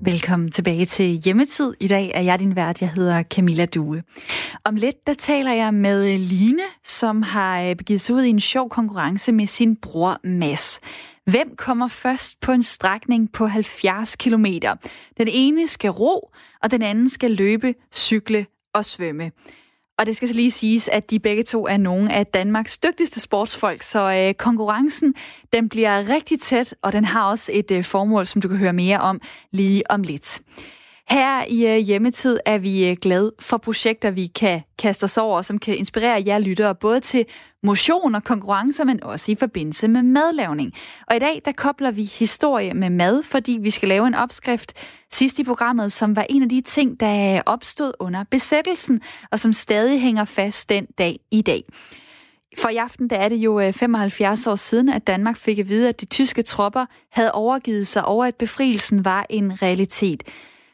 Velkommen 0.02 0.50
tilbage 0.50 0.86
til 0.86 1.06
Hjemmetid. 1.06 1.74
I 1.80 1.88
dag 1.88 2.12
er 2.14 2.20
jeg 2.22 2.38
din 2.38 2.56
vært. 2.56 2.80
Jeg 2.82 2.90
hedder 2.90 3.22
Camilla 3.22 3.66
Due. 3.66 4.02
Om 4.64 4.76
lidt, 4.76 5.06
der 5.06 5.14
taler 5.14 5.52
jeg 5.52 5.74
med 5.74 6.18
Line, 6.18 6.62
som 6.84 7.22
har 7.22 7.62
øh, 7.62 7.76
begivet 7.76 8.00
sig 8.00 8.14
ud 8.14 8.22
i 8.22 8.28
en 8.28 8.40
sjov 8.40 8.68
konkurrence 8.68 9.32
med 9.32 9.46
sin 9.46 9.76
bror 9.76 10.20
Mads. 10.24 10.80
Hvem 11.24 11.56
kommer 11.56 11.88
først 11.88 12.40
på 12.40 12.52
en 12.52 12.62
strækning 12.62 13.32
på 13.32 13.46
70 13.46 14.16
km? 14.16 14.46
Den 15.18 15.28
ene 15.28 15.68
skal 15.68 15.90
ro, 15.90 16.30
og 16.62 16.70
den 16.70 16.82
anden 16.82 17.08
skal 17.08 17.30
løbe, 17.30 17.74
cykle 17.94 18.46
og 18.74 18.84
svømme. 18.84 19.30
Og 20.00 20.06
det 20.06 20.16
skal 20.16 20.28
så 20.28 20.34
lige 20.34 20.50
siges, 20.50 20.88
at 20.88 21.10
de 21.10 21.18
begge 21.18 21.42
to 21.42 21.66
er 21.66 21.76
nogle 21.76 22.12
af 22.12 22.26
Danmarks 22.26 22.78
dygtigste 22.78 23.20
sportsfolk, 23.20 23.82
så 23.82 24.12
øh, 24.12 24.34
konkurrencen 24.34 25.14
den 25.52 25.68
bliver 25.68 26.08
rigtig 26.08 26.40
tæt, 26.40 26.74
og 26.82 26.92
den 26.92 27.04
har 27.04 27.30
også 27.30 27.52
et 27.54 27.70
øh, 27.70 27.84
formål, 27.84 28.26
som 28.26 28.42
du 28.42 28.48
kan 28.48 28.56
høre 28.56 28.72
mere 28.72 28.98
om 28.98 29.20
lige 29.50 29.90
om 29.90 30.02
lidt. 30.02 30.40
Her 31.10 31.44
i 31.48 31.66
øh, 31.66 31.76
hjemmetid 31.76 32.38
er 32.46 32.58
vi 32.58 32.90
øh, 32.90 32.96
glade 32.96 33.32
for 33.40 33.56
projekter, 33.56 34.10
vi 34.10 34.26
kan 34.26 34.62
kaste 34.78 35.04
os 35.04 35.18
over, 35.18 35.42
som 35.42 35.58
kan 35.58 35.76
inspirere 35.76 36.22
jer 36.26 36.38
lyttere, 36.38 36.74
både 36.74 37.00
til 37.00 37.26
motion 37.62 38.14
og 38.14 38.24
konkurrencer, 38.24 38.84
men 38.84 39.02
også 39.02 39.32
i 39.32 39.34
forbindelse 39.34 39.88
med 39.88 40.02
madlavning. 40.02 40.72
Og 41.06 41.16
i 41.16 41.18
dag, 41.18 41.42
der 41.44 41.52
kobler 41.52 41.90
vi 41.90 42.02
historie 42.04 42.74
med 42.74 42.90
mad, 42.90 43.22
fordi 43.22 43.58
vi 43.60 43.70
skal 43.70 43.88
lave 43.88 44.06
en 44.06 44.14
opskrift 44.14 44.72
sidst 45.12 45.38
i 45.38 45.44
programmet, 45.44 45.92
som 45.92 46.16
var 46.16 46.26
en 46.30 46.42
af 46.42 46.48
de 46.48 46.60
ting, 46.60 47.00
der 47.00 47.34
øh, 47.34 47.40
opstod 47.46 47.92
under 47.98 48.24
besættelsen, 48.30 49.00
og 49.30 49.40
som 49.40 49.52
stadig 49.52 50.00
hænger 50.00 50.24
fast 50.24 50.68
den 50.68 50.86
dag 50.98 51.18
i 51.30 51.42
dag. 51.42 51.62
For 52.58 52.68
i 52.68 52.76
aften 52.76 53.10
der 53.10 53.16
er 53.16 53.28
det 53.28 53.36
jo 53.36 53.72
75 53.72 54.46
år 54.46 54.54
siden, 54.54 54.88
at 54.88 55.06
Danmark 55.06 55.36
fik 55.36 55.58
at 55.58 55.68
vide, 55.68 55.88
at 55.88 56.00
de 56.00 56.06
tyske 56.06 56.42
tropper 56.42 56.86
havde 57.12 57.32
overgivet 57.32 57.86
sig 57.86 58.04
over, 58.04 58.24
at 58.24 58.34
befrielsen 58.34 59.04
var 59.04 59.26
en 59.30 59.62
realitet. 59.62 60.22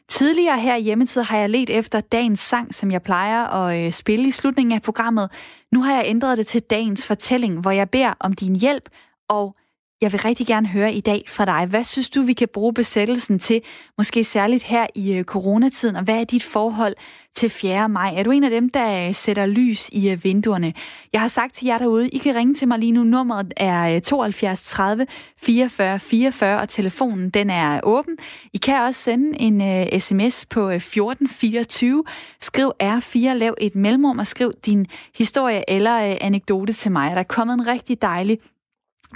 Tidligere 0.09 0.59
her 0.59 0.75
i 0.75 0.81
hjemmetid 0.81 1.21
har 1.21 1.37
jeg 1.37 1.49
let 1.49 1.69
efter 1.69 1.99
dagens 1.99 2.39
sang, 2.39 2.75
som 2.75 2.91
jeg 2.91 3.01
plejer 3.01 3.45
at 3.47 3.85
øh, 3.85 3.91
spille 3.91 4.27
i 4.27 4.31
slutningen 4.31 4.75
af 4.75 4.81
programmet. 4.81 5.31
Nu 5.71 5.81
har 5.81 5.93
jeg 5.93 6.03
ændret 6.05 6.37
det 6.37 6.47
til 6.47 6.61
dagens 6.61 7.07
fortælling, 7.07 7.61
hvor 7.61 7.71
jeg 7.71 7.89
beder 7.89 8.13
om 8.19 8.33
din 8.33 8.55
hjælp, 8.55 8.89
og 9.29 9.55
jeg 10.01 10.11
vil 10.11 10.19
rigtig 10.19 10.47
gerne 10.47 10.67
høre 10.67 10.93
i 10.93 11.01
dag 11.01 11.23
fra 11.27 11.45
dig. 11.45 11.65
Hvad 11.65 11.83
synes 11.83 12.09
du, 12.09 12.21
vi 12.21 12.33
kan 12.33 12.47
bruge 12.53 12.73
besættelsen 12.73 13.39
til? 13.39 13.61
Måske 13.97 14.23
særligt 14.23 14.63
her 14.63 14.87
i 14.95 15.13
øh, 15.13 15.23
coronatiden. 15.23 15.95
Og 15.95 16.03
hvad 16.03 16.19
er 16.19 16.23
dit 16.23 16.43
forhold 16.43 16.95
til 17.35 17.49
4. 17.49 17.89
maj? 17.89 18.13
Er 18.17 18.23
du 18.23 18.31
en 18.31 18.43
af 18.43 18.49
dem, 18.49 18.69
der 18.69 19.07
øh, 19.07 19.15
sætter 19.15 19.45
lys 19.45 19.89
i 19.89 20.09
øh, 20.09 20.23
vinduerne? 20.23 20.73
Jeg 21.13 21.21
har 21.21 21.27
sagt 21.27 21.53
til 21.53 21.65
jer 21.65 21.77
derude, 21.77 22.09
I 22.09 22.17
kan 22.17 22.35
ringe 22.35 22.53
til 22.53 22.67
mig 22.67 22.79
lige 22.79 22.91
nu. 22.91 23.03
Nummeret 23.03 23.53
er 23.57 23.99
72 23.99 24.63
30 24.63 25.07
44 25.37 25.99
44, 25.99 26.61
og 26.61 26.69
telefonen 26.69 27.29
den 27.29 27.49
er 27.49 27.79
åben. 27.83 28.17
I 28.53 28.57
kan 28.57 28.81
også 28.81 29.01
sende 29.01 29.41
en 29.41 29.61
uh, 29.61 29.99
sms 29.99 30.45
på 30.45 30.69
1424. 30.69 32.03
Skriv 32.41 32.71
R4, 32.83 33.33
lav 33.33 33.55
et 33.61 33.75
mellemrum 33.75 34.19
og 34.19 34.27
skriv 34.27 34.51
din 34.65 34.85
historie 35.15 35.69
eller 35.69 36.11
uh, 36.11 36.17
anekdote 36.21 36.73
til 36.73 36.91
mig. 36.91 37.11
Der 37.11 37.17
er 37.17 37.23
kommet 37.23 37.53
en 37.53 37.67
rigtig 37.67 38.01
dejlig 38.01 38.37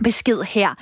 besked 0.04 0.44
her. 0.44 0.76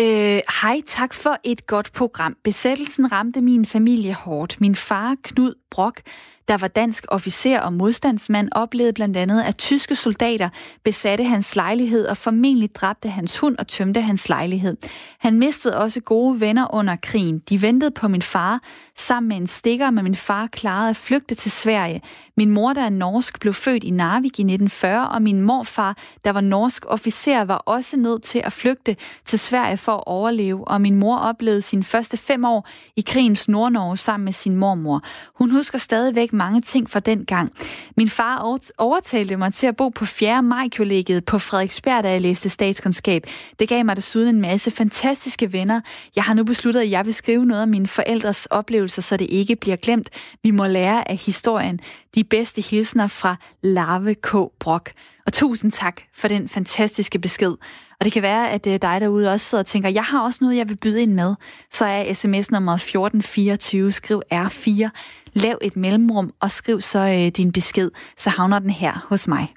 Øh, 0.00 0.40
hej, 0.62 0.80
tak 0.86 1.14
for 1.14 1.36
et 1.44 1.66
godt 1.66 1.92
program. 1.92 2.36
Besættelsen 2.44 3.12
ramte 3.12 3.40
min 3.40 3.66
familie 3.66 4.14
hårdt. 4.14 4.60
Min 4.60 4.74
far, 4.74 5.16
Knud 5.22 5.54
Brok, 5.70 6.00
der 6.50 6.56
var 6.56 6.68
dansk 6.68 7.04
officer 7.08 7.60
og 7.60 7.72
modstandsmand, 7.72 8.48
oplevede 8.52 8.92
blandt 8.92 9.16
andet, 9.16 9.42
at 9.42 9.58
tyske 9.58 9.94
soldater 9.94 10.48
besatte 10.84 11.24
hans 11.24 11.56
lejlighed 11.56 12.06
og 12.06 12.16
formentlig 12.16 12.74
dræbte 12.74 13.08
hans 13.08 13.38
hund 13.38 13.56
og 13.58 13.68
tømte 13.68 14.00
hans 14.00 14.28
lejlighed. 14.28 14.76
Han 15.18 15.38
mistede 15.38 15.78
også 15.78 16.00
gode 16.00 16.40
venner 16.40 16.74
under 16.74 16.96
krigen. 16.96 17.38
De 17.38 17.62
ventede 17.62 17.90
på 17.90 18.08
min 18.08 18.22
far. 18.22 18.62
Sammen 18.96 19.28
med 19.28 19.36
en 19.36 19.46
stikker 19.46 19.90
med 19.90 20.02
min 20.02 20.14
far 20.14 20.46
klarede 20.46 20.90
at 20.90 20.96
flygte 20.96 21.34
til 21.34 21.50
Sverige. 21.50 22.02
Min 22.36 22.50
mor, 22.50 22.72
der 22.72 22.82
er 22.82 22.90
norsk, 22.90 23.40
blev 23.40 23.54
født 23.54 23.84
i 23.84 23.90
Narvik 23.90 24.38
i 24.38 24.42
1940, 24.42 25.08
og 25.08 25.22
min 25.22 25.42
morfar, 25.42 25.96
der 26.24 26.30
var 26.30 26.40
norsk 26.40 26.84
officer, 26.88 27.44
var 27.44 27.56
også 27.56 27.96
nødt 27.96 28.22
til 28.22 28.42
at 28.44 28.52
flygte 28.52 28.96
til 29.24 29.38
Sverige 29.38 29.76
for 29.76 29.92
at 29.92 30.02
overleve, 30.06 30.68
og 30.68 30.80
min 30.80 30.94
mor 30.94 31.16
oplevede 31.16 31.62
sine 31.62 31.84
første 31.84 32.16
fem 32.16 32.44
år 32.44 32.68
i 32.96 33.00
krigens 33.00 33.48
Nordnorge 33.48 33.96
sammen 33.96 34.24
med 34.24 34.32
sin 34.32 34.56
mormor. 34.56 35.02
Hun 35.34 35.50
husker 35.50 35.78
stadigvæk 35.78 36.32
mange 36.44 36.60
ting 36.60 36.90
fra 36.90 37.00
den 37.00 37.24
gang. 37.24 37.52
Min 37.96 38.08
far 38.08 38.58
overtalte 38.78 39.36
mig 39.36 39.54
til 39.54 39.66
at 39.66 39.76
bo 39.76 39.88
på 39.88 40.04
4. 40.04 40.42
maj-kollegiet 40.42 41.24
på 41.24 41.38
Frederiksberg, 41.38 42.04
da 42.04 42.10
jeg 42.10 42.20
læste 42.20 42.48
statskundskab. 42.48 43.26
Det 43.58 43.68
gav 43.68 43.84
mig 43.84 43.96
desuden 43.96 44.28
en 44.28 44.40
masse 44.40 44.70
fantastiske 44.70 45.52
venner. 45.52 45.80
Jeg 46.16 46.24
har 46.24 46.34
nu 46.34 46.44
besluttet, 46.44 46.80
at 46.80 46.90
jeg 46.90 47.04
vil 47.04 47.14
skrive 47.14 47.46
noget 47.46 47.62
af 47.62 47.68
mine 47.68 47.86
forældres 47.86 48.46
oplevelser, 48.46 49.02
så 49.02 49.16
det 49.16 49.26
ikke 49.30 49.56
bliver 49.56 49.76
glemt. 49.76 50.10
Vi 50.42 50.50
må 50.50 50.66
lære 50.66 51.10
af 51.10 51.16
historien. 51.16 51.80
De 52.14 52.24
bedste 52.24 52.60
hilsner 52.60 53.06
fra 53.06 53.36
Larve 53.62 54.14
K. 54.14 54.34
Brock. 54.60 54.92
Og 55.26 55.32
tusind 55.32 55.72
tak 55.72 56.00
for 56.14 56.28
den 56.28 56.48
fantastiske 56.48 57.18
besked. 57.18 57.54
Og 58.00 58.04
det 58.04 58.12
kan 58.12 58.22
være, 58.22 58.50
at 58.50 58.66
øh, 58.66 58.82
dig 58.82 59.00
derude 59.00 59.32
også 59.32 59.46
sidder 59.46 59.62
og 59.62 59.66
tænker, 59.66 59.88
jeg 59.88 60.04
har 60.04 60.22
også 60.22 60.38
noget, 60.42 60.56
jeg 60.56 60.68
vil 60.68 60.76
byde 60.76 61.02
ind 61.02 61.12
med. 61.12 61.34
Så 61.72 61.84
er 61.84 62.14
sms 62.14 62.50
nummer 62.50 62.74
1424, 62.74 63.92
skriv 63.92 64.22
R4, 64.34 64.88
lav 65.32 65.58
et 65.62 65.76
mellemrum 65.76 66.32
og 66.40 66.50
skriv 66.50 66.80
så 66.80 66.98
øh, 66.98 67.28
din 67.36 67.52
besked, 67.52 67.90
så 68.16 68.30
havner 68.30 68.58
den 68.58 68.70
her 68.70 69.06
hos 69.08 69.28
mig. 69.28 69.54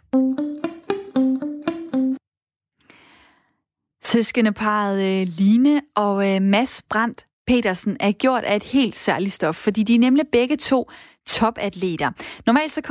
Søskendeparet 4.04 5.22
øh, 5.22 5.28
Line 5.38 5.82
og 5.96 6.36
øh, 6.36 6.42
Mads 6.42 6.82
Brandt 6.90 7.26
Petersen 7.48 7.98
er 8.00 8.12
gjort 8.12 8.44
af 8.44 8.56
et 8.56 8.64
helt 8.64 8.96
særligt 8.96 9.34
stof, 9.34 9.56
fordi 9.56 9.84
de 9.84 9.96
er 9.96 10.00
nemlig 10.00 10.26
begge 10.32 10.58
to 10.58 10.90
topatleter. 11.28 12.12
Normalt 12.46 12.72
så 12.72 12.82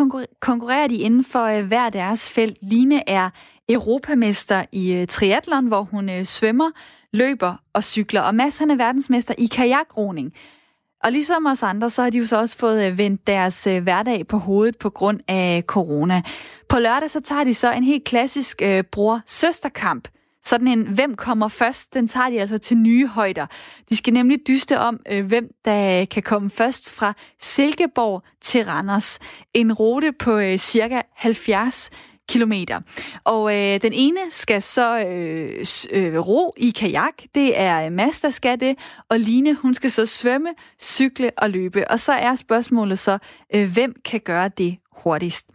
konkurrerer 0.40 0.88
de 0.88 0.96
inden 0.96 1.24
for 1.24 1.44
øh, 1.44 1.66
hver 1.66 1.90
deres 1.90 2.30
felt. 2.30 2.58
Line 2.62 3.08
er 3.08 3.30
europamester 3.68 4.64
i 4.72 4.92
øh, 4.92 5.06
triatlon, 5.06 5.66
hvor 5.66 5.82
hun 5.82 6.08
øh, 6.10 6.24
svømmer, 6.24 6.70
løber 7.12 7.54
og 7.72 7.84
cykler. 7.84 8.20
Og 8.20 8.34
Mads 8.34 8.58
han 8.58 8.70
er 8.70 8.76
verdensmester 8.76 9.34
i 9.38 9.46
kajakroning. 9.46 10.32
Og 11.02 11.12
ligesom 11.12 11.46
os 11.46 11.62
andre, 11.62 11.90
så 11.90 12.02
har 12.02 12.10
de 12.10 12.18
jo 12.18 12.26
så 12.26 12.38
også 12.38 12.56
fået 12.58 12.86
øh, 12.86 12.98
vendt 12.98 13.26
deres 13.26 13.66
øh, 13.66 13.82
hverdag 13.82 14.26
på 14.26 14.36
hovedet 14.36 14.78
på 14.78 14.90
grund 14.90 15.20
af 15.28 15.62
corona. 15.66 16.22
På 16.68 16.78
lørdag 16.78 17.10
så 17.10 17.20
tager 17.20 17.44
de 17.44 17.54
så 17.54 17.72
en 17.72 17.84
helt 17.84 18.04
klassisk 18.04 18.62
øh, 18.64 18.84
bror-søsterkamp 18.84 20.08
sådan 20.44 20.68
en, 20.68 20.86
hvem 20.86 21.14
kommer 21.14 21.48
først, 21.48 21.94
den 21.94 22.08
tager 22.08 22.30
de 22.30 22.40
altså 22.40 22.58
til 22.58 22.76
nye 22.76 23.06
højder. 23.06 23.46
De 23.88 23.96
skal 23.96 24.12
nemlig 24.12 24.38
dyste 24.46 24.78
om, 24.78 25.00
øh, 25.10 25.26
hvem 25.26 25.48
der 25.64 26.04
kan 26.04 26.22
komme 26.22 26.50
først 26.50 26.94
fra 26.94 27.14
Silkeborg 27.40 28.22
til 28.40 28.64
Randers. 28.64 29.18
En 29.54 29.72
rute 29.72 30.12
på 30.12 30.38
øh, 30.38 30.58
cirka 30.58 31.00
70 31.14 31.90
kilometer. 32.28 32.80
Og 33.24 33.54
øh, 33.54 33.82
den 33.82 33.92
ene 33.92 34.20
skal 34.30 34.62
så 34.62 34.98
øh, 34.98 35.64
øh, 35.90 36.26
ro 36.26 36.54
i 36.56 36.70
kajak, 36.70 37.14
det 37.34 37.60
er 37.60 37.86
øh, 37.86 37.92
Mads, 37.92 38.20
der 38.20 38.30
skal 38.30 38.60
det, 38.60 38.78
og 39.08 39.18
Line, 39.18 39.54
hun 39.54 39.74
skal 39.74 39.90
så 39.90 40.06
svømme, 40.06 40.48
cykle 40.80 41.30
og 41.36 41.50
løbe. 41.50 41.90
Og 41.90 42.00
så 42.00 42.12
er 42.12 42.34
spørgsmålet 42.34 42.98
så, 42.98 43.18
øh, 43.54 43.72
hvem 43.72 43.94
kan 44.04 44.20
gøre 44.20 44.48
det 44.48 44.76
hurtigst. 44.96 45.46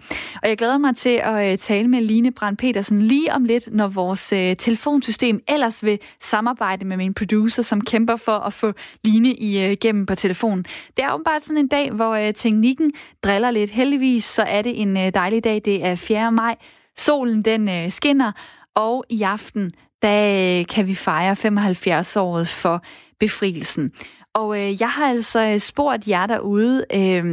Og 0.44 0.50
jeg 0.50 0.58
glæder 0.58 0.78
mig 0.78 0.96
til 0.96 1.22
at 1.24 1.52
øh, 1.52 1.58
tale 1.58 1.88
med 1.88 2.02
Line 2.02 2.32
Brand 2.32 2.58
Petersen 2.58 3.02
lige 3.02 3.34
om 3.34 3.44
lidt, 3.44 3.70
når 3.72 3.88
vores 3.88 4.34
øh, 4.34 4.56
telefonsystem 4.56 5.42
ellers 5.48 5.84
vil 5.84 6.00
samarbejde 6.22 6.86
med 6.86 6.98
min 6.98 7.14
producer, 7.14 7.62
som 7.62 7.82
kæmper 7.82 8.16
for 8.16 8.32
at 8.32 8.54
få 8.54 8.74
Line 9.04 9.34
igennem 9.34 10.02
øh, 10.02 10.08
på 10.08 10.16
telefonen. 10.16 10.66
Det 10.98 11.06
er 11.06 11.14
åbenbart 11.14 11.44
sådan 11.44 11.58
en 11.58 11.68
dag, 11.68 11.92
hvor 11.92 12.32
teknikken 12.36 12.92
driller 13.24 13.52
lidt. 13.52 13.70
Heldigvis 13.72 14.26
så 14.26 14.42
er 14.42 14.62
det 14.62 14.82
en 14.82 14.96
dejlig 14.96 15.44
dag. 15.44 15.62
Det 15.66 15.86
er 15.86 15.96
4. 15.96 16.32
maj. 16.32 16.56
Solen 16.98 17.42
den 17.42 17.92
skinner, 17.92 18.32
og 18.76 19.06
i 19.10 19.22
aften 19.22 19.72
der 20.02 20.64
kan 20.64 20.88
vi 20.88 20.96
fejre 20.96 21.34
75-året 21.34 22.48
for 22.48 22.84
befrielsen. 23.20 23.92
Og 24.34 24.60
øh, 24.60 24.82
jeg 24.82 24.90
har 24.90 25.06
altså 25.10 25.56
spurgt 25.60 26.08
jer 26.08 26.26
derude, 26.26 26.86
øh, 26.94 27.26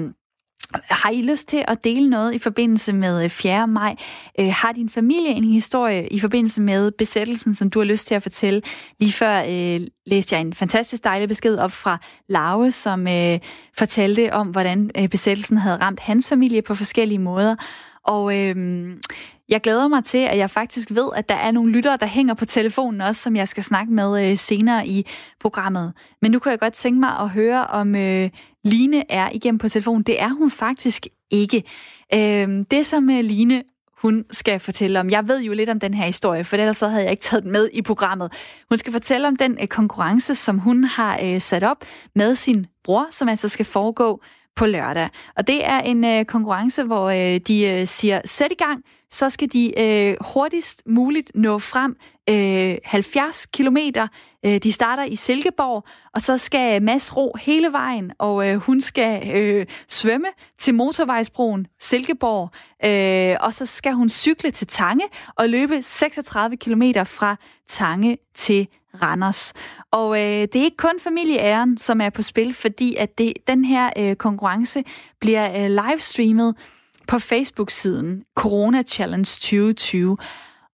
har 0.82 1.10
I 1.10 1.22
lyst 1.22 1.48
til 1.48 1.64
at 1.68 1.84
dele 1.84 2.10
noget 2.10 2.34
i 2.34 2.38
forbindelse 2.38 2.92
med 2.92 3.24
øh, 3.24 3.30
4. 3.30 3.66
Maj? 3.66 3.96
Øh, 4.40 4.52
har 4.52 4.72
din 4.72 4.88
familie 4.88 5.30
en 5.30 5.44
historie 5.44 6.08
i 6.08 6.20
forbindelse 6.20 6.62
med 6.62 6.90
besættelsen, 6.90 7.54
som 7.54 7.70
du 7.70 7.78
har 7.78 7.84
lyst 7.86 8.06
til 8.06 8.14
at 8.14 8.22
fortælle? 8.22 8.62
Lige 9.00 9.12
før 9.12 9.44
øh, 9.48 9.80
læste 10.06 10.34
jeg 10.34 10.40
en 10.40 10.54
fantastisk 10.54 11.04
dejlig 11.04 11.28
besked 11.28 11.58
op 11.58 11.72
fra 11.72 11.98
Lave, 12.28 12.72
som 12.72 13.08
øh, 13.08 13.38
fortalte 13.78 14.32
om, 14.32 14.48
hvordan 14.48 14.90
øh, 14.98 15.08
besættelsen 15.08 15.58
havde 15.58 15.76
ramt 15.76 16.00
hans 16.00 16.28
familie 16.28 16.62
på 16.62 16.74
forskellige 16.74 17.18
måder. 17.18 17.56
Og 18.04 18.38
øh, 18.38 18.56
jeg 19.48 19.60
glæder 19.60 19.88
mig 19.88 20.04
til, 20.04 20.18
at 20.18 20.38
jeg 20.38 20.50
faktisk 20.50 20.90
ved, 20.90 21.08
at 21.16 21.28
der 21.28 21.34
er 21.34 21.50
nogle 21.50 21.72
lyttere, 21.72 21.96
der 21.96 22.06
hænger 22.06 22.34
på 22.34 22.44
telefonen 22.44 23.00
også, 23.00 23.22
som 23.22 23.36
jeg 23.36 23.48
skal 23.48 23.62
snakke 23.62 23.92
med 23.92 24.30
øh, 24.30 24.36
senere 24.36 24.86
i 24.86 25.06
programmet. 25.40 25.92
Men 26.22 26.30
nu 26.30 26.38
kunne 26.38 26.50
jeg 26.50 26.60
godt 26.60 26.72
tænke 26.72 27.00
mig 27.00 27.18
at 27.18 27.30
høre, 27.30 27.66
om 27.66 27.94
øh, 27.94 28.30
Line 28.64 29.12
er 29.12 29.28
igennem 29.32 29.58
på 29.58 29.68
telefon. 29.68 30.02
Det 30.02 30.22
er 30.22 30.28
hun 30.28 30.50
faktisk 30.50 31.06
ikke. 31.30 31.62
Øh, 32.14 32.64
det, 32.70 32.86
som 32.86 33.10
øh, 33.10 33.20
Line 33.20 33.62
hun 34.04 34.24
skal 34.30 34.60
fortælle 34.60 35.00
om. 35.00 35.10
Jeg 35.10 35.28
ved 35.28 35.42
jo 35.42 35.52
lidt 35.52 35.70
om 35.70 35.80
den 35.80 35.94
her 35.94 36.06
historie, 36.06 36.44
for 36.44 36.56
ellers 36.56 36.76
så 36.76 36.88
havde 36.88 37.02
jeg 37.02 37.10
ikke 37.10 37.22
taget 37.22 37.42
den 37.42 37.52
med 37.52 37.68
i 37.72 37.82
programmet. 37.82 38.32
Hun 38.68 38.78
skal 38.78 38.92
fortælle 38.92 39.28
om 39.28 39.36
den 39.36 39.58
øh, 39.60 39.66
konkurrence, 39.66 40.34
som 40.34 40.58
hun 40.58 40.84
har 40.84 41.18
øh, 41.22 41.40
sat 41.40 41.62
op 41.62 41.84
med 42.14 42.34
sin 42.34 42.66
bror, 42.84 43.06
som 43.10 43.28
altså 43.28 43.48
skal 43.48 43.66
foregå 43.66 44.22
på 44.56 44.66
lørdag. 44.66 45.08
Og 45.36 45.46
det 45.46 45.66
er 45.66 45.80
en 45.80 46.04
øh, 46.04 46.24
konkurrence, 46.24 46.82
hvor 46.82 47.08
øh, 47.08 47.40
de 47.40 47.66
øh, 47.66 47.86
siger, 47.86 48.20
sæt 48.24 48.52
i 48.52 48.54
gang, 48.54 48.84
så 49.10 49.30
skal 49.30 49.52
de 49.52 49.80
øh, 49.80 50.16
hurtigst 50.34 50.82
muligt 50.86 51.32
nå 51.34 51.58
frem 51.58 51.96
øh, 52.30 52.76
70 52.84 53.46
kilometer. 53.46 54.08
Øh, 54.46 54.58
de 54.62 54.72
starter 54.72 55.04
i 55.04 55.16
Silkeborg, 55.16 55.84
og 56.14 56.22
så 56.22 56.38
skal 56.38 56.82
Mads 56.82 57.16
ro 57.16 57.34
hele 57.40 57.72
vejen, 57.72 58.12
og 58.18 58.48
øh, 58.48 58.56
hun 58.56 58.80
skal 58.80 59.30
øh, 59.36 59.66
svømme 59.88 60.28
til 60.58 60.74
motorvejsbroen 60.74 61.66
Silkeborg, 61.80 62.50
øh, 62.84 63.36
og 63.40 63.54
så 63.54 63.66
skal 63.66 63.92
hun 63.92 64.08
cykle 64.08 64.50
til 64.50 64.66
Tange 64.66 65.04
og 65.36 65.48
løbe 65.48 65.82
36 65.82 66.56
km 66.56 66.82
fra 67.04 67.36
Tange 67.68 68.18
til 68.34 68.68
Randers. 69.02 69.52
Og 69.90 70.20
øh, 70.20 70.42
det 70.42 70.56
er 70.56 70.64
ikke 70.64 70.76
kun 70.76 71.00
familieæren, 71.00 71.78
som 71.78 72.00
er 72.00 72.10
på 72.10 72.22
spil, 72.22 72.54
fordi 72.54 72.94
at 72.94 73.18
det, 73.18 73.32
den 73.46 73.64
her 73.64 73.90
øh, 73.98 74.16
konkurrence 74.16 74.84
bliver 75.20 75.64
øh, 75.64 75.70
livestreamet 75.70 76.56
på 77.08 77.18
Facebook-siden 77.18 78.24
Corona 78.34 78.82
Challenge 78.82 79.24
2020. 79.24 80.16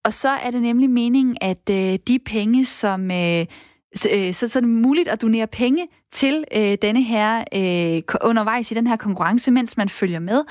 Og 0.05 0.13
så 0.13 0.29
er 0.29 0.51
det 0.51 0.63
nemlig 0.63 0.91
meningen, 0.91 1.37
at 1.41 1.71
øh, 1.71 1.99
de 2.09 2.19
penge, 2.19 2.65
som... 2.65 3.11
Øh, 3.11 3.47
så, 3.95 4.09
øh, 4.13 4.35
så, 4.35 4.49
så 4.49 4.59
er 4.59 4.61
det 4.61 4.69
muligt 4.69 5.09
at 5.09 5.23
donere 5.23 5.47
penge 5.47 5.89
til 6.13 6.45
øh, 6.55 6.79
denne 6.83 7.03
her 7.03 7.39
øh, 7.55 8.03
undervejs 8.25 8.71
i 8.71 8.75
den 8.75 8.87
her 8.87 8.97
konkurrence, 8.97 9.51
mens 9.51 9.77
man 9.77 9.89
følger 9.89 10.19
med. 10.19 10.45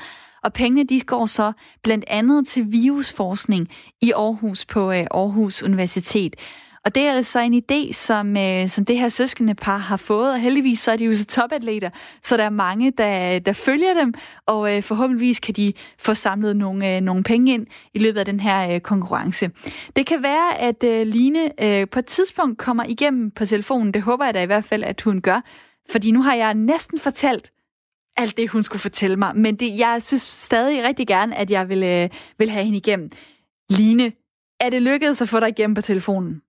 Og 0.44 0.52
pengene 0.52 0.84
de 0.84 1.00
går 1.00 1.26
så 1.26 1.52
blandt 1.82 2.04
andet 2.08 2.46
til 2.46 2.72
virusforskning 2.72 3.68
i 4.00 4.12
Aarhus 4.12 4.64
på 4.64 4.92
øh, 4.92 5.06
Aarhus 5.10 5.62
Universitet. 5.62 6.36
Og 6.84 6.94
det 6.94 7.02
er 7.02 7.12
altså 7.12 7.38
en 7.40 7.54
idé, 7.54 7.92
som, 7.92 8.36
øh, 8.36 8.68
som 8.68 8.84
det 8.84 8.98
her 8.98 9.08
søskende 9.08 9.54
par 9.54 9.78
har 9.78 9.96
fået, 9.96 10.32
og 10.32 10.40
heldigvis 10.40 10.78
så 10.78 10.92
er 10.92 10.96
de 10.96 11.04
jo 11.04 11.14
så 11.14 11.26
topatleter, 11.26 11.90
så 12.22 12.36
der 12.36 12.44
er 12.44 12.50
mange, 12.50 12.90
der, 12.90 13.38
der 13.38 13.52
følger 13.52 13.94
dem, 13.94 14.14
og 14.46 14.76
øh, 14.76 14.82
forhåbentligvis 14.82 15.40
kan 15.40 15.54
de 15.54 15.72
få 15.98 16.14
samlet 16.14 16.56
nogle, 16.56 16.96
øh, 16.96 17.00
nogle 17.00 17.22
penge 17.22 17.54
ind 17.54 17.66
i 17.94 17.98
løbet 17.98 18.18
af 18.18 18.24
den 18.24 18.40
her 18.40 18.74
øh, 18.74 18.80
konkurrence. 18.80 19.50
Det 19.96 20.06
kan 20.06 20.22
være, 20.22 20.58
at 20.58 20.84
øh, 20.84 21.06
Line 21.06 21.64
øh, 21.64 21.88
på 21.88 21.98
et 21.98 22.06
tidspunkt 22.06 22.58
kommer 22.58 22.84
igennem 22.88 23.30
på 23.30 23.46
telefonen. 23.46 23.94
Det 23.94 24.02
håber 24.02 24.24
jeg 24.24 24.34
da 24.34 24.42
i 24.42 24.46
hvert 24.46 24.64
fald, 24.64 24.84
at 24.84 25.00
hun 25.00 25.20
gør, 25.20 25.40
fordi 25.90 26.10
nu 26.10 26.22
har 26.22 26.34
jeg 26.34 26.54
næsten 26.54 26.98
fortalt 26.98 27.52
alt 28.16 28.36
det, 28.36 28.50
hun 28.50 28.62
skulle 28.62 28.80
fortælle 28.80 29.16
mig, 29.16 29.36
men 29.36 29.56
det, 29.56 29.78
jeg 29.78 30.02
synes 30.02 30.22
stadig 30.22 30.84
rigtig 30.84 31.06
gerne, 31.06 31.36
at 31.36 31.50
jeg 31.50 31.68
vil, 31.68 31.82
øh, 31.82 32.08
vil 32.38 32.50
have 32.50 32.64
hende 32.64 32.78
igennem. 32.78 33.10
Line, 33.70 34.12
er 34.60 34.70
det 34.70 34.82
lykkedes 34.82 35.22
at 35.22 35.28
få 35.28 35.40
dig 35.40 35.48
igennem 35.48 35.74
på 35.74 35.80
telefonen? 35.80 36.42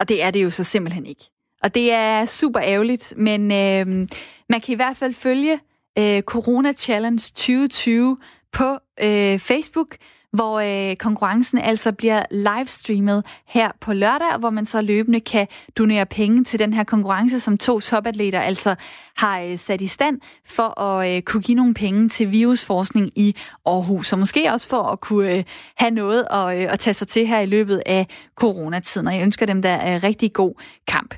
Og 0.00 0.08
det 0.08 0.22
er 0.22 0.30
det 0.30 0.42
jo 0.44 0.50
så 0.50 0.64
simpelthen 0.64 1.06
ikke. 1.06 1.24
Og 1.62 1.74
det 1.74 1.92
er 1.92 2.24
super 2.24 2.60
ærgerligt, 2.62 3.14
men 3.16 3.42
øh, 3.52 4.08
man 4.48 4.60
kan 4.60 4.72
i 4.72 4.74
hvert 4.74 4.96
fald 4.96 5.14
følge 5.14 5.60
øh, 5.98 6.22
Corona 6.22 6.72
Challenge 6.72 7.18
2020 7.18 8.18
på 8.52 8.78
øh, 9.02 9.38
Facebook, 9.38 9.96
hvor 10.34 10.60
øh, 10.60 10.96
konkurrencen 10.96 11.58
altså 11.58 11.92
bliver 11.92 12.22
livestreamet 12.30 13.24
her 13.46 13.70
på 13.80 13.92
lørdag, 13.92 14.38
hvor 14.38 14.50
man 14.50 14.64
så 14.64 14.80
løbende 14.80 15.20
kan 15.20 15.46
donere 15.78 16.06
penge 16.06 16.44
til 16.44 16.58
den 16.58 16.72
her 16.72 16.84
konkurrence, 16.84 17.40
som 17.40 17.58
to 17.58 17.80
topatleter 17.80 18.40
altså 18.40 18.74
har 19.16 19.40
øh, 19.40 19.58
sat 19.58 19.80
i 19.80 19.86
stand 19.86 20.20
for 20.46 20.80
at 20.80 21.16
øh, 21.16 21.22
kunne 21.22 21.42
give 21.42 21.56
nogle 21.56 21.74
penge 21.74 22.08
til 22.08 22.30
virusforskning 22.30 23.10
i 23.16 23.36
Aarhus, 23.66 24.12
og 24.12 24.18
måske 24.18 24.52
også 24.52 24.68
for 24.68 24.82
at 24.82 25.00
kunne 25.00 25.30
øh, 25.32 25.44
have 25.76 25.90
noget 25.90 26.26
at, 26.30 26.58
øh, 26.58 26.72
at 26.72 26.78
tage 26.78 26.94
sig 26.94 27.08
til 27.08 27.26
her 27.26 27.40
i 27.40 27.46
løbet 27.46 27.82
af 27.86 28.06
coronatiden, 28.34 29.06
og 29.06 29.14
jeg 29.14 29.22
ønsker 29.22 29.46
dem 29.46 29.62
der 29.62 29.94
øh, 29.94 30.02
rigtig 30.02 30.32
god 30.32 30.54
kamp. 30.86 31.14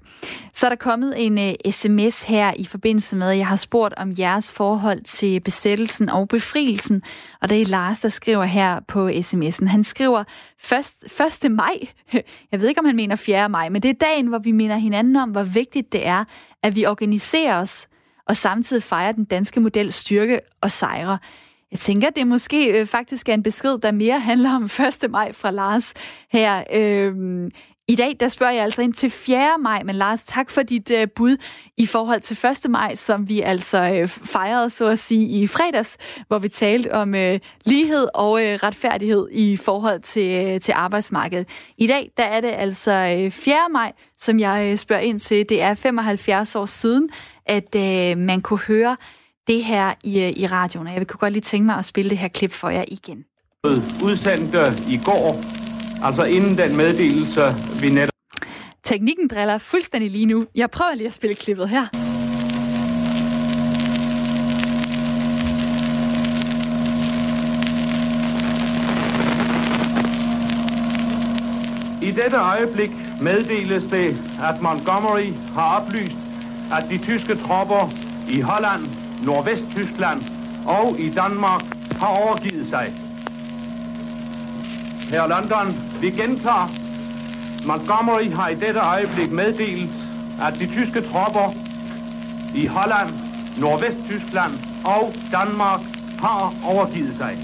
Så 0.52 0.66
er 0.66 0.70
der 0.70 0.76
kommet 0.76 1.14
en 1.16 1.38
øh, 1.38 1.54
sms 1.70 2.22
her 2.22 2.52
i 2.56 2.64
forbindelse 2.64 3.16
med, 3.16 3.30
at 3.30 3.38
jeg 3.38 3.46
har 3.46 3.56
spurgt 3.56 3.94
om 3.96 4.12
jeres 4.18 4.52
forhold 4.52 5.00
til 5.04 5.40
besættelsen 5.40 6.08
og 6.08 6.28
befrielsen, 6.28 7.02
og 7.42 7.48
det 7.48 7.60
er 7.60 7.66
Lars, 7.66 8.00
der 8.00 8.08
skriver 8.08 8.44
her 8.44 8.80
på 8.88 9.05
sms'en. 9.11 9.66
Han 9.66 9.84
skriver 9.84 10.24
1. 10.72 11.44
1. 11.44 11.52
maj, 11.52 11.78
jeg 12.52 12.61
ved 12.61 12.68
ikke, 12.68 12.78
om 12.78 12.84
han 12.84 12.96
mener 12.96 13.16
4. 13.16 13.48
maj, 13.48 13.68
men 13.68 13.82
det 13.82 13.88
er 13.88 13.94
dagen, 13.94 14.26
hvor 14.26 14.38
vi 14.38 14.52
minder 14.52 14.76
hinanden 14.76 15.16
om, 15.16 15.30
hvor 15.30 15.42
vigtigt 15.42 15.92
det 15.92 16.07
er, 16.07 16.24
at 16.62 16.76
vi 16.76 16.86
organiserer 16.86 17.61
os 17.61 17.88
og 18.26 18.36
samtidig 18.36 18.82
fejrer 18.82 19.12
den 19.12 19.24
danske 19.24 19.61
model 19.61 19.92
styrke 19.92 20.40
og 20.61 20.70
sejre. 20.70 21.18
Jeg 21.70 21.78
tænker, 21.78 22.11
det 22.11 22.26
måske 22.26 22.80
øh, 22.80 22.86
faktisk 22.86 23.28
er 23.28 23.34
en 23.34 23.42
besked, 23.42 23.78
der 23.78 23.92
mere 23.92 24.20
handler 24.20 24.54
om 24.54 24.64
1. 25.04 25.11
maj 25.11 25.32
fra 25.32 25.50
Lars 25.50 25.94
her. 26.32 26.64
Øh, 26.72 27.14
i 27.89 27.95
dag, 27.95 28.16
der 28.20 28.28
spørger 28.28 28.53
jeg 28.53 28.64
altså 28.64 28.82
ind 28.82 28.95
til 28.95 29.11
4. 29.11 29.59
maj, 29.61 29.82
men 29.82 29.95
Lars, 29.95 30.24
tak 30.24 30.51
for 30.51 30.62
dit 30.62 30.91
øh, 30.91 31.09
bud 31.16 31.37
i 31.76 31.87
forhold 31.87 32.20
til 32.20 32.39
1. 32.66 32.70
maj, 32.70 32.95
som 32.95 33.28
vi 33.28 33.41
altså 33.41 33.82
øh, 33.82 34.09
fejrede, 34.09 34.70
så 34.70 34.87
at 34.87 34.99
sige, 34.99 35.26
i 35.26 35.47
fredags, 35.47 35.97
hvor 36.28 36.39
vi 36.39 36.49
talte 36.49 36.95
om 36.95 37.14
øh, 37.14 37.41
lighed 37.64 38.09
og 38.14 38.43
øh, 38.43 38.59
retfærdighed 38.62 39.28
i 39.32 39.57
forhold 39.57 40.01
til, 40.01 40.47
øh, 40.47 40.61
til 40.61 40.72
arbejdsmarkedet. 40.72 41.49
I 41.78 41.87
dag, 41.87 42.11
der 42.16 42.22
er 42.22 42.41
det 42.41 42.53
altså 42.55 43.16
øh, 43.18 43.30
4. 43.30 43.57
maj, 43.72 43.93
som 44.18 44.41
jeg 44.41 44.68
øh, 44.70 44.76
spørger 44.78 45.03
ind 45.03 45.20
til. 45.20 45.49
Det 45.49 45.62
er 45.62 45.74
75 45.74 46.57
år 46.57 46.66
siden, 46.66 47.09
at 47.47 47.74
øh, 47.74 48.18
man 48.18 48.41
kunne 48.41 48.61
høre 48.61 48.97
det 49.47 49.64
her 49.64 49.95
i, 50.05 50.20
øh, 50.20 50.30
i 50.37 50.47
radioen, 50.47 50.87
og 50.87 50.95
jeg 50.95 51.07
kunne 51.07 51.18
godt 51.18 51.32
lige 51.32 51.43
tænke 51.43 51.66
mig 51.66 51.76
at 51.76 51.84
spille 51.84 52.11
det 52.11 52.18
her 52.18 52.28
klip 52.28 52.53
for 52.53 52.68
jer 52.68 52.84
igen. 52.89 53.24
Udsendte 54.05 54.59
øh, 54.59 54.93
i 54.93 55.01
går 55.05 55.55
Altså 56.05 56.24
inden 56.24 56.59
den 56.59 56.76
meddelelse, 56.76 57.42
vi 57.80 57.90
netop... 57.90 58.11
Teknikken 58.84 59.28
driller 59.28 59.59
fuldstændig 59.59 60.11
lige 60.11 60.26
nu. 60.26 60.47
Jeg 60.55 60.70
prøver 60.70 60.94
lige 60.94 61.07
at 61.07 61.12
spille 61.12 61.34
klippet 61.34 61.68
her. 61.68 61.86
I 72.03 72.11
dette 72.11 72.36
øjeblik 72.36 72.90
meddeles 73.20 73.82
det, 73.90 74.16
at 74.42 74.62
Montgomery 74.62 75.32
har 75.55 75.80
oplyst, 75.80 76.16
at 76.72 76.86
de 76.90 76.99
tyske 76.99 77.34
tropper 77.34 77.90
i 78.28 78.40
Holland, 78.40 78.82
Nordvest-Tyskland 79.24 80.22
og 80.66 81.01
i 81.01 81.11
Danmark 81.11 81.62
har 82.01 82.07
overgivet 82.07 82.66
sig. 82.68 83.05
Her 85.11 85.26
London, 85.26 85.66
vi 86.00 86.11
gentager. 86.11 86.68
Montgomery 87.66 88.30
har 88.32 88.48
i 88.48 88.54
dette 88.54 88.80
øjeblik 88.80 89.32
meddelt, 89.32 89.90
at 90.42 90.54
de 90.61 90.66
tyske 90.66 91.00
tropper 91.00 91.54
i 92.54 92.66
Holland, 92.66 93.11
Nordvesttyskland 93.59 94.52
og 94.84 95.14
Danmark 95.32 95.80
har 96.18 96.54
overgivet 96.64 97.16
sig. 97.16 97.38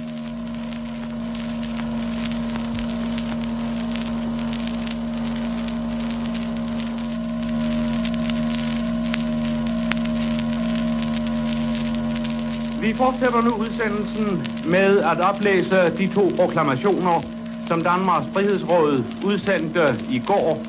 Vi 12.81 12.95
fortsætter 12.95 13.43
nu 13.43 13.51
udsendelsen 13.51 14.47
med 14.67 14.99
at 14.99 15.21
oplæse 15.21 15.97
de 15.99 16.15
to 16.15 16.31
proklamationer, 16.37 17.32
som 17.67 17.83
Danmarks 17.83 18.27
Frihedsråd 18.33 19.05
udsendte 19.25 19.95
i 20.11 20.23
går, 20.27 20.63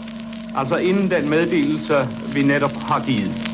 altså 0.55 0.75
inden 0.75 1.11
den 1.11 1.29
meddelelse, 1.29 2.09
vi 2.33 2.43
netop 2.43 2.71
har 2.71 3.03
givet. 3.05 3.53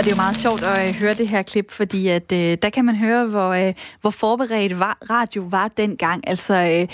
Og 0.00 0.04
det 0.04 0.12
er 0.12 0.16
jo 0.16 0.22
meget 0.22 0.36
sjovt 0.36 0.62
at 0.62 0.88
øh, 0.88 0.94
høre 0.94 1.14
det 1.14 1.28
her 1.28 1.42
klip, 1.42 1.70
fordi 1.70 2.08
at 2.08 2.32
øh, 2.32 2.58
der 2.62 2.70
kan 2.70 2.84
man 2.84 2.96
høre, 2.96 3.26
hvor, 3.26 3.50
øh, 3.50 3.74
hvor 4.00 4.10
forberedt 4.10 4.78
var, 4.78 4.98
radio 5.10 5.42
var 5.50 5.68
dengang. 5.68 6.28
Altså, 6.28 6.54
øh, 6.54 6.88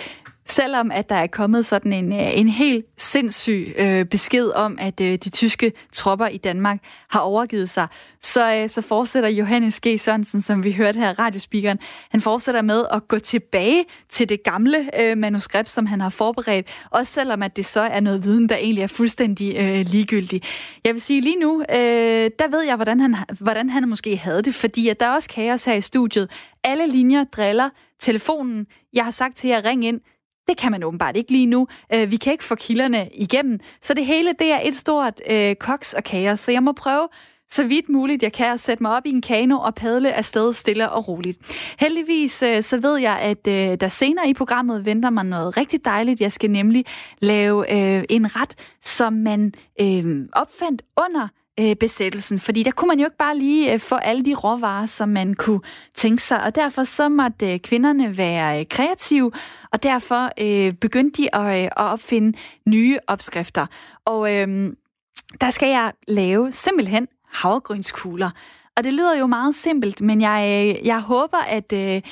Selvom 0.48 0.90
at 0.90 1.08
der 1.08 1.16
er 1.16 1.26
kommet 1.26 1.66
sådan 1.66 1.92
en, 1.92 2.12
øh, 2.12 2.38
en 2.38 2.48
helt 2.48 2.86
sindssyg 2.98 3.74
øh, 3.78 4.04
besked 4.04 4.50
om, 4.50 4.78
at 4.80 5.00
øh, 5.00 5.12
de 5.12 5.30
tyske 5.30 5.72
tropper 5.92 6.26
i 6.26 6.36
Danmark 6.36 6.78
har 7.10 7.20
overgivet 7.20 7.70
sig, 7.70 7.86
så, 8.20 8.54
øh, 8.54 8.68
så 8.68 8.82
fortsætter 8.82 9.28
Johannes 9.28 9.80
G. 9.80 10.00
Sørensen, 10.00 10.40
som 10.40 10.64
vi 10.64 10.72
hørte 10.72 10.98
her 10.98 11.18
radiospeakeren, 11.18 11.78
han 12.10 12.20
fortsætter 12.20 12.62
med 12.62 12.84
at 12.92 13.08
gå 13.08 13.18
tilbage 13.18 13.84
til 14.08 14.28
det 14.28 14.42
gamle 14.42 15.00
øh, 15.00 15.18
manuskript, 15.18 15.70
som 15.70 15.86
han 15.86 16.00
har 16.00 16.10
forberedt, 16.10 16.66
også 16.90 17.12
selvom 17.12 17.42
at 17.42 17.56
det 17.56 17.66
så 17.66 17.80
er 17.80 18.00
noget 18.00 18.24
viden, 18.24 18.48
der 18.48 18.56
egentlig 18.56 18.82
er 18.82 18.86
fuldstændig 18.86 19.56
øh, 19.58 19.86
ligegyldig. 19.86 20.42
Jeg 20.84 20.94
vil 20.94 21.00
sige 21.00 21.20
lige 21.20 21.38
nu, 21.38 21.60
øh, 21.60 22.30
der 22.38 22.50
ved 22.50 22.62
jeg, 22.62 22.76
hvordan 22.76 23.00
han, 23.00 23.16
hvordan 23.40 23.70
han 23.70 23.88
måske 23.88 24.16
havde 24.16 24.42
det, 24.42 24.54
fordi 24.54 24.88
at 24.88 25.00
der 25.00 25.06
er 25.06 25.14
også 25.14 25.28
kaos 25.28 25.64
her 25.64 25.74
i 25.74 25.80
studiet. 25.80 26.30
Alle 26.64 26.86
linjer 26.86 27.24
driller 27.24 27.68
telefonen. 27.98 28.66
Jeg 28.92 29.04
har 29.04 29.10
sagt 29.10 29.36
til 29.36 29.50
jer, 29.50 29.64
ring 29.64 29.84
ind 29.84 30.00
det 30.48 30.56
kan 30.56 30.72
man 30.72 30.82
åbenbart 30.84 31.16
ikke 31.16 31.32
lige 31.32 31.46
nu. 31.46 31.68
Øh, 31.94 32.10
vi 32.10 32.16
kan 32.16 32.32
ikke 32.32 32.44
få 32.44 32.54
kilderne 32.54 33.08
igennem. 33.14 33.60
Så 33.82 33.94
det 33.94 34.06
hele, 34.06 34.34
det 34.38 34.52
er 34.52 34.60
et 34.62 34.74
stort 34.74 35.20
øh, 35.30 35.56
koks 35.56 35.94
og 35.94 36.04
kager. 36.04 36.34
Så 36.34 36.52
jeg 36.52 36.62
må 36.62 36.72
prøve 36.72 37.08
så 37.48 37.66
vidt 37.66 37.88
muligt 37.88 38.22
jeg 38.22 38.32
kan 38.32 38.52
at 38.52 38.60
sætte 38.60 38.82
mig 38.82 38.96
op 38.96 39.06
i 39.06 39.10
en 39.10 39.22
kano 39.22 39.58
og 39.58 39.74
padle 39.74 40.12
afsted 40.12 40.52
stille 40.52 40.90
og 40.90 41.08
roligt. 41.08 41.38
Heldigvis 41.78 42.42
øh, 42.42 42.62
så 42.62 42.80
ved 42.80 42.96
jeg, 42.96 43.18
at 43.18 43.48
øh, 43.48 43.80
der 43.80 43.88
senere 43.88 44.28
i 44.28 44.34
programmet 44.34 44.84
venter 44.84 45.10
mig 45.10 45.24
noget 45.24 45.56
rigtig 45.56 45.84
dejligt. 45.84 46.20
Jeg 46.20 46.32
skal 46.32 46.50
nemlig 46.50 46.84
lave 47.22 47.72
øh, 47.72 48.04
en 48.08 48.36
ret, 48.36 48.54
som 48.82 49.12
man 49.12 49.52
øh, 49.80 50.28
opfandt 50.32 50.82
under 51.04 51.28
øh, 51.60 51.76
besættelsen, 51.76 52.40
fordi 52.40 52.62
der 52.62 52.70
kunne 52.70 52.88
man 52.88 52.98
jo 52.98 53.04
ikke 53.04 53.16
bare 53.16 53.38
lige 53.38 53.72
øh, 53.72 53.80
få 53.80 53.94
alle 53.94 54.24
de 54.24 54.34
råvarer, 54.34 54.86
som 54.86 55.08
man 55.08 55.34
kunne 55.34 55.60
tænke 55.94 56.22
sig, 56.22 56.42
og 56.42 56.54
derfor 56.54 56.84
så 56.84 57.08
måtte 57.08 57.52
øh, 57.52 57.58
kvinderne 57.60 58.16
være 58.16 58.60
øh, 58.60 58.66
kreative, 58.70 59.32
og 59.72 59.82
derfor 59.82 60.30
øh, 60.40 60.72
begyndte 60.72 61.22
de 61.22 61.34
at, 61.34 61.62
øh, 61.62 61.64
at 61.64 61.72
opfinde 61.76 62.38
nye 62.66 62.98
opskrifter. 63.06 63.66
Og 64.04 64.34
øh, 64.34 64.72
der 65.40 65.50
skal 65.50 65.68
jeg 65.68 65.92
lave 66.08 66.52
simpelthen 66.52 67.08
havregrynskugler. 67.32 68.30
Og 68.76 68.84
det 68.84 68.92
lyder 68.92 69.18
jo 69.18 69.26
meget 69.26 69.54
simpelt, 69.54 70.00
men 70.00 70.20
jeg, 70.20 70.66
øh, 70.76 70.86
jeg 70.86 71.00
håber, 71.00 71.38
at, 71.38 71.72
øh, 71.72 72.02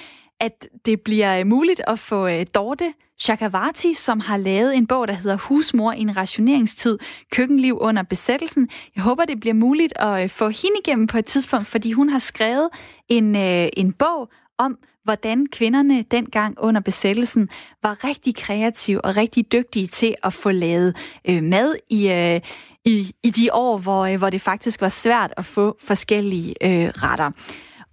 at 0.41 0.69
det 0.87 1.01
bliver 1.01 1.39
øh, 1.39 1.47
muligt 1.47 1.81
at 1.87 1.99
få 1.99 2.27
øh, 2.27 2.47
Dorte 2.55 2.95
Chakravarti, 3.21 3.95
som 3.95 4.21
har 4.21 4.37
lavet 4.37 4.77
en 4.77 4.87
bog, 4.87 5.09
der 5.09 5.15
hedder 5.15 5.37
Husmor 5.37 5.93
i 5.93 6.01
en 6.01 6.17
rationeringstid, 6.17 6.99
køkkenliv 7.33 7.79
under 7.81 8.03
besættelsen. 8.03 8.69
Jeg 8.97 9.03
håber, 9.03 9.25
det 9.25 9.41
bliver 9.41 9.55
muligt 9.55 9.93
at 9.97 10.23
øh, 10.23 10.29
få 10.29 10.49
hende 10.49 10.77
igennem 10.87 11.07
på 11.07 11.19
et 11.19 11.25
tidspunkt, 11.25 11.67
fordi 11.67 11.93
hun 11.93 12.09
har 12.09 12.19
skrevet 12.19 12.69
en, 13.09 13.37
en 13.37 13.93
bog 13.93 14.29
om, 14.59 14.79
hvordan 15.05 15.47
kvinderne 15.47 16.03
dengang 16.03 16.59
under 16.59 16.81
besættelsen 16.81 17.49
var 17.83 18.05
rigtig 18.05 18.37
kreative 18.37 19.05
og 19.05 19.17
rigtig 19.17 19.53
dygtige 19.53 19.87
til 19.87 20.15
at 20.23 20.33
få 20.33 20.51
lavet 20.51 20.97
øh, 21.29 21.43
mad 21.43 21.75
i, 21.91 22.09
øh, 22.13 22.41
i, 22.85 23.13
i 23.25 23.31
de 23.31 23.53
år, 23.53 23.79
hvor, 23.79 24.05
øh, 24.05 24.19
hvor 24.19 24.31
det 24.31 24.41
faktisk 24.41 24.81
var 24.81 24.89
svært 24.89 25.35
at 25.37 25.45
få 25.45 25.77
forskellige 25.81 26.55
øh, 26.63 26.89
retter. 26.89 27.31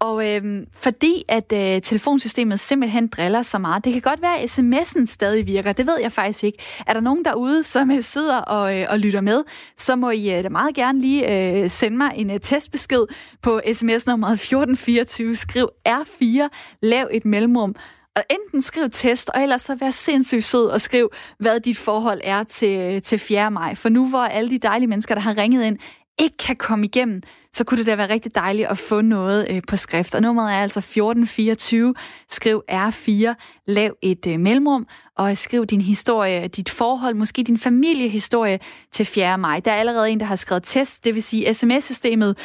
Og 0.02 0.30
øh, 0.30 0.68
fordi 0.74 1.24
at 1.28 1.54
øh, 1.54 1.82
telefonsystemet 1.82 2.60
simpelthen 2.60 3.08
driller 3.08 3.42
så 3.42 3.58
meget, 3.58 3.86
det 3.86 3.94
kan 3.94 4.02
godt 4.02 4.22
være, 4.22 4.40
at 4.40 4.60
sms'en 4.60 5.06
stadig 5.06 5.48
virker, 5.48 5.74
det 5.74 5.88
ved 5.88 6.00
jeg 6.02 6.12
faktisk 6.12 6.44
ikke. 6.44 6.58
Er 6.88 6.94
der 6.94 7.00
nogen 7.00 7.26
derude, 7.26 7.64
som 7.64 7.92
øh, 7.92 8.02
sidder 8.02 8.38
og, 8.38 8.80
øh, 8.80 8.88
og 8.90 9.00
lytter 9.00 9.22
med, 9.22 9.44
så 9.78 9.96
må 9.96 10.10
I 10.10 10.38
øh, 10.38 10.52
meget 10.52 10.76
gerne 10.76 11.02
lige 11.02 11.52
øh, 11.62 11.70
sende 11.70 11.98
mig 11.98 12.12
en 12.16 12.32
øh, 12.32 12.40
testbesked 12.40 13.06
på 13.42 13.62
sms 13.74 14.08
nummer 14.08 14.28
1424, 14.28 15.36
skriv 15.36 15.70
R4, 15.90 16.48
lav 16.82 17.08
et 17.12 17.26
mellemrum, 17.26 17.76
og 18.16 18.24
enten 18.30 18.62
skriv 18.62 18.90
test, 18.90 19.30
og 19.30 19.42
ellers 19.42 19.62
så 19.62 19.76
vær 19.76 19.90
sindssygt 19.90 20.44
sød 20.44 20.66
og 20.66 20.82
skriv, 20.82 21.10
hvad 21.40 21.60
dit 21.60 21.78
forhold 21.78 22.22
er 22.24 22.44
til, 22.44 22.80
øh, 22.80 23.02
til 23.02 23.20
4. 23.20 23.52
maj. 23.52 23.76
For 23.76 23.90
nu 23.90 24.10
hvor 24.10 24.24
alle 24.24 24.50
de 24.50 24.58
dejlige 24.58 24.88
mennesker, 24.88 25.16
der 25.16 25.22
har 25.22 25.38
ringet 25.38 25.64
ind, 25.64 25.78
ikke 26.20 26.38
kan 26.38 26.56
komme 26.56 26.86
igennem, 26.86 27.22
så 27.54 27.64
kunne 27.64 27.78
det 27.78 27.86
da 27.86 27.96
være 27.96 28.10
rigtig 28.10 28.36
dejligt 28.36 28.68
at 28.68 28.78
få 28.78 29.02
noget 29.02 29.48
øh, 29.52 29.62
på 29.68 29.78
skrift. 29.78 30.16
Og 30.16 30.22
nummeret 30.22 30.54
er 30.54 30.58
altså 30.62 30.80
1424. 30.80 31.94
Skriv 32.30 32.64
R4, 32.72 33.34
lav 33.68 33.96
et 34.02 34.28
øh, 34.28 34.40
mellemrum, 34.40 34.88
og 35.18 35.38
skriv 35.38 35.66
din 35.66 35.82
historie, 35.82 36.48
dit 36.48 36.70
forhold, 36.70 37.16
måske 37.16 37.44
din 37.44 37.58
familiehistorie 37.58 38.60
til 38.92 39.06
4. 39.06 39.38
maj. 39.38 39.60
Der 39.60 39.72
er 39.72 39.76
allerede 39.76 40.10
en, 40.10 40.20
der 40.20 40.26
har 40.26 40.36
skrevet 40.36 40.64
test, 40.64 41.06
det 41.06 41.16
vil 41.16 41.24
sige 41.24 41.54
sms-systemet 41.54 42.38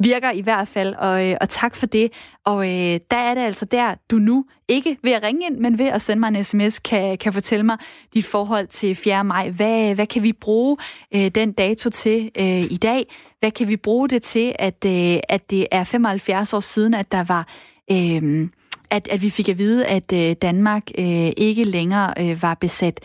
virker 0.00 0.30
i 0.30 0.40
hvert 0.40 0.68
fald, 0.68 0.94
og, 0.94 1.28
øh, 1.28 1.36
og 1.40 1.48
tak 1.48 1.76
for 1.76 1.86
det. 1.86 2.12
Og 2.44 2.68
øh, 2.68 3.00
der 3.10 3.16
er 3.16 3.34
det 3.34 3.40
altså 3.40 3.64
der, 3.64 3.94
du 4.10 4.16
nu 4.16 4.44
ikke 4.68 4.96
ved 5.02 5.12
at 5.12 5.22
ringe 5.22 5.46
ind, 5.46 5.58
men 5.58 5.78
ved 5.78 5.86
at 5.86 6.02
sende 6.02 6.20
mig 6.20 6.28
en 6.28 6.44
sms, 6.44 6.78
kan, 6.78 7.18
kan 7.18 7.32
fortælle 7.32 7.66
mig 7.66 7.78
dit 8.14 8.24
forhold 8.24 8.66
til 8.66 8.94
4. 8.94 9.24
maj. 9.24 9.50
Hvad, 9.50 9.94
hvad 9.94 10.06
kan 10.06 10.22
vi 10.22 10.32
bruge 10.32 10.76
øh, 11.14 11.28
den 11.28 11.52
dato 11.52 11.90
til 11.90 12.30
øh, 12.38 12.62
i 12.62 12.76
dag? 12.76 13.06
Hvad 13.38 13.50
kan 13.50 13.68
vi 13.68 13.76
bruge 13.76 14.08
det 14.08 14.22
til, 14.22 14.54
at, 14.58 14.84
øh, 14.86 15.20
at 15.28 15.50
det 15.50 15.66
er 15.70 15.84
75 15.84 16.54
år 16.54 16.60
siden, 16.60 16.94
at 16.94 17.12
der 17.12 17.24
var... 17.24 17.48
Øh, 17.92 18.48
at, 18.90 19.08
at 19.08 19.22
vi 19.22 19.30
fik 19.30 19.48
at 19.48 19.58
vide, 19.58 19.86
at 19.86 20.12
øh, 20.12 20.36
Danmark 20.42 20.82
øh, 20.98 21.30
ikke 21.36 21.64
længere 21.64 22.14
øh, 22.20 22.42
var 22.42 22.54
besat. 22.54 23.00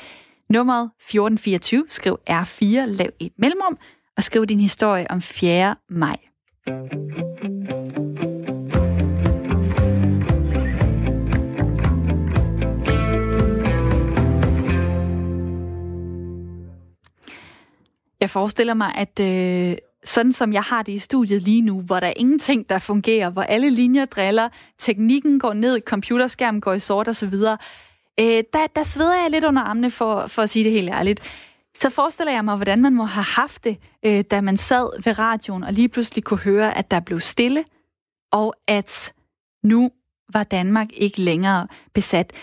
Nummeret 0.49 0.91
1424, 0.99 1.85
skriv 1.87 2.17
R4, 2.29 2.65
lav 2.85 3.09
et 3.19 3.31
mellemrum, 3.37 3.77
og 4.17 4.23
skriv 4.23 4.45
din 4.45 4.59
historie 4.59 5.11
om 5.11 5.21
4. 5.21 5.75
maj. 5.89 6.24
Jeg 6.67 6.73
forestiller 18.29 18.73
mig, 18.73 18.95
at 18.95 19.19
øh, 19.19 19.77
sådan 20.03 20.31
som 20.31 20.53
jeg 20.53 20.61
har 20.61 20.83
det 20.83 20.91
i 20.91 20.99
studiet 20.99 21.41
lige 21.41 21.61
nu, 21.61 21.81
hvor 21.81 21.99
der 21.99 22.07
er 22.07 22.13
ingenting, 22.15 22.69
der 22.69 22.79
fungerer, 22.79 23.29
hvor 23.29 23.41
alle 23.41 23.69
linjer 23.69 24.05
driller, 24.05 24.49
teknikken 24.77 25.39
går 25.39 25.53
ned, 25.53 25.81
computerskærmen 25.81 26.61
går 26.61 26.73
i 26.73 26.79
sort 26.79 27.07
osv., 27.07 27.33
øh, 28.19 28.43
der, 28.53 28.67
der 28.75 28.83
sveder 28.83 29.21
jeg 29.21 29.31
lidt 29.31 29.43
under 29.43 29.61
armene, 29.61 29.91
for, 29.91 30.27
for 30.27 30.41
at 30.41 30.49
sige 30.49 30.63
det 30.63 30.71
helt 30.71 30.89
ærligt 30.89 31.21
så 31.75 31.89
forestiller 31.89 32.33
jeg 32.33 32.45
mig, 32.45 32.55
hvordan 32.55 32.81
man 32.81 32.93
må 32.93 33.03
have 33.03 33.23
haft 33.23 33.63
det, 33.63 33.77
øh, 34.05 34.23
da 34.31 34.41
man 34.41 34.57
sad 34.57 35.03
ved 35.03 35.19
radioen 35.19 35.63
og 35.63 35.73
lige 35.73 35.89
pludselig 35.89 36.23
kunne 36.23 36.39
høre, 36.39 36.77
at 36.77 36.91
der 36.91 36.99
blev 36.99 37.19
stille, 37.19 37.63
og 38.31 38.53
at 38.67 39.13
nu 39.63 39.91
var 40.33 40.43
Danmark 40.43 40.87
ikke 40.93 41.21
længere 41.21 41.67
besat. 41.93 42.33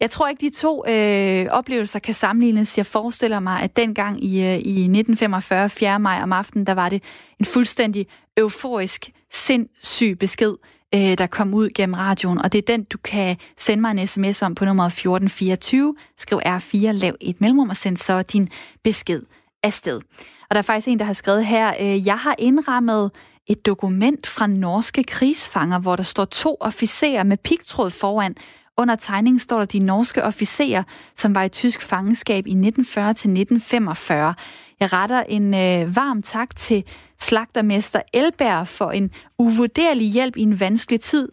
Jeg 0.00 0.10
tror 0.10 0.28
ikke, 0.28 0.40
de 0.40 0.50
to 0.50 0.84
øh, 0.88 1.46
oplevelser 1.50 1.98
kan 1.98 2.14
sammenlignes. 2.14 2.78
Jeg 2.78 2.86
forestiller 2.86 3.40
mig, 3.40 3.62
at 3.62 3.76
dengang 3.76 4.24
i, 4.24 4.40
øh, 4.40 4.54
i 4.54 4.82
1945, 4.82 5.70
4. 5.70 6.00
maj 6.00 6.22
om 6.22 6.32
aftenen, 6.32 6.66
der 6.66 6.72
var 6.72 6.88
det 6.88 7.02
en 7.38 7.44
fuldstændig 7.44 8.06
euforisk, 8.36 9.10
sindssyg 9.30 10.16
besked 10.18 10.54
øh, 10.94 11.18
der 11.18 11.26
kom 11.26 11.54
ud 11.54 11.70
gennem 11.74 11.94
radioen, 11.94 12.38
og 12.38 12.52
det 12.52 12.58
er 12.58 12.76
den, 12.76 12.84
du 12.84 12.98
kan 12.98 13.36
sende 13.56 13.80
mig 13.80 13.90
en 13.90 14.06
sms 14.06 14.42
om 14.42 14.54
på 14.54 14.64
nummer 14.64 14.84
1424. 14.84 15.94
Skriv 16.18 16.40
R4, 16.46 16.76
lav 16.76 17.14
et 17.20 17.40
mellemrum 17.40 17.68
og 17.68 17.76
send 17.76 17.96
så 17.96 18.22
din 18.22 18.48
besked 18.84 19.22
afsted. 19.62 20.00
Og 20.48 20.54
der 20.54 20.58
er 20.58 20.62
faktisk 20.62 20.88
en, 20.88 20.98
der 20.98 21.04
har 21.04 21.12
skrevet 21.12 21.46
her, 21.46 21.74
øh, 21.80 22.06
jeg 22.06 22.18
har 22.18 22.34
indrammet 22.38 23.10
et 23.46 23.66
dokument 23.66 24.26
fra 24.26 24.46
norske 24.46 25.04
krigsfanger, 25.04 25.78
hvor 25.78 25.96
der 25.96 26.02
står 26.02 26.24
to 26.24 26.56
officerer 26.60 27.22
med 27.22 27.36
pigtråd 27.36 27.90
foran. 27.90 28.36
Under 28.78 28.96
tegningen 28.96 29.38
står 29.38 29.58
der 29.58 29.64
de 29.64 29.78
norske 29.78 30.22
officerer, 30.24 30.82
som 31.14 31.34
var 31.34 31.42
i 31.42 31.48
tysk 31.48 31.82
fangenskab 31.82 32.46
i 32.46 32.50
1940 32.50 33.14
til 33.14 33.30
1945. 33.30 34.34
Jeg 34.80 34.92
retter 34.92 35.22
en 35.22 35.54
øh, 35.54 35.96
varm 35.96 36.22
tak 36.22 36.56
til 36.56 36.84
slagtermester 37.20 38.00
Elberg 38.14 38.68
for 38.68 38.90
en 38.90 39.10
uvurderlig 39.38 40.10
hjælp 40.10 40.36
i 40.36 40.42
en 40.42 40.60
vanskelig 40.60 41.00
tid. 41.00 41.28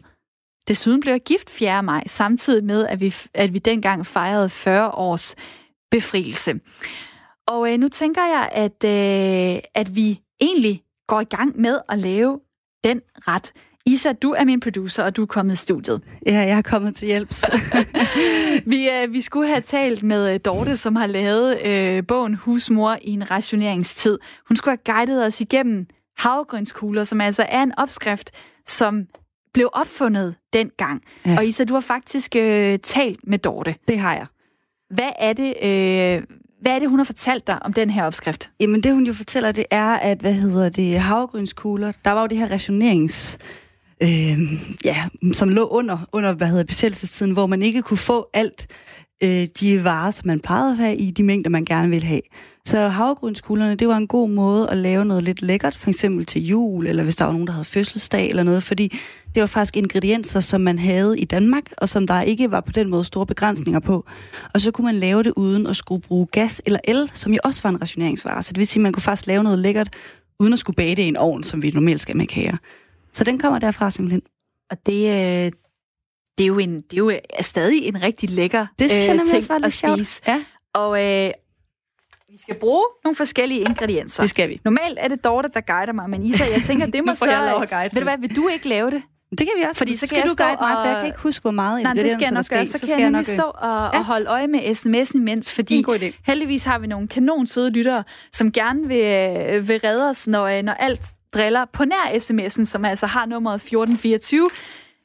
Desuden 0.67 1.01
blev 1.01 1.13
jeg 1.13 1.21
gift 1.21 1.49
4. 1.49 1.83
maj, 1.83 2.03
samtidig 2.07 2.63
med, 2.63 2.87
at 2.87 2.99
vi, 2.99 3.15
at 3.33 3.53
vi 3.53 3.59
dengang 3.59 4.07
fejrede 4.07 4.49
40 4.49 4.91
års 4.91 5.35
befrielse. 5.91 6.59
Og 7.47 7.71
øh, 7.71 7.79
nu 7.79 7.87
tænker 7.87 8.21
jeg, 8.21 8.49
at, 8.51 8.83
øh, 8.85 9.61
at 9.75 9.95
vi 9.95 10.21
egentlig 10.41 10.83
går 11.07 11.21
i 11.21 11.23
gang 11.23 11.61
med 11.61 11.79
at 11.89 11.99
lave 11.99 12.39
den 12.83 13.01
ret. 13.15 13.53
Isa, 13.85 14.13
du 14.13 14.31
er 14.31 14.43
min 14.43 14.59
producer, 14.59 15.03
og 15.03 15.15
du 15.15 15.21
er 15.21 15.25
kommet 15.25 15.53
i 15.53 15.55
studiet. 15.55 16.01
Ja, 16.25 16.39
jeg 16.39 16.57
er 16.57 16.61
kommet 16.61 16.95
til 16.95 17.05
hjælps. 17.05 17.45
vi, 18.71 18.89
øh, 18.89 19.13
vi 19.13 19.21
skulle 19.21 19.47
have 19.47 19.61
talt 19.61 20.03
med 20.03 20.33
øh, 20.33 20.39
Dorte, 20.45 20.77
som 20.77 20.95
har 20.95 21.07
lavet 21.07 21.61
øh, 21.65 22.03
bogen 22.07 22.35
Husmor 22.35 22.97
i 23.01 23.09
en 23.09 23.31
rationeringstid. 23.31 24.19
Hun 24.47 24.57
skulle 24.57 24.77
have 24.85 24.95
guidet 24.95 25.25
os 25.25 25.41
igennem 25.41 25.87
havgrønskugler, 26.17 27.03
som 27.03 27.21
altså 27.21 27.45
er 27.49 27.63
en 27.63 27.73
opskrift, 27.77 28.31
som 28.67 29.07
blev 29.53 29.69
opfundet 29.73 30.35
dengang. 30.53 31.01
Ja. 31.25 31.37
Og 31.37 31.45
Isa, 31.45 31.63
du 31.63 31.73
har 31.73 31.81
faktisk 31.81 32.35
øh, 32.35 32.79
talt 32.79 33.19
med 33.27 33.37
Dorte. 33.39 33.75
Det 33.87 33.99
har 33.99 34.13
jeg. 34.13 34.25
Hvad 34.89 35.11
er 35.19 35.33
det, 35.33 35.53
øh, 35.63 36.37
hvad 36.61 36.75
er 36.75 36.79
det, 36.79 36.89
hun 36.89 36.99
har 36.99 37.03
fortalt 37.03 37.47
dig 37.47 37.63
om 37.65 37.73
den 37.73 37.89
her 37.89 38.03
opskrift? 38.03 38.51
Jamen, 38.59 38.83
det 38.83 38.93
hun 38.93 39.05
jo 39.05 39.13
fortæller, 39.13 39.51
det 39.51 39.65
er, 39.71 39.93
at, 39.93 40.17
hvad 40.17 40.33
hedder 40.33 40.69
det, 40.69 40.99
havgrønskugler, 40.99 41.91
der 42.05 42.11
var 42.11 42.21
jo 42.21 42.27
det 42.27 42.37
her 42.37 42.51
rationerings 42.51 43.37
øh, 44.03 44.39
ja, 44.85 45.05
som 45.33 45.49
lå 45.49 45.67
under, 45.67 45.97
under 46.13 46.33
hvad 46.33 46.47
hedder 46.47 46.63
besættelsestiden, 46.63 47.31
hvor 47.31 47.47
man 47.47 47.61
ikke 47.61 47.81
kunne 47.81 47.97
få 47.97 48.29
alt 48.33 48.67
øh, 49.23 49.47
de 49.59 49.83
varer, 49.83 50.11
som 50.11 50.27
man 50.27 50.39
plejede 50.39 50.71
at 50.71 50.77
have 50.77 50.95
i 50.95 51.11
de 51.11 51.23
mængder, 51.23 51.49
man 51.49 51.65
gerne 51.65 51.89
ville 51.89 52.07
have. 52.07 52.21
Så 52.65 52.87
havregrynskuglerne, 52.87 53.75
det 53.75 53.87
var 53.87 53.97
en 53.97 54.07
god 54.07 54.29
måde 54.29 54.69
at 54.69 54.77
lave 54.77 55.05
noget 55.05 55.23
lidt 55.23 55.41
lækkert, 55.41 55.75
for 55.75 55.89
eksempel 55.89 56.25
til 56.25 56.45
jul, 56.45 56.87
eller 56.87 57.03
hvis 57.03 57.15
der 57.15 57.25
var 57.25 57.31
nogen, 57.31 57.47
der 57.47 57.53
havde 57.53 57.65
fødselsdag 57.65 58.29
eller 58.29 58.43
noget, 58.43 58.63
fordi 58.63 58.99
det 59.35 59.41
var 59.41 59.47
faktisk 59.47 59.77
ingredienser, 59.77 60.39
som 60.39 60.61
man 60.61 60.79
havde 60.79 61.19
i 61.19 61.25
Danmark, 61.25 61.63
og 61.77 61.89
som 61.89 62.07
der 62.07 62.21
ikke 62.21 62.51
var 62.51 62.61
på 62.61 62.71
den 62.71 62.89
måde 62.89 63.03
store 63.03 63.25
begrænsninger 63.25 63.79
på. 63.79 64.05
Og 64.53 64.61
så 64.61 64.71
kunne 64.71 64.85
man 64.85 64.95
lave 64.95 65.23
det 65.23 65.33
uden 65.35 65.67
at 65.67 65.75
skulle 65.75 66.01
bruge 66.01 66.27
gas 66.31 66.61
eller 66.65 66.79
el, 66.83 67.11
som 67.13 67.33
jo 67.33 67.39
også 67.43 67.61
var 67.63 67.69
en 67.69 67.81
rationeringsvare. 67.81 68.43
Så 68.43 68.53
det 68.53 68.57
vil 68.57 68.67
sige, 68.67 68.81
at 68.81 68.83
man 68.83 68.93
kunne 68.93 69.03
faktisk 69.03 69.27
lave 69.27 69.43
noget 69.43 69.59
lækkert, 69.59 69.89
uden 70.39 70.53
at 70.53 70.59
skulle 70.59 70.75
bage 70.75 70.95
det 70.95 71.03
i 71.03 71.07
en 71.07 71.17
ovn, 71.17 71.43
som 71.43 71.61
vi 71.61 71.71
normalt 71.71 72.01
skal 72.01 72.17
med 72.17 72.27
kager. 72.27 72.57
Så 73.13 73.23
den 73.23 73.39
kommer 73.39 73.59
derfra 73.59 73.89
simpelthen. 73.89 74.21
Og 74.71 74.77
det, 74.85 75.07
øh, 75.07 75.51
det 76.37 76.43
er 76.43 76.47
jo, 76.47 76.59
en, 76.59 76.75
det 76.81 76.93
er 76.93 76.97
jo 76.97 77.13
stadig 77.41 77.87
en 77.87 78.01
rigtig 78.01 78.29
lækker 78.29 78.65
det 78.79 78.91
synes 78.91 79.07
jeg, 79.07 79.15
øh, 79.15 79.25
ting 79.25 79.49
var 79.49 79.57
lidt 79.57 79.65
at 79.65 79.73
spise. 79.73 80.21
Ja. 80.27 80.43
Og 80.73 81.05
øh, 81.05 81.31
vi 82.29 82.37
skal 82.41 82.55
bruge 82.55 82.83
nogle 83.03 83.15
forskellige 83.15 83.59
ingredienser. 83.59 84.23
Det 84.23 84.29
skal 84.29 84.49
vi. 84.49 84.61
Normalt 84.63 84.99
er 85.01 85.07
det 85.07 85.23
Dorte, 85.23 85.49
der 85.53 85.61
guider 85.61 85.93
mig, 85.93 86.09
men 86.09 86.23
Isa, 86.25 86.43
jeg 86.43 86.61
tænker, 86.61 86.85
det 86.85 87.03
må 87.05 87.15
så... 87.15 87.29
jeg 87.29 87.49
lov 87.51 87.61
at 87.61 87.69
guide 87.69 87.95
ved 87.95 88.01
du 88.01 88.05
hvad, 88.05 88.17
vil 88.17 88.35
du 88.35 88.47
ikke 88.47 88.67
lave 88.67 88.91
det? 88.91 89.03
Det 89.31 89.39
kan 89.39 89.49
vi 89.57 89.63
også. 89.63 89.77
Fordi 89.77 89.95
så 89.95 90.07
skal 90.07 90.21
kan 90.21 90.27
du 90.29 90.35
guide 90.37 90.57
mig, 90.61 90.75
for 90.75 90.87
jeg 90.87 90.95
kan 90.95 91.05
ikke 91.05 91.19
huske, 91.19 91.41
hvor 91.41 91.51
meget 91.51 91.83
Nej, 91.83 91.93
det 91.93 92.11
skal 92.11 92.23
jeg 92.23 92.31
nok 92.31 92.45
gøre. 92.49 92.65
Så, 92.65 92.77
så 92.77 92.87
kan 92.87 92.99
jeg 92.99 93.09
nemlig 93.09 93.27
stå 93.27 93.43
og, 93.43 93.89
ja. 93.93 93.99
og 93.99 94.05
holde 94.05 94.25
øje 94.25 94.47
med 94.47 94.59
sms'en 94.59 95.17
imens, 95.17 95.53
fordi 95.53 95.85
heldigvis 96.25 96.63
har 96.63 96.79
vi 96.79 96.87
nogle 96.87 97.07
kanon 97.07 97.47
søde 97.47 97.69
lyttere, 97.69 98.03
som 98.31 98.51
gerne 98.51 98.87
vil, 98.87 99.67
vil 99.67 99.79
redde 99.79 100.09
os, 100.09 100.27
når, 100.27 100.61
når 100.61 100.73
alt 100.73 101.01
driller 101.33 101.65
på 101.65 101.85
nær 101.85 102.17
sms'en, 102.17 102.65
som 102.65 102.85
altså 102.85 103.05
har 103.05 103.25
nummeret 103.25 103.55
1424. 103.55 104.49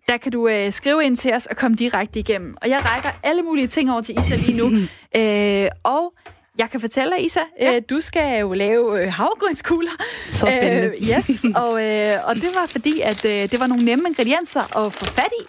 Der 0.09 0.17
kan 0.17 0.33
du 0.33 0.49
øh, 0.49 0.73
skrive 0.73 1.05
ind 1.05 1.17
til 1.17 1.33
os 1.35 1.47
og 1.47 1.57
komme 1.57 1.77
direkte 1.77 2.21
igennem. 2.21 2.57
Og 2.63 2.69
jeg 2.69 2.81
rækker 2.85 3.11
alle 3.23 3.43
mulige 3.43 3.67
ting 3.67 3.93
over 3.93 4.03
til 4.03 4.19
Isa 4.19 4.37
lige 4.37 4.57
nu. 4.57 4.67
øh, 5.21 5.69
og 5.83 6.15
jeg 6.59 6.71
kan 6.71 6.81
fortælle 6.81 7.17
dig, 7.17 7.25
Isa, 7.25 7.41
ja. 7.61 7.77
øh, 7.77 7.83
du 7.91 8.01
skal 8.01 8.41
jo 8.41 8.53
lave 8.53 9.03
øh, 9.03 9.13
havgrønskugler. 9.13 9.91
Så 10.31 10.47
spændende. 10.51 10.87
Øh, 10.87 11.09
yes, 11.09 11.45
og, 11.65 11.85
øh, 11.85 12.15
og 12.25 12.35
det 12.35 12.51
var 12.55 12.67
fordi, 12.67 13.01
at 13.01 13.25
øh, 13.25 13.51
det 13.51 13.61
var 13.61 13.67
nogle 13.67 13.85
nemme 13.85 14.05
ingredienser 14.09 14.87
at 14.87 14.93
få 14.93 15.05
fat 15.05 15.31
i. 15.41 15.45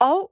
Og 0.00 0.30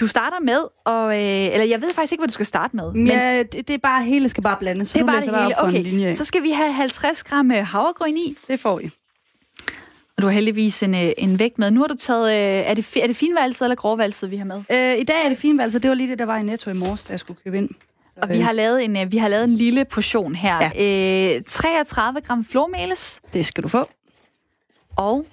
du 0.00 0.06
starter 0.06 0.40
med, 0.40 0.60
og, 0.84 1.14
øh, 1.14 1.52
eller 1.52 1.64
jeg 1.64 1.82
ved 1.82 1.94
faktisk 1.94 2.12
ikke, 2.12 2.20
hvad 2.20 2.28
du 2.28 2.34
skal 2.34 2.46
starte 2.46 2.76
med. 2.76 2.92
Men 2.92 3.06
ja, 3.06 3.38
det, 3.38 3.52
det 3.52 3.70
er 3.70 3.78
bare, 3.78 4.04
hele 4.04 4.28
skal 4.28 4.42
bare 4.42 4.56
blandes. 4.60 4.88
Så 4.88 4.94
det 4.94 5.02
er 5.02 5.06
bare 5.06 5.20
det 5.20 5.42
hele. 5.42 5.62
Okay, 5.62 5.82
linje. 5.82 6.14
så 6.14 6.24
skal 6.24 6.42
vi 6.42 6.50
have 6.50 6.72
50 6.72 7.22
gram 7.22 7.50
øh, 7.50 7.66
havregryn 7.66 8.16
i. 8.16 8.36
Det 8.48 8.60
får 8.60 8.78
vi. 8.78 8.90
Og 10.16 10.22
du 10.22 10.26
har 10.26 10.34
heldigvis 10.34 10.82
en, 10.82 10.94
øh, 10.94 11.12
en 11.18 11.38
vægt 11.38 11.58
med. 11.58 11.70
Nu 11.70 11.80
har 11.80 11.86
du 11.86 11.94
taget, 11.94 12.30
øh, 12.30 12.70
er 12.70 12.74
det, 12.74 12.96
er 13.02 13.06
det 13.06 13.16
finvalset 13.16 13.64
eller 13.64 13.76
grovvalset, 13.76 14.30
vi 14.30 14.36
har 14.36 14.44
med? 14.44 14.56
Øh, 14.56 14.98
I 14.98 15.04
dag 15.04 15.24
er 15.24 15.28
det 15.28 15.38
finvalset. 15.38 15.82
Det 15.82 15.88
var 15.88 15.94
lige 15.94 16.10
det, 16.10 16.18
der 16.18 16.24
var 16.24 16.36
i 16.36 16.42
Netto 16.42 16.70
i 16.70 16.74
morges, 16.74 17.02
da 17.02 17.12
jeg 17.12 17.20
skulle 17.20 17.40
købe 17.44 17.56
ind. 17.56 17.68
Så, 18.14 18.20
og 18.22 18.28
vi 18.28 18.38
har, 18.38 18.52
lavet 18.52 18.84
en, 18.84 19.12
vi 19.12 19.16
har 19.16 19.28
lavet 19.28 19.44
en 19.44 19.54
lille 19.54 19.84
portion 19.84 20.34
her. 20.34 20.70
Ja. 20.74 21.36
Øh, 21.36 21.42
33 21.46 22.20
gram 22.20 22.44
flormelis. 22.44 23.20
Det 23.32 23.46
skal 23.46 23.62
du 23.62 23.68
få. 23.68 23.88
Og 24.96 25.26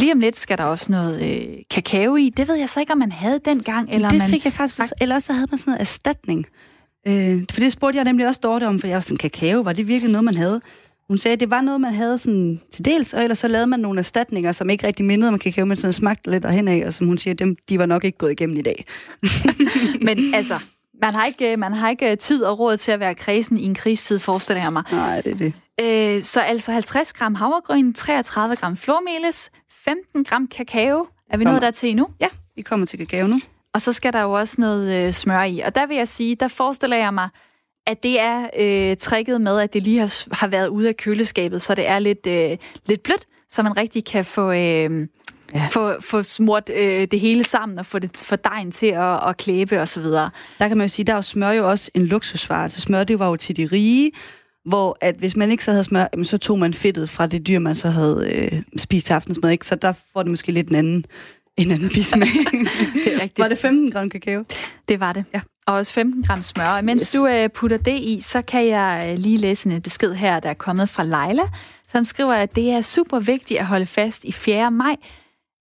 Lige 0.00 0.12
om 0.12 0.20
lidt 0.20 0.36
skal 0.36 0.58
der 0.58 0.64
også 0.64 0.92
noget 0.92 1.22
øh, 1.22 1.56
kakao 1.70 2.16
i. 2.16 2.32
Det 2.36 2.48
ved 2.48 2.54
jeg 2.54 2.68
så 2.68 2.80
ikke, 2.80 2.92
om 2.92 2.98
man 2.98 3.12
havde 3.12 3.40
dengang. 3.44 3.88
Eller 3.92 4.08
det 4.08 4.18
man 4.18 4.28
fik 4.28 4.44
jeg 4.44 4.52
faktisk. 4.52 4.76
faktisk 4.76 4.94
eller 5.00 5.18
så 5.18 5.32
havde 5.32 5.46
man 5.50 5.58
sådan 5.58 5.70
noget 5.70 5.80
erstatning. 5.80 6.46
Øh, 7.06 7.44
for 7.52 7.60
det 7.60 7.72
spurgte 7.72 7.96
jeg 7.96 8.04
nemlig 8.04 8.26
også 8.26 8.40
Dorte 8.42 8.66
om, 8.66 8.80
for 8.80 8.86
jeg 8.86 8.94
var 8.94 9.00
sådan, 9.00 9.16
kakao, 9.16 9.60
var 9.60 9.72
det 9.72 9.88
virkelig 9.88 10.12
noget, 10.12 10.24
man 10.24 10.34
havde? 10.34 10.60
Hun 11.08 11.18
sagde, 11.18 11.32
at 11.32 11.40
det 11.40 11.50
var 11.50 11.60
noget, 11.60 11.80
man 11.80 11.94
havde 11.94 12.18
sådan 12.18 12.60
til 12.72 12.84
dels, 12.84 13.14
og 13.14 13.22
ellers 13.22 13.38
så 13.38 13.48
lavede 13.48 13.66
man 13.66 13.80
nogle 13.80 13.98
erstatninger, 13.98 14.52
som 14.52 14.70
ikke 14.70 14.86
rigtig 14.86 15.04
mindede 15.04 15.28
om 15.28 15.38
kakao, 15.38 15.64
men 15.64 15.76
sådan 15.76 15.92
smagte 15.92 16.30
lidt 16.30 16.44
af, 16.44 16.82
og 16.86 16.94
som 16.94 17.06
hun 17.06 17.18
siger, 17.18 17.34
dem, 17.34 17.56
de 17.68 17.78
var 17.78 17.86
nok 17.86 18.04
ikke 18.04 18.18
gået 18.18 18.30
igennem 18.30 18.56
i 18.56 18.62
dag. 18.62 18.84
men 20.06 20.34
altså, 20.34 20.58
man 21.02 21.14
har, 21.14 21.26
ikke, 21.26 21.56
man 21.56 21.72
har 21.72 21.90
ikke 21.90 22.16
tid 22.16 22.42
og 22.42 22.58
råd 22.58 22.76
til 22.76 22.92
at 22.92 23.00
være 23.00 23.14
kredsen 23.14 23.56
i 23.56 23.64
en 23.64 23.74
krigstid, 23.74 24.18
forestiller 24.18 24.62
jeg 24.62 24.72
mig. 24.72 24.82
Nej, 24.92 25.20
det 25.20 25.32
er 25.32 25.36
det. 25.36 25.52
Øh, 25.80 26.22
så 26.22 26.40
altså 26.40 26.72
50 26.72 27.12
gram 27.12 27.34
havregryn, 27.34 27.92
33 27.92 28.56
gram 28.56 28.76
flormelis, 28.76 29.50
15 29.84 30.24
gram 30.24 30.46
kakao. 30.46 31.06
Er 31.30 31.36
vi 31.36 31.44
nået 31.44 31.62
der 31.62 31.70
til 31.70 31.96
nu? 31.96 32.08
Ja, 32.20 32.28
vi 32.56 32.62
kommer 32.62 32.86
til 32.86 32.98
kakao 32.98 33.26
nu. 33.26 33.40
Og 33.74 33.80
så 33.80 33.92
skal 33.92 34.12
der 34.12 34.22
jo 34.22 34.32
også 34.32 34.60
noget 34.60 35.06
øh, 35.06 35.12
smør 35.12 35.42
i. 35.42 35.60
Og 35.60 35.74
der 35.74 35.86
vil 35.86 35.96
jeg 35.96 36.08
sige, 36.08 36.34
der 36.34 36.48
forestiller 36.48 36.96
jeg 36.96 37.14
mig, 37.14 37.28
at 37.86 38.02
det 38.02 38.20
er 38.20 38.46
øh, 38.58 38.96
tricket 38.96 39.40
med, 39.40 39.60
at 39.60 39.72
det 39.72 39.82
lige 39.82 39.98
har, 39.98 40.34
har 40.34 40.46
været 40.46 40.68
ude 40.68 40.88
af 40.88 40.96
køleskabet, 40.96 41.62
så 41.62 41.74
det 41.74 41.88
er 41.88 41.98
lidt, 41.98 42.26
øh, 42.26 42.56
lidt 42.86 43.02
blødt, 43.02 43.26
så 43.50 43.62
man 43.62 43.76
rigtig 43.76 44.04
kan 44.04 44.24
få, 44.24 44.50
øh, 44.50 45.08
ja. 45.54 45.68
få, 45.70 46.00
få 46.00 46.22
smurt 46.22 46.70
øh, 46.74 47.08
det 47.10 47.20
hele 47.20 47.44
sammen 47.44 47.78
og 47.78 47.86
få, 47.86 47.98
det, 47.98 48.22
få 48.26 48.36
dejen 48.36 48.70
til 48.70 48.86
at, 48.86 49.28
at 49.28 49.36
klæbe 49.36 49.80
osv. 49.80 50.04
Der 50.04 50.30
kan 50.68 50.76
man 50.76 50.84
jo 50.84 50.88
sige, 50.88 51.06
der 51.06 51.12
er 51.12 51.16
jo 51.16 51.22
smør 51.22 51.50
jo 51.50 51.70
også 51.70 51.90
en 51.94 52.06
luksusvare. 52.06 52.62
Altså 52.62 52.80
smør, 52.80 53.04
det 53.04 53.18
var 53.18 53.28
jo 53.28 53.36
til 53.36 53.56
de 53.56 53.68
rige, 53.72 54.10
hvor 54.64 54.98
at 55.00 55.14
hvis 55.14 55.36
man 55.36 55.50
ikke 55.50 55.64
så 55.64 55.70
havde 55.70 55.84
smør, 55.84 56.06
så 56.22 56.38
tog 56.38 56.58
man 56.58 56.74
fedtet 56.74 57.10
fra 57.10 57.26
det 57.26 57.46
dyr, 57.46 57.58
man 57.58 57.74
så 57.74 57.88
havde 57.88 58.30
øh, 58.32 58.62
spist 58.76 59.10
aftensmad. 59.10 59.50
Ikke? 59.50 59.66
Så 59.66 59.74
der 59.74 59.92
får 60.12 60.22
det 60.22 60.30
måske 60.30 60.52
lidt 60.52 60.68
en 60.68 60.74
anden, 60.74 61.06
en 61.56 61.70
anden 61.70 61.88
bismag. 61.88 62.28
det 63.04 63.22
er. 63.22 63.28
Var 63.38 63.48
det 63.48 63.58
15 63.58 63.90
gram 63.90 64.10
kakao? 64.10 64.44
Det 64.88 65.00
var 65.00 65.12
det. 65.12 65.24
Ja. 65.34 65.40
Og 65.66 65.74
også 65.74 65.92
15 65.92 66.22
gram 66.22 66.42
smør. 66.42 66.64
Og 66.64 66.84
mens 66.84 67.02
yes. 67.02 67.12
du 67.12 67.26
øh, 67.26 67.48
putter 67.48 67.76
det 67.76 67.98
i, 67.98 68.20
så 68.20 68.42
kan 68.42 68.66
jeg 68.66 69.06
øh, 69.10 69.18
lige 69.18 69.36
læse 69.36 69.70
en 69.70 69.82
besked 69.82 70.14
her, 70.14 70.40
der 70.40 70.50
er 70.50 70.54
kommet 70.54 70.88
fra 70.88 71.04
Leila, 71.04 71.42
som 71.88 72.04
skriver, 72.04 72.34
at 72.34 72.56
det 72.56 72.70
er 72.70 72.80
super 72.80 73.20
vigtigt 73.20 73.60
at 73.60 73.66
holde 73.66 73.86
fast 73.86 74.24
i 74.24 74.32
4. 74.32 74.70
maj. 74.70 74.96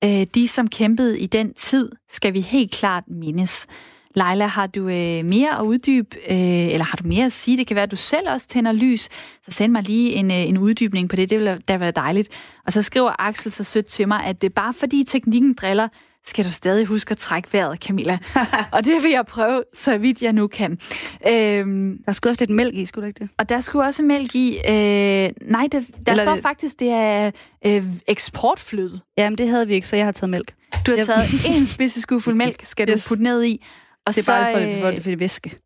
Øh, 0.03 0.27
de, 0.35 0.47
som 0.47 0.67
kæmpede 0.67 1.19
i 1.19 1.25
den 1.25 1.53
tid, 1.53 1.89
skal 2.09 2.33
vi 2.33 2.39
helt 2.39 2.71
klart 2.71 3.03
mindes. 3.07 3.67
Leila, 4.15 4.45
har 4.45 4.67
du 4.67 4.81
øh, 4.81 5.25
mere 5.25 5.59
at 5.59 5.63
uddybe, 5.63 6.17
øh, 6.29 6.73
eller 6.73 6.83
har 6.83 6.97
du 6.97 7.07
mere 7.07 7.25
at 7.25 7.31
sige? 7.31 7.57
Det 7.57 7.67
kan 7.67 7.75
være, 7.75 7.83
at 7.83 7.91
du 7.91 7.95
selv 7.95 8.29
også 8.29 8.47
tænder 8.47 8.71
lys. 8.71 9.09
Så 9.45 9.51
send 9.51 9.71
mig 9.71 9.83
lige 9.83 10.13
en, 10.13 10.31
øh, 10.31 10.37
en 10.37 10.57
uddybning 10.57 11.09
på 11.09 11.15
det. 11.15 11.29
Det 11.29 11.39
vil 11.39 11.61
da 11.67 11.77
være 11.77 11.91
dejligt. 11.91 12.29
Og 12.65 12.73
så 12.73 12.81
skriver 12.81 13.11
Axel 13.19 13.51
så 13.51 13.63
sødt 13.63 13.85
til 13.85 14.07
mig, 14.07 14.23
at 14.23 14.41
det 14.41 14.49
er 14.49 14.53
bare 14.55 14.73
fordi 14.73 15.03
teknikken 15.07 15.53
driller, 15.53 15.87
skal 16.25 16.45
du 16.45 16.51
stadig 16.51 16.85
huske 16.85 17.11
at 17.11 17.17
trække 17.17 17.49
vejret, 17.53 17.79
Camilla. 17.79 18.17
og 18.71 18.85
det 18.85 19.03
vil 19.03 19.11
jeg 19.11 19.25
prøve, 19.25 19.63
så 19.73 19.97
vidt 19.97 20.21
jeg 20.21 20.33
nu 20.33 20.47
kan. 20.47 20.79
Øhm, 21.27 21.97
der 22.05 22.11
skulle 22.11 22.31
også 22.31 22.41
lidt 22.41 22.49
mælk 22.49 22.73
i, 22.73 22.85
skulle 22.85 23.03
der 23.03 23.07
ikke 23.07 23.19
det? 23.19 23.29
Og 23.37 23.49
der 23.49 23.59
skulle 23.59 23.85
også 23.85 24.03
mælk 24.03 24.35
i. 24.35 24.57
Øh, 24.69 25.29
nej, 25.41 25.67
det, 25.71 25.87
der 26.05 26.11
Eller 26.11 26.23
står 26.23 26.33
det... 26.33 26.41
faktisk, 26.41 26.79
det 26.79 26.89
er 26.89 27.31
øh, 27.65 27.83
eksportfløde. 28.07 28.99
Jamen, 29.17 29.37
det 29.37 29.47
havde 29.47 29.67
vi 29.67 29.73
ikke, 29.73 29.87
så 29.87 29.95
jeg 29.95 30.05
har 30.05 30.11
taget 30.11 30.29
mælk. 30.29 30.53
Du 30.85 30.95
har 30.97 31.03
taget 31.03 31.25
en 31.57 31.67
spidseskufuld 31.67 32.35
mælk, 32.35 32.65
skal 32.65 32.89
yes. 32.89 33.03
du 33.03 33.09
putte 33.09 33.23
ned 33.23 33.43
i. 33.43 33.65
Og 34.05 34.15
det 34.15 34.17
er 34.17 34.23
så, 34.23 34.31
bare 34.31 34.53
for, 34.53 34.59
for, 34.59 34.91
for, 34.91 35.01
for 35.01 35.09
det 35.09 35.19
væske. 35.19 35.59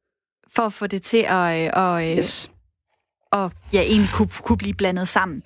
For 0.48 0.64
at 0.64 0.74
få 0.74 0.88
det 0.88 1.02
til 1.02 1.26
at, 1.30 1.66
øh, 1.66 1.72
og, 1.74 2.12
øh, 2.12 2.18
yes. 2.18 2.52
og 3.32 3.52
ja, 3.74 3.82
egentlig 3.82 4.10
kunne, 4.14 4.30
kunne 4.44 4.58
blive 4.58 4.74
blandet 4.74 5.08
sammen. 5.08 5.44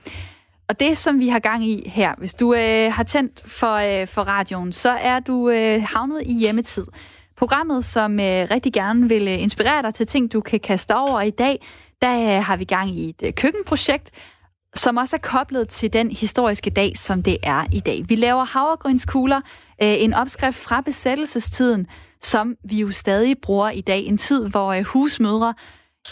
Og 0.69 0.79
det, 0.79 0.97
som 0.97 1.19
vi 1.19 1.27
har 1.27 1.39
gang 1.39 1.65
i 1.65 1.89
her, 1.89 2.15
hvis 2.17 2.33
du 2.33 2.53
øh, 2.53 2.93
har 2.93 3.03
tændt 3.03 3.43
for, 3.45 3.73
øh, 3.73 4.07
for 4.07 4.21
radioen, 4.21 4.73
så 4.73 4.89
er 4.89 5.19
du 5.19 5.49
øh, 5.49 5.83
havnet 5.83 6.21
i 6.25 6.33
hjemmetid. 6.33 6.85
Programmet, 7.37 7.85
som 7.85 8.19
øh, 8.19 8.47
rigtig 8.51 8.73
gerne 8.73 9.09
vil 9.09 9.27
øh, 9.27 9.41
inspirere 9.41 9.81
dig 9.81 9.93
til 9.93 10.07
ting, 10.07 10.33
du 10.33 10.41
kan 10.41 10.59
kaste 10.59 10.95
over 10.95 11.21
i 11.21 11.29
dag, 11.29 11.65
der 12.01 12.37
øh, 12.37 12.43
har 12.43 12.57
vi 12.57 12.63
gang 12.63 12.89
i 12.89 13.09
et 13.09 13.23
øh, 13.23 13.33
køkkenprojekt, 13.33 14.11
som 14.75 14.97
også 14.97 15.15
er 15.15 15.19
koblet 15.19 15.69
til 15.69 15.93
den 15.93 16.11
historiske 16.11 16.69
dag, 16.69 16.97
som 16.97 17.23
det 17.23 17.37
er 17.43 17.65
i 17.71 17.79
dag. 17.79 18.05
Vi 18.07 18.15
laver 18.15 18.43
havregrynskugler, 18.43 19.41
øh, 19.81 19.95
en 19.99 20.13
opskrift 20.13 20.57
fra 20.57 20.81
besættelsestiden, 20.81 21.87
som 22.21 22.55
vi 22.63 22.79
jo 22.79 22.91
stadig 22.91 23.35
bruger 23.41 23.69
i 23.69 23.81
dag. 23.81 23.99
En 23.99 24.17
tid, 24.17 24.47
hvor 24.47 24.67
øh, 24.67 24.83
husmødre 24.83 25.53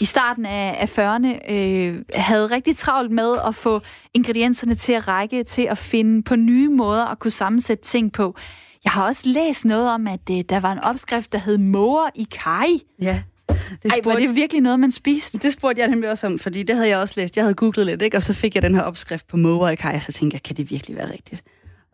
i 0.00 0.04
starten 0.04 0.46
af, 0.46 0.76
af 0.78 0.98
40'erne 0.98 1.52
øh, 1.52 2.02
havde 2.14 2.46
rigtig 2.46 2.76
travlt 2.76 3.10
med 3.10 3.36
at 3.46 3.54
få 3.54 3.80
ingredienserne 4.14 4.74
til 4.74 4.92
at 4.92 5.08
række, 5.08 5.44
til 5.44 5.62
at 5.62 5.78
finde 5.78 6.22
på 6.22 6.36
nye 6.36 6.68
måder 6.68 7.04
at 7.04 7.18
kunne 7.18 7.30
sammensætte 7.30 7.84
ting 7.84 8.12
på. 8.12 8.36
Jeg 8.84 8.92
har 8.92 9.06
også 9.06 9.22
læst 9.28 9.64
noget 9.64 9.90
om, 9.90 10.06
at 10.06 10.20
øh, 10.30 10.36
der 10.48 10.60
var 10.60 10.72
en 10.72 10.78
opskrift, 10.78 11.32
der 11.32 11.38
hed 11.38 11.58
måger 11.58 12.08
i 12.14 12.26
kaj. 12.30 12.66
Ja. 13.02 13.22
Det 13.48 13.92
spurgte, 13.92 14.10
Ej, 14.10 14.12
var 14.12 14.16
det 14.16 14.34
virkelig 14.34 14.62
noget, 14.62 14.80
man 14.80 14.90
spiste? 14.90 15.38
Det 15.38 15.52
spurgte 15.52 15.80
jeg 15.80 15.88
nemlig 15.88 16.10
også 16.10 16.26
om, 16.26 16.38
fordi 16.38 16.62
det 16.62 16.76
havde 16.76 16.88
jeg 16.88 16.98
også 16.98 17.14
læst. 17.16 17.36
Jeg 17.36 17.44
havde 17.44 17.54
googlet 17.54 17.86
lidt, 17.86 18.02
ikke? 18.02 18.16
og 18.16 18.22
så 18.22 18.34
fik 18.34 18.54
jeg 18.54 18.62
den 18.62 18.74
her 18.74 18.82
opskrift 18.82 19.26
på 19.28 19.36
måger 19.36 19.68
i 19.68 19.74
kaj, 19.74 19.94
og 19.94 20.02
så 20.02 20.12
tænkte 20.12 20.34
jeg, 20.34 20.42
kan 20.42 20.56
det 20.56 20.70
virkelig 20.70 20.96
være 20.96 21.12
rigtigt? 21.12 21.42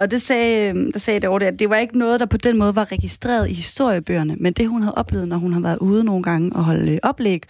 Og 0.02 0.10
det 0.10 0.22
sagde, 0.22 0.68
øhm, 0.68 0.92
der 0.92 0.98
sagde 0.98 1.20
det 1.20 1.28
over 1.28 1.38
det, 1.38 1.46
at 1.46 1.58
det 1.58 1.70
var 1.70 1.76
ikke 1.76 1.98
noget, 1.98 2.20
der 2.20 2.26
på 2.26 2.36
den 2.36 2.58
måde 2.58 2.76
var 2.76 2.92
registreret 2.92 3.50
i 3.50 3.52
historiebøgerne, 3.52 4.36
men 4.36 4.52
det 4.52 4.68
hun 4.68 4.82
havde 4.82 4.94
oplevet, 4.94 5.28
når 5.28 5.36
hun 5.36 5.52
har 5.52 5.60
været 5.60 5.78
ude 5.78 6.04
nogle 6.04 6.22
gange 6.22 6.52
og 6.56 6.64
holde 6.64 6.92
øh, 6.92 6.98
oplæg 7.02 7.42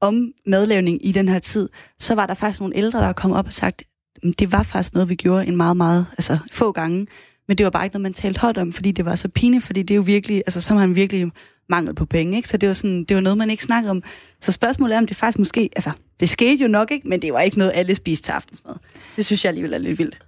om 0.00 0.32
madlavning 0.46 1.06
i 1.06 1.12
den 1.12 1.28
her 1.28 1.38
tid, 1.38 1.68
så 1.98 2.14
var 2.14 2.26
der 2.26 2.34
faktisk 2.34 2.60
nogle 2.60 2.76
ældre, 2.76 2.98
der 2.98 3.12
kom 3.12 3.32
op 3.32 3.46
og 3.46 3.52
sagt, 3.52 3.82
mm, 4.22 4.32
det 4.32 4.52
var 4.52 4.62
faktisk 4.62 4.94
noget, 4.94 5.08
vi 5.08 5.14
gjorde 5.14 5.46
en 5.46 5.56
meget, 5.56 5.76
meget, 5.76 6.06
altså 6.12 6.38
få 6.52 6.72
gange, 6.72 7.06
men 7.48 7.58
det 7.58 7.64
var 7.64 7.70
bare 7.70 7.84
ikke 7.84 7.94
noget, 7.94 8.02
man 8.02 8.12
talte 8.12 8.40
højt 8.40 8.58
om, 8.58 8.72
fordi 8.72 8.92
det 8.92 9.04
var 9.04 9.14
så 9.14 9.28
pinligt, 9.28 9.64
fordi 9.64 9.82
det 9.82 9.94
er 9.94 9.96
jo 9.96 10.02
virkelig, 10.02 10.36
altså 10.46 10.60
så 10.60 10.68
har 10.68 10.80
man 10.80 10.94
virkelig 10.94 11.30
mangel 11.68 11.94
på 11.94 12.04
penge, 12.04 12.36
ikke? 12.36 12.48
Så 12.48 12.56
det 12.56 12.66
var, 12.66 12.72
sådan, 12.72 13.04
det 13.04 13.14
var 13.14 13.20
noget, 13.20 13.38
man 13.38 13.50
ikke 13.50 13.62
snakkede 13.62 13.90
om. 13.90 14.02
Så 14.40 14.52
spørgsmålet 14.52 14.94
er, 14.94 14.98
om 14.98 15.06
det 15.06 15.16
faktisk 15.16 15.38
måske, 15.38 15.70
altså 15.76 15.90
det 16.20 16.28
skete 16.28 16.62
jo 16.62 16.68
nok 16.68 16.90
ikke, 16.90 17.08
men 17.08 17.22
det 17.22 17.32
var 17.32 17.40
ikke 17.40 17.58
noget, 17.58 17.72
alle 17.74 17.94
spiste 17.94 18.26
til 18.26 18.32
aftensmad. 18.32 18.74
Det 19.16 19.26
synes 19.26 19.44
jeg 19.44 19.48
alligevel 19.48 19.74
er 19.74 19.78
lidt 19.78 19.98
vildt 19.98 20.18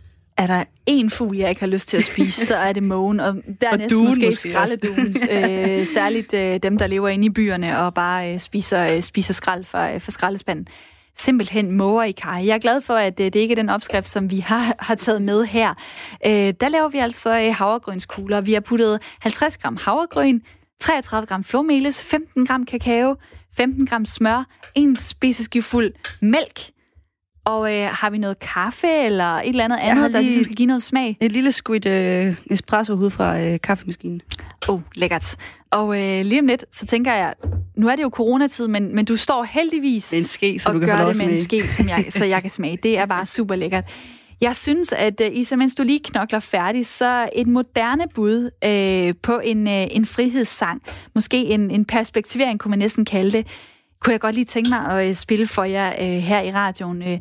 er 0.42 0.46
der 0.46 0.64
en 0.86 1.10
fugl, 1.10 1.36
jeg 1.36 1.48
ikke 1.48 1.60
har 1.60 1.68
lyst 1.68 1.88
til 1.88 1.96
at 1.96 2.04
spise, 2.04 2.46
så 2.46 2.56
er 2.56 2.72
det 2.72 2.82
mågen. 2.82 3.20
Og 3.20 3.34
dernæst 3.60 3.94
og 3.94 4.00
måske, 4.00 4.26
måske 4.26 4.50
skraldeduen. 4.50 5.16
øh, 5.30 5.86
særligt 5.86 6.34
øh, 6.34 6.58
dem, 6.62 6.78
der 6.78 6.86
lever 6.86 7.08
inde 7.08 7.26
i 7.26 7.30
byerne 7.30 7.78
og 7.78 7.94
bare 7.94 8.32
øh, 8.32 8.40
spiser, 8.40 8.94
øh, 8.94 9.02
spiser 9.02 9.34
skrald 9.34 9.64
fra, 9.64 9.94
øh, 9.94 10.00
fra 10.00 10.10
skraldespanden. 10.10 10.66
Simpelthen 11.16 11.72
måger 11.72 12.02
i 12.02 12.12
kaj. 12.12 12.46
Jeg 12.46 12.54
er 12.54 12.58
glad 12.58 12.80
for, 12.80 12.94
at 12.94 13.20
øh, 13.20 13.26
det 13.26 13.36
ikke 13.36 13.52
er 13.52 13.56
den 13.56 13.68
opskrift, 13.68 14.08
som 14.08 14.30
vi 14.30 14.38
har, 14.38 14.74
har 14.78 14.94
taget 14.94 15.22
med 15.22 15.44
her. 15.44 15.74
Øh, 16.26 16.54
der 16.60 16.68
laver 16.68 16.88
vi 16.88 16.98
altså 16.98 17.40
øh, 17.40 17.54
havregrynskugler. 17.54 18.40
Vi 18.40 18.52
har 18.52 18.60
puttet 18.60 19.02
50 19.20 19.58
gram 19.58 19.76
havregryn, 19.76 20.40
33 20.80 21.26
gram 21.26 21.44
flormelis, 21.44 22.04
15 22.04 22.46
gram 22.46 22.66
kakao, 22.66 23.16
15 23.56 23.86
gram 23.86 24.04
smør, 24.04 24.46
en 24.74 24.96
spiseskefuld 24.96 25.92
mælk, 26.20 26.60
og 27.44 27.74
øh, 27.74 27.88
har 27.90 28.10
vi 28.10 28.18
noget 28.18 28.38
kaffe 28.38 28.86
eller 28.86 29.24
et 29.24 29.48
eller 29.48 29.64
andet 29.64 29.78
andet, 29.80 30.12
der 30.12 30.20
ligesom 30.20 30.44
skal 30.44 30.56
give 30.56 30.66
noget 30.66 30.82
smag? 30.82 31.16
Et 31.20 31.32
lille 31.32 31.52
squid 31.52 31.86
øh, 31.86 32.36
espresso 32.50 32.94
ud 32.94 33.10
fra 33.10 33.40
øh, 33.40 33.60
kaffemaskinen. 33.60 34.22
Oh, 34.68 34.80
lækkert. 34.94 35.36
Og 35.70 36.00
øh, 36.00 36.24
lige 36.24 36.40
om 36.40 36.46
lidt, 36.46 36.64
så 36.72 36.86
tænker 36.86 37.12
jeg, 37.12 37.34
nu 37.76 37.88
er 37.88 37.96
det 37.96 38.02
jo 38.02 38.10
coronatid, 38.12 38.68
men, 38.68 38.94
men 38.94 39.04
du 39.04 39.16
står 39.16 39.44
heldigvis 39.44 40.12
en 40.14 40.24
ske, 40.24 40.58
så 40.58 40.68
og 40.68 40.74
du 40.74 40.78
kan 40.78 40.88
gør 40.88 41.06
det 41.06 41.18
med 41.18 41.26
en 41.26 41.38
ske, 41.38 41.68
som 41.68 41.88
jeg, 41.88 42.04
så 42.08 42.24
jeg 42.24 42.42
kan 42.42 42.50
smage. 42.50 42.78
Det 42.82 42.98
er 42.98 43.06
bare 43.06 43.26
super 43.26 43.54
lækkert. 43.54 43.84
Jeg 44.40 44.56
synes, 44.56 44.92
at 44.92 45.20
uh, 45.20 45.36
Isa, 45.38 45.56
mens 45.56 45.74
du 45.74 45.82
lige 45.82 46.00
knokler 46.04 46.38
færdig, 46.38 46.86
så 46.86 47.28
et 47.36 47.46
moderne 47.46 48.04
bud 48.14 48.50
uh, 48.64 49.16
på 49.22 49.40
en, 49.44 49.66
uh, 49.66 49.96
en 49.96 50.06
frihedssang, 50.06 50.82
måske 51.14 51.44
en, 51.44 51.70
en 51.70 51.84
perspektivering, 51.84 52.60
kunne 52.60 52.70
man 52.70 52.78
næsten 52.78 53.04
kalde 53.04 53.30
det, 53.30 53.46
kunne 54.04 54.12
jeg 54.12 54.20
godt 54.20 54.34
lige 54.34 54.44
tænke 54.44 54.70
mig 54.70 54.86
at 54.86 55.08
øh, 55.08 55.14
spille 55.14 55.46
for 55.46 55.64
jer 55.64 55.88
øh, 55.88 56.18
her 56.18 56.40
i 56.40 56.52
radioen. 56.52 57.02
Øh, 57.02 57.20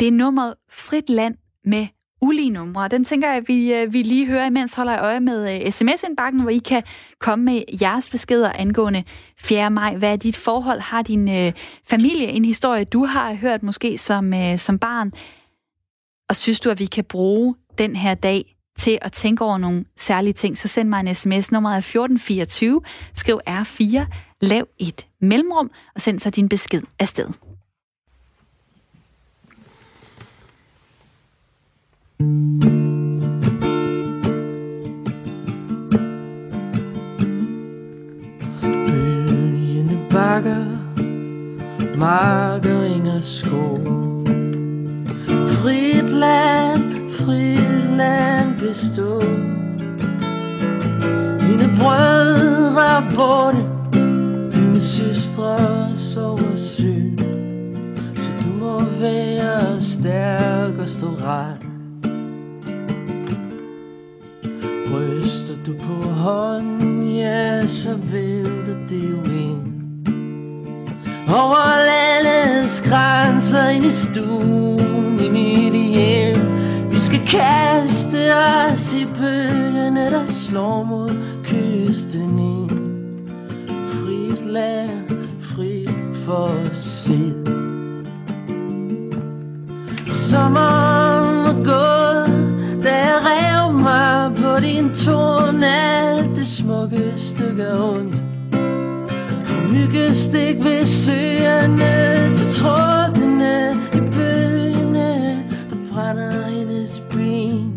det 0.00 0.08
er 0.08 0.12
nummeret 0.12 0.54
Frit 0.70 1.10
Land 1.10 1.34
med 1.64 1.86
ulige 2.22 2.50
numre. 2.50 2.88
Den 2.88 3.04
tænker 3.04 3.28
jeg, 3.28 3.36
at 3.36 3.48
vi, 3.48 3.74
øh, 3.74 3.92
vi 3.92 4.02
lige 4.02 4.26
hører, 4.26 4.46
imens 4.46 4.74
holder 4.74 5.02
øje 5.02 5.20
med 5.20 5.64
øh, 5.66 5.72
sms-indbakken, 5.72 6.40
hvor 6.40 6.50
I 6.50 6.58
kan 6.58 6.82
komme 7.20 7.44
med 7.44 7.62
jeres 7.82 8.08
beskeder 8.08 8.52
angående 8.52 9.04
4. 9.38 9.70
maj. 9.70 9.96
Hvad 9.96 10.12
er 10.12 10.16
dit 10.16 10.36
forhold? 10.36 10.80
Har 10.80 11.02
din 11.02 11.28
øh, 11.28 11.52
familie 11.88 12.28
en 12.28 12.44
historie, 12.44 12.84
du 12.84 13.04
har 13.04 13.34
hørt 13.34 13.62
måske 13.62 13.98
som, 13.98 14.34
øh, 14.34 14.58
som 14.58 14.78
barn? 14.78 15.12
Og 16.28 16.36
synes 16.36 16.60
du, 16.60 16.70
at 16.70 16.78
vi 16.78 16.86
kan 16.86 17.04
bruge 17.04 17.54
den 17.78 17.96
her 17.96 18.14
dag 18.14 18.56
til 18.78 18.98
at 19.02 19.12
tænke 19.12 19.44
over 19.44 19.58
nogle 19.58 19.84
særlige 19.96 20.32
ting, 20.32 20.58
så 20.58 20.68
send 20.68 20.88
mig 20.88 21.00
en 21.00 21.14
sms. 21.14 21.52
Nummeret 21.52 21.74
er 21.74 21.78
1424. 21.78 22.80
Skriv 23.14 23.40
R4, 23.48 24.06
lav 24.42 24.66
et 24.78 25.06
mellemrum, 25.20 25.70
og 25.94 26.00
send 26.00 26.18
så 26.20 26.30
din 26.30 26.48
besked 26.48 26.82
afsted. 26.98 27.28
Bølgende 38.88 40.06
bakker, 40.10 40.64
marker, 41.98 42.82
inger 42.82 43.20
skov. 43.20 43.78
Frit 45.46 46.10
land, 46.10 47.10
frit 47.10 47.96
land 47.96 48.58
bestå. 48.60 49.20
Dine 51.40 51.76
brødre 51.78 52.96
er 52.96 53.14
borte, 53.14 53.81
mine 54.72 54.84
søstre 54.84 55.96
sover 55.96 56.56
sygt 56.56 57.20
Så 58.16 58.30
du 58.42 58.52
må 58.52 58.80
være 59.00 59.80
stærk 59.80 60.78
og 60.78 60.88
stå 60.88 61.06
ret. 61.06 61.58
Ryster 64.94 65.54
du 65.66 65.72
på 65.72 66.08
hånden, 66.08 67.02
ja, 67.02 67.66
så 67.66 67.98
vælter 68.12 68.86
det 68.88 69.10
jo 69.10 69.22
ind. 69.24 69.72
Over 71.28 71.84
landets 71.86 72.80
grænser, 72.80 73.68
ind 73.68 73.84
i 73.84 73.90
stuen, 73.90 75.36
i 75.36 75.70
dit 75.70 75.96
hjem. 75.96 76.36
Vi 76.90 76.96
skal 76.96 77.20
kaste 77.26 78.34
os 78.34 78.94
i 78.94 79.04
bølgerne, 79.04 80.10
der 80.10 80.24
slår 80.24 80.82
mod 80.82 81.10
kysten 81.44 82.38
ind. 82.38 82.81
Land, 84.52 85.08
fri 85.40 85.88
for 86.12 86.74
sind. 86.74 87.46
Sommeren 90.10 91.46
er 91.46 91.64
gået, 91.64 92.84
da 92.84 92.94
jeg 92.94 93.20
rev 93.24 93.72
mig 93.72 94.32
på 94.36 94.60
din 94.60 94.94
torn. 94.94 95.62
Alt 95.62 96.36
det 96.36 96.46
smukkeste 96.46 97.44
gør 97.56 97.80
ondt. 97.80 98.24
Myggestik 99.72 100.64
ved 100.64 100.86
søerne 100.86 102.36
Til 102.36 102.50
trådene 102.50 103.80
i 103.94 104.00
bølgene 104.00 105.44
Der 105.70 105.76
brænder 105.92 106.46
hendes 106.46 107.02
ben 107.10 107.74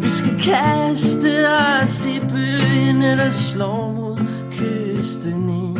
Vi 0.00 0.08
skal 0.08 0.40
kaste 0.42 1.46
os 1.82 2.06
i 2.06 2.20
bølgene 2.20 3.16
Der 3.16 3.30
slår 3.30 3.92
mod 3.92 4.18
kysten 4.50 5.48
ind 5.48 5.73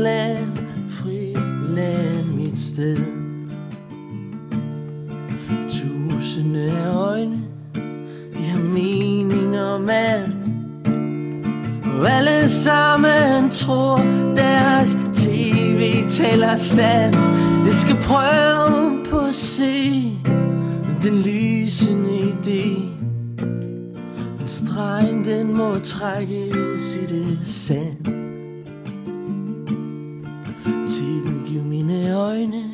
land, 0.00 0.58
frit 0.88 1.38
land, 1.68 2.26
mit 2.26 2.58
sted 2.58 2.98
Tusinde 5.68 6.72
øjne, 6.94 7.42
de 8.32 8.44
har 8.44 8.58
mening 8.58 9.60
om 9.60 9.88
alt. 9.88 10.36
Og 12.00 12.10
alle 12.10 12.48
sammen 12.48 13.50
tror, 13.50 13.96
deres 14.36 14.96
tv 15.14 16.08
taler 16.08 16.56
sand. 16.56 17.16
Jeg 17.64 17.74
skal 17.74 17.96
prøve 17.96 19.04
på 19.10 19.18
at 19.18 19.34
se 19.34 20.02
den 21.02 21.14
lysende 21.14 22.10
idé. 22.10 22.80
Stregen, 24.46 25.24
den 25.24 25.56
må 25.56 25.78
trækkes 25.78 26.96
i 26.96 27.06
det 27.14 27.38
sand. 27.42 28.19
Øjne, 32.40 32.64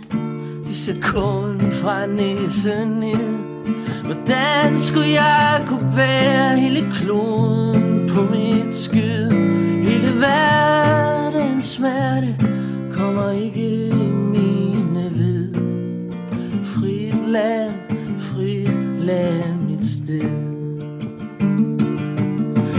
de 0.66 0.74
ser 0.74 0.94
kun 1.02 1.70
fra 1.70 2.06
næsen 2.06 2.88
ned. 2.88 3.38
Hvordan 4.04 4.78
skulle 4.78 5.08
jeg 5.08 5.64
kunne 5.66 5.92
bære 5.96 6.58
hele 6.58 6.86
kloden 6.92 8.08
på 8.08 8.22
mit 8.22 8.76
skød 8.76 9.30
Hele 9.82 10.20
verdens 10.20 11.64
smerte 11.64 12.36
kommer 12.92 13.30
ikke 13.30 13.88
i 13.88 13.92
mine 14.06 15.10
ved. 15.14 15.54
Frit 16.64 17.28
land, 17.28 17.72
frit 18.18 19.00
land, 19.00 19.60
mit 19.68 19.84
sted. 19.84 20.30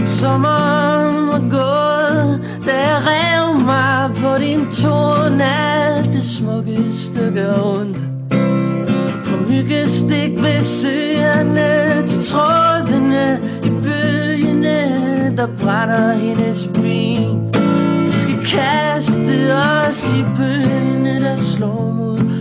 Sommeren 0.06 1.28
var 1.28 1.40
gået, 1.50 2.40
da 2.66 2.76
jeg 2.76 3.02
rev 3.06 3.37
mig 3.68 4.10
på 4.16 4.38
din 4.38 4.70
tårn 4.70 5.40
Alt 5.40 6.14
det 6.14 6.24
smukkeste 6.24 7.06
stykke 7.06 7.46
ondt. 7.62 7.98
Fra 9.26 9.36
myggestik 9.48 10.32
ved 10.36 10.62
søerne 10.62 12.06
til 12.06 12.22
trådene 12.22 13.40
i 13.64 13.70
bølgene 13.70 14.78
Der 15.36 15.46
brænder 15.58 16.12
hendes 16.12 16.66
ben. 16.74 17.54
Vi 18.06 18.12
skal 18.12 18.38
kaste 18.46 19.54
os 19.54 20.12
i 20.12 20.24
bølgene, 20.36 21.20
der 21.20 21.36
slår 21.36 21.92
mod 21.92 22.37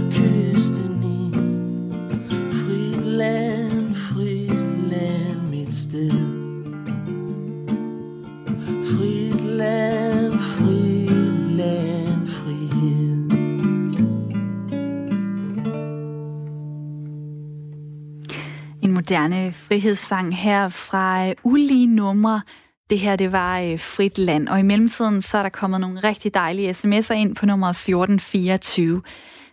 moderne 19.08 19.54
frihedssang 19.54 20.36
her 20.36 20.70
fra 20.70 21.28
øh, 21.28 21.36
ulige 21.44 21.88
numre. 21.88 22.42
Det 22.90 23.00
her, 23.00 23.16
det 23.16 23.32
var 23.32 23.60
øh, 23.60 23.80
Frit 23.80 24.18
Land, 24.18 24.48
og 24.48 24.60
i 24.60 24.62
mellemtiden 24.62 25.22
så 25.22 25.38
er 25.38 25.42
der 25.42 25.50
kommet 25.50 25.82
nogle 25.82 26.00
rigtig 26.00 26.34
dejlige 26.34 26.72
sms'er 26.72 27.14
ind 27.14 27.36
på 27.36 27.46
nummer 27.46 27.70
1424. 27.70 29.02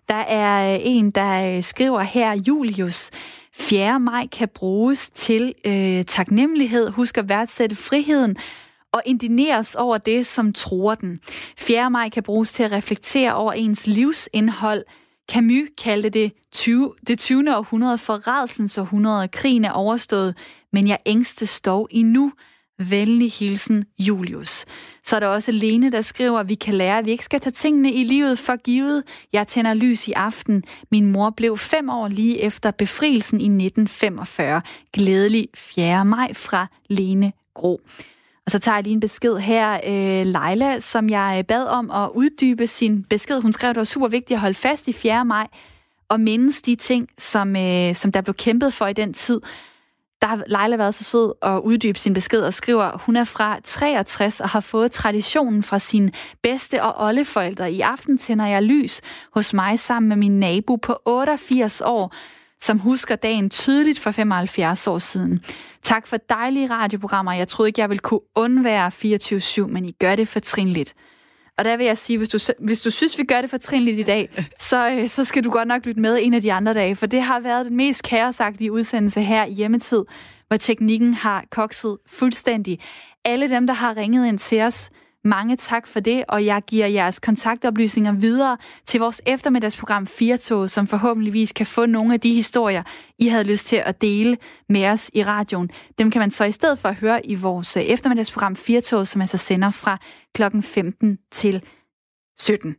Der 0.09 0.14
er 0.14 0.74
øh, 0.74 0.80
en, 0.82 1.11
der 1.11 1.57
øh, 1.57 1.62
skriver 1.62 2.00
her, 2.00 2.32
Julius, 2.48 3.11
4. 3.52 4.00
maj 4.00 4.26
kan 4.26 4.48
bruges 4.55 5.11
til 5.11 5.55
øh, 5.64 6.05
taknemmelighed. 6.05 6.90
Husk 6.90 7.18
at 7.18 7.28
værdsætte 7.28 7.76
friheden 7.76 8.36
og 8.92 9.02
indineres 9.05 9.74
over 9.74 9.98
det, 9.98 10.26
som 10.26 10.52
tror 10.52 10.94
den. 10.94 11.20
4. 11.59 11.90
maj 11.90 12.09
kan 12.09 12.22
bruges 12.22 12.52
til 12.52 12.62
at 12.62 12.72
reflektere 12.72 13.34
over 13.34 13.52
ens 13.52 13.86
livsindhold. 13.86 14.84
Camus 15.33 15.68
kaldte 15.79 16.09
det 16.09 16.33
20, 16.53 16.95
det 17.07 17.18
20. 17.18 17.57
århundrede 17.57 17.99
for 17.99 18.29
redselens 18.29 18.79
århundrede. 18.79 19.29
Krigen 19.29 19.64
er 19.64 19.70
overstået, 19.70 20.37
men 20.72 20.89
jeg 20.89 20.99
ængstes 21.07 21.61
dog 21.61 21.89
endnu. 21.91 22.33
Venlig 22.79 23.33
hilsen, 23.33 23.85
Julius. 23.99 24.64
Så 25.05 25.16
er 25.16 25.20
der 25.20 25.27
også 25.27 25.53
Lene, 25.53 25.93
der 25.93 26.01
skriver, 26.01 26.39
at 26.39 26.49
vi 26.49 26.55
kan 26.55 26.75
lære, 26.75 26.99
at 26.99 27.05
vi 27.05 27.11
ikke 27.11 27.25
skal 27.25 27.41
tage 27.41 27.53
tingene 27.53 27.93
i 27.93 28.05
livet 28.05 28.39
for 28.39 28.57
givet. 28.57 29.03
Jeg 29.33 29.47
tænder 29.47 29.75
lys 29.75 30.09
i 30.09 30.12
aften. 30.12 30.64
Min 30.91 31.07
mor 31.07 31.31
blev 31.31 31.59
fem 31.59 31.89
år 31.89 32.09
lige 32.09 32.41
efter 32.41 32.70
befrielsen 32.70 33.41
i 33.41 33.45
1945. 33.45 34.62
Glædelig 34.93 35.49
4. 35.55 36.05
maj 36.05 36.35
fra 36.35 36.66
Lene 36.89 37.33
Gro. 37.55 37.81
Og 38.47 38.51
så 38.51 38.59
tager 38.59 38.76
jeg 38.76 38.84
lige 38.84 38.95
en 38.95 39.01
besked 39.01 39.36
her. 39.36 39.74
Øh, 39.74 40.26
Leila, 40.26 40.80
som 40.80 41.09
jeg 41.09 41.36
øh, 41.38 41.45
bad 41.45 41.66
om 41.66 41.90
at 41.90 42.11
uddybe 42.14 42.66
sin 42.66 43.05
besked. 43.05 43.40
Hun 43.40 43.53
skrev, 43.53 43.70
at 43.70 43.74
det 43.74 43.80
var 43.80 43.84
super 43.84 44.09
vigtigt 44.09 44.36
at 44.36 44.40
holde 44.40 44.55
fast 44.55 44.88
i 44.88 44.92
4. 44.92 45.24
maj 45.24 45.47
og 46.09 46.20
mindes 46.20 46.62
de 46.62 46.74
ting, 46.74 47.09
som, 47.18 47.57
øh, 47.57 47.95
som 47.95 48.12
der 48.12 48.20
blev 48.20 48.34
kæmpet 48.34 48.74
for 48.74 48.86
i 48.86 48.92
den 48.92 49.12
tid. 49.14 49.40
Der 50.22 50.28
har 50.28 50.42
Leila 50.47 50.76
været 50.76 50.95
så 50.95 51.05
sød 51.05 51.32
at 51.42 51.61
uddybe 51.61 51.99
sin 51.99 52.14
besked 52.14 52.40
og 52.40 52.55
skriver, 52.55 52.84
at 52.84 53.01
hun 53.01 53.16
er 53.16 53.24
fra 53.24 53.61
63 53.64 54.40
og 54.40 54.49
har 54.49 54.61
fået 54.61 54.92
traditionen 54.92 55.62
fra 55.62 55.78
sine 55.78 56.12
bedste 56.42 56.82
og 56.82 57.07
oldeforældre. 57.07 57.72
I 57.72 57.80
aften 57.80 58.18
tænder 58.18 58.47
jeg 58.47 58.62
lys 58.62 59.01
hos 59.34 59.53
mig 59.53 59.78
sammen 59.78 60.09
med 60.09 60.16
min 60.16 60.40
nabo 60.40 60.76
på 60.76 60.99
88 61.05 61.82
år, 61.84 62.14
som 62.64 62.78
husker 62.78 63.16
dagen 63.16 63.50
tydeligt 63.50 63.98
for 64.00 64.10
75 64.10 64.86
år 64.86 64.98
siden. 64.98 65.40
Tak 65.82 66.06
for 66.06 66.16
dejlige 66.16 66.70
radioprogrammer. 66.70 67.32
Jeg 67.32 67.48
troede 67.48 67.68
ikke, 67.68 67.80
jeg 67.80 67.88
ville 67.88 67.98
kunne 67.98 68.20
undvære 68.34 68.88
24-7, 69.64 69.66
men 69.66 69.84
I 69.84 69.92
gør 69.92 70.16
det 70.16 70.28
fortrinligt. 70.28 70.94
Og 71.58 71.64
der 71.64 71.76
vil 71.76 71.86
jeg 71.86 71.98
sige, 71.98 72.18
hvis 72.18 72.28
du, 72.28 72.38
hvis 72.58 72.82
du 72.82 72.90
synes, 72.90 73.18
vi 73.18 73.24
gør 73.24 73.40
det 73.40 73.50
fortrinligt 73.50 73.98
i 73.98 74.02
dag, 74.02 74.44
så, 74.70 74.90
øh, 74.90 75.08
så 75.08 75.24
skal 75.24 75.44
du 75.44 75.50
godt 75.50 75.68
nok 75.68 75.86
lytte 75.86 76.00
med 76.00 76.18
en 76.22 76.34
af 76.34 76.42
de 76.42 76.52
andre 76.52 76.74
dage, 76.74 76.96
for 76.96 77.06
det 77.06 77.22
har 77.22 77.40
været 77.40 77.66
den 77.66 77.76
mest 77.76 78.02
kaosagtige 78.02 78.72
udsendelse 78.72 79.22
her 79.22 79.44
i 79.44 79.52
hjemmetid, 79.52 80.04
hvor 80.48 80.56
teknikken 80.56 81.14
har 81.14 81.44
kokset 81.50 81.98
fuldstændig. 82.06 82.80
Alle 83.24 83.50
dem, 83.50 83.66
der 83.66 83.74
har 83.74 83.96
ringet 83.96 84.26
ind 84.26 84.38
til 84.38 84.60
os 84.60 84.90
mange 85.27 85.57
tak 85.57 85.87
for 85.87 86.01
det, 86.01 86.25
og 86.29 86.45
jeg 86.45 86.62
giver 86.66 86.87
jeres 86.87 87.18
kontaktoplysninger 87.18 88.12
videre 88.12 88.57
til 88.85 89.01
vores 89.01 89.22
eftermiddagsprogram 89.27 90.07
Firtog, 90.07 90.70
som 90.70 90.87
forhåbentligvis 90.87 91.53
kan 91.53 91.66
få 91.66 91.87
nogle 91.87 92.14
af 92.14 92.20
de 92.20 92.35
historier, 92.35 92.83
I 93.18 93.29
havde 93.29 93.45
lyst 93.45 93.66
til 93.66 93.77
at 93.77 94.03
dele 94.03 94.37
med 94.68 94.87
os 94.87 95.11
i 95.14 95.25
radioen. 95.25 95.70
Dem 95.99 96.11
kan 96.11 96.20
man 96.20 96.31
så 96.31 96.45
i 96.45 96.53
stedet 96.53 96.79
for 96.79 96.93
høre 96.93 97.27
i 97.27 97.35
vores 97.35 97.77
øh, 97.77 97.83
eftermiddagsprogram 97.83 98.57
Firtog, 98.57 99.07
som 99.07 99.20
altså 99.20 99.37
sender 99.37 99.70
fra 99.70 99.99
klokken 100.35 100.62
15 100.62 101.18
til 101.33 101.62
17. 102.39 102.77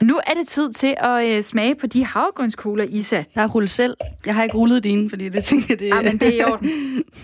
Og 0.00 0.06
nu 0.06 0.20
er 0.26 0.34
det 0.34 0.48
tid 0.48 0.72
til 0.72 0.94
at 0.98 1.26
øh, 1.36 1.42
smage 1.42 1.74
på 1.74 1.86
de 1.86 2.04
havregrynskugler, 2.04 2.84
Isa. 2.88 3.24
Der 3.34 3.40
er 3.42 3.48
rullet 3.48 3.70
selv. 3.70 3.96
Jeg 4.26 4.34
har 4.34 4.42
ikke 4.42 4.56
rullet 4.56 4.84
dine, 4.84 5.10
fordi 5.10 5.28
det 5.28 5.44
tænker 5.44 5.66
jeg, 5.68 5.78
det 5.80 5.86
Ja, 5.88 6.02
men 6.02 6.20
det 6.20 6.28
er 6.28 6.32
i 6.32 6.44
orden. 6.52 6.70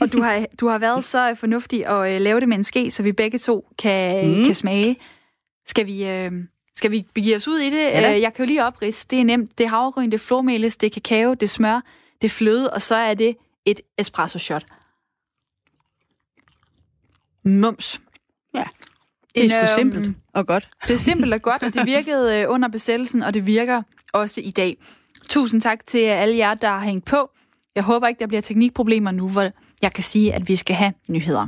Og 0.00 0.12
du 0.12 0.22
har, 0.22 0.46
du 0.60 0.68
har 0.68 0.78
været 0.78 1.04
så 1.04 1.34
fornuftig 1.34 1.86
at 1.86 2.14
øh, 2.14 2.20
lave 2.20 2.40
det 2.40 2.48
med 2.48 2.56
en 2.56 2.64
ske, 2.64 2.90
så 2.90 3.02
vi 3.02 3.12
begge 3.12 3.38
to 3.38 3.68
kan, 3.78 4.28
Mm. 4.28 4.38
mm. 4.38 4.44
kan 4.44 4.54
smage. 4.54 4.96
Skal 5.66 5.86
vi, 5.86 6.06
øh, 6.08 6.32
skal 6.74 6.90
vi 6.90 7.06
begive 7.14 7.36
os 7.36 7.48
ud 7.48 7.58
i 7.58 7.70
det? 7.70 7.78
Ja. 7.82 8.14
Øh, 8.14 8.20
jeg 8.20 8.34
kan 8.34 8.44
jo 8.44 8.46
lige 8.48 8.64
oprise. 8.64 9.06
Det 9.10 9.20
er 9.20 9.24
nemt. 9.24 9.58
Det 9.58 9.64
er 9.64 9.68
havregryn, 9.68 10.10
det 10.10 10.14
er 10.14 10.18
flormelis, 10.24 10.76
det 10.76 10.86
er 10.86 11.00
kakao, 11.00 11.34
det 11.34 11.42
er 11.42 11.46
smør, 11.48 11.80
det 12.22 12.28
er 12.28 12.32
fløde, 12.32 12.70
og 12.72 12.82
så 12.82 12.94
er 12.94 13.14
det 13.14 13.36
et 13.64 13.80
espresso 13.98 14.38
shot. 14.38 14.66
Mums. 17.44 18.00
Ja. 18.54 18.64
Det 19.36 19.44
er 19.44 19.48
sgu 19.48 19.58
øhm, 19.58 19.66
simpelt 19.92 20.16
og 20.34 20.46
godt. 20.46 20.68
Det 20.88 20.94
er 20.94 20.98
simpelt 20.98 21.34
og 21.34 21.42
godt, 21.42 21.62
og 21.62 21.74
det 21.74 21.86
virkede 21.86 22.40
øh, 22.40 22.50
under 22.50 22.68
besættelsen, 22.68 23.22
og 23.22 23.34
det 23.34 23.46
virker 23.46 23.82
også 24.12 24.40
i 24.40 24.50
dag. 24.50 24.76
Tusind 25.28 25.60
tak 25.60 25.86
til 25.86 25.98
alle 25.98 26.36
jer, 26.36 26.54
der 26.54 26.68
har 26.68 26.80
hængt 26.80 27.04
på. 27.04 27.30
Jeg 27.74 27.84
håber 27.84 28.06
ikke, 28.06 28.18
der 28.18 28.26
bliver 28.26 28.40
teknikproblemer 28.40 29.10
nu, 29.10 29.28
hvor 29.28 29.50
jeg 29.82 29.92
kan 29.92 30.04
sige, 30.04 30.34
at 30.34 30.48
vi 30.48 30.56
skal 30.56 30.76
have 30.76 30.92
nyheder. 31.08 31.46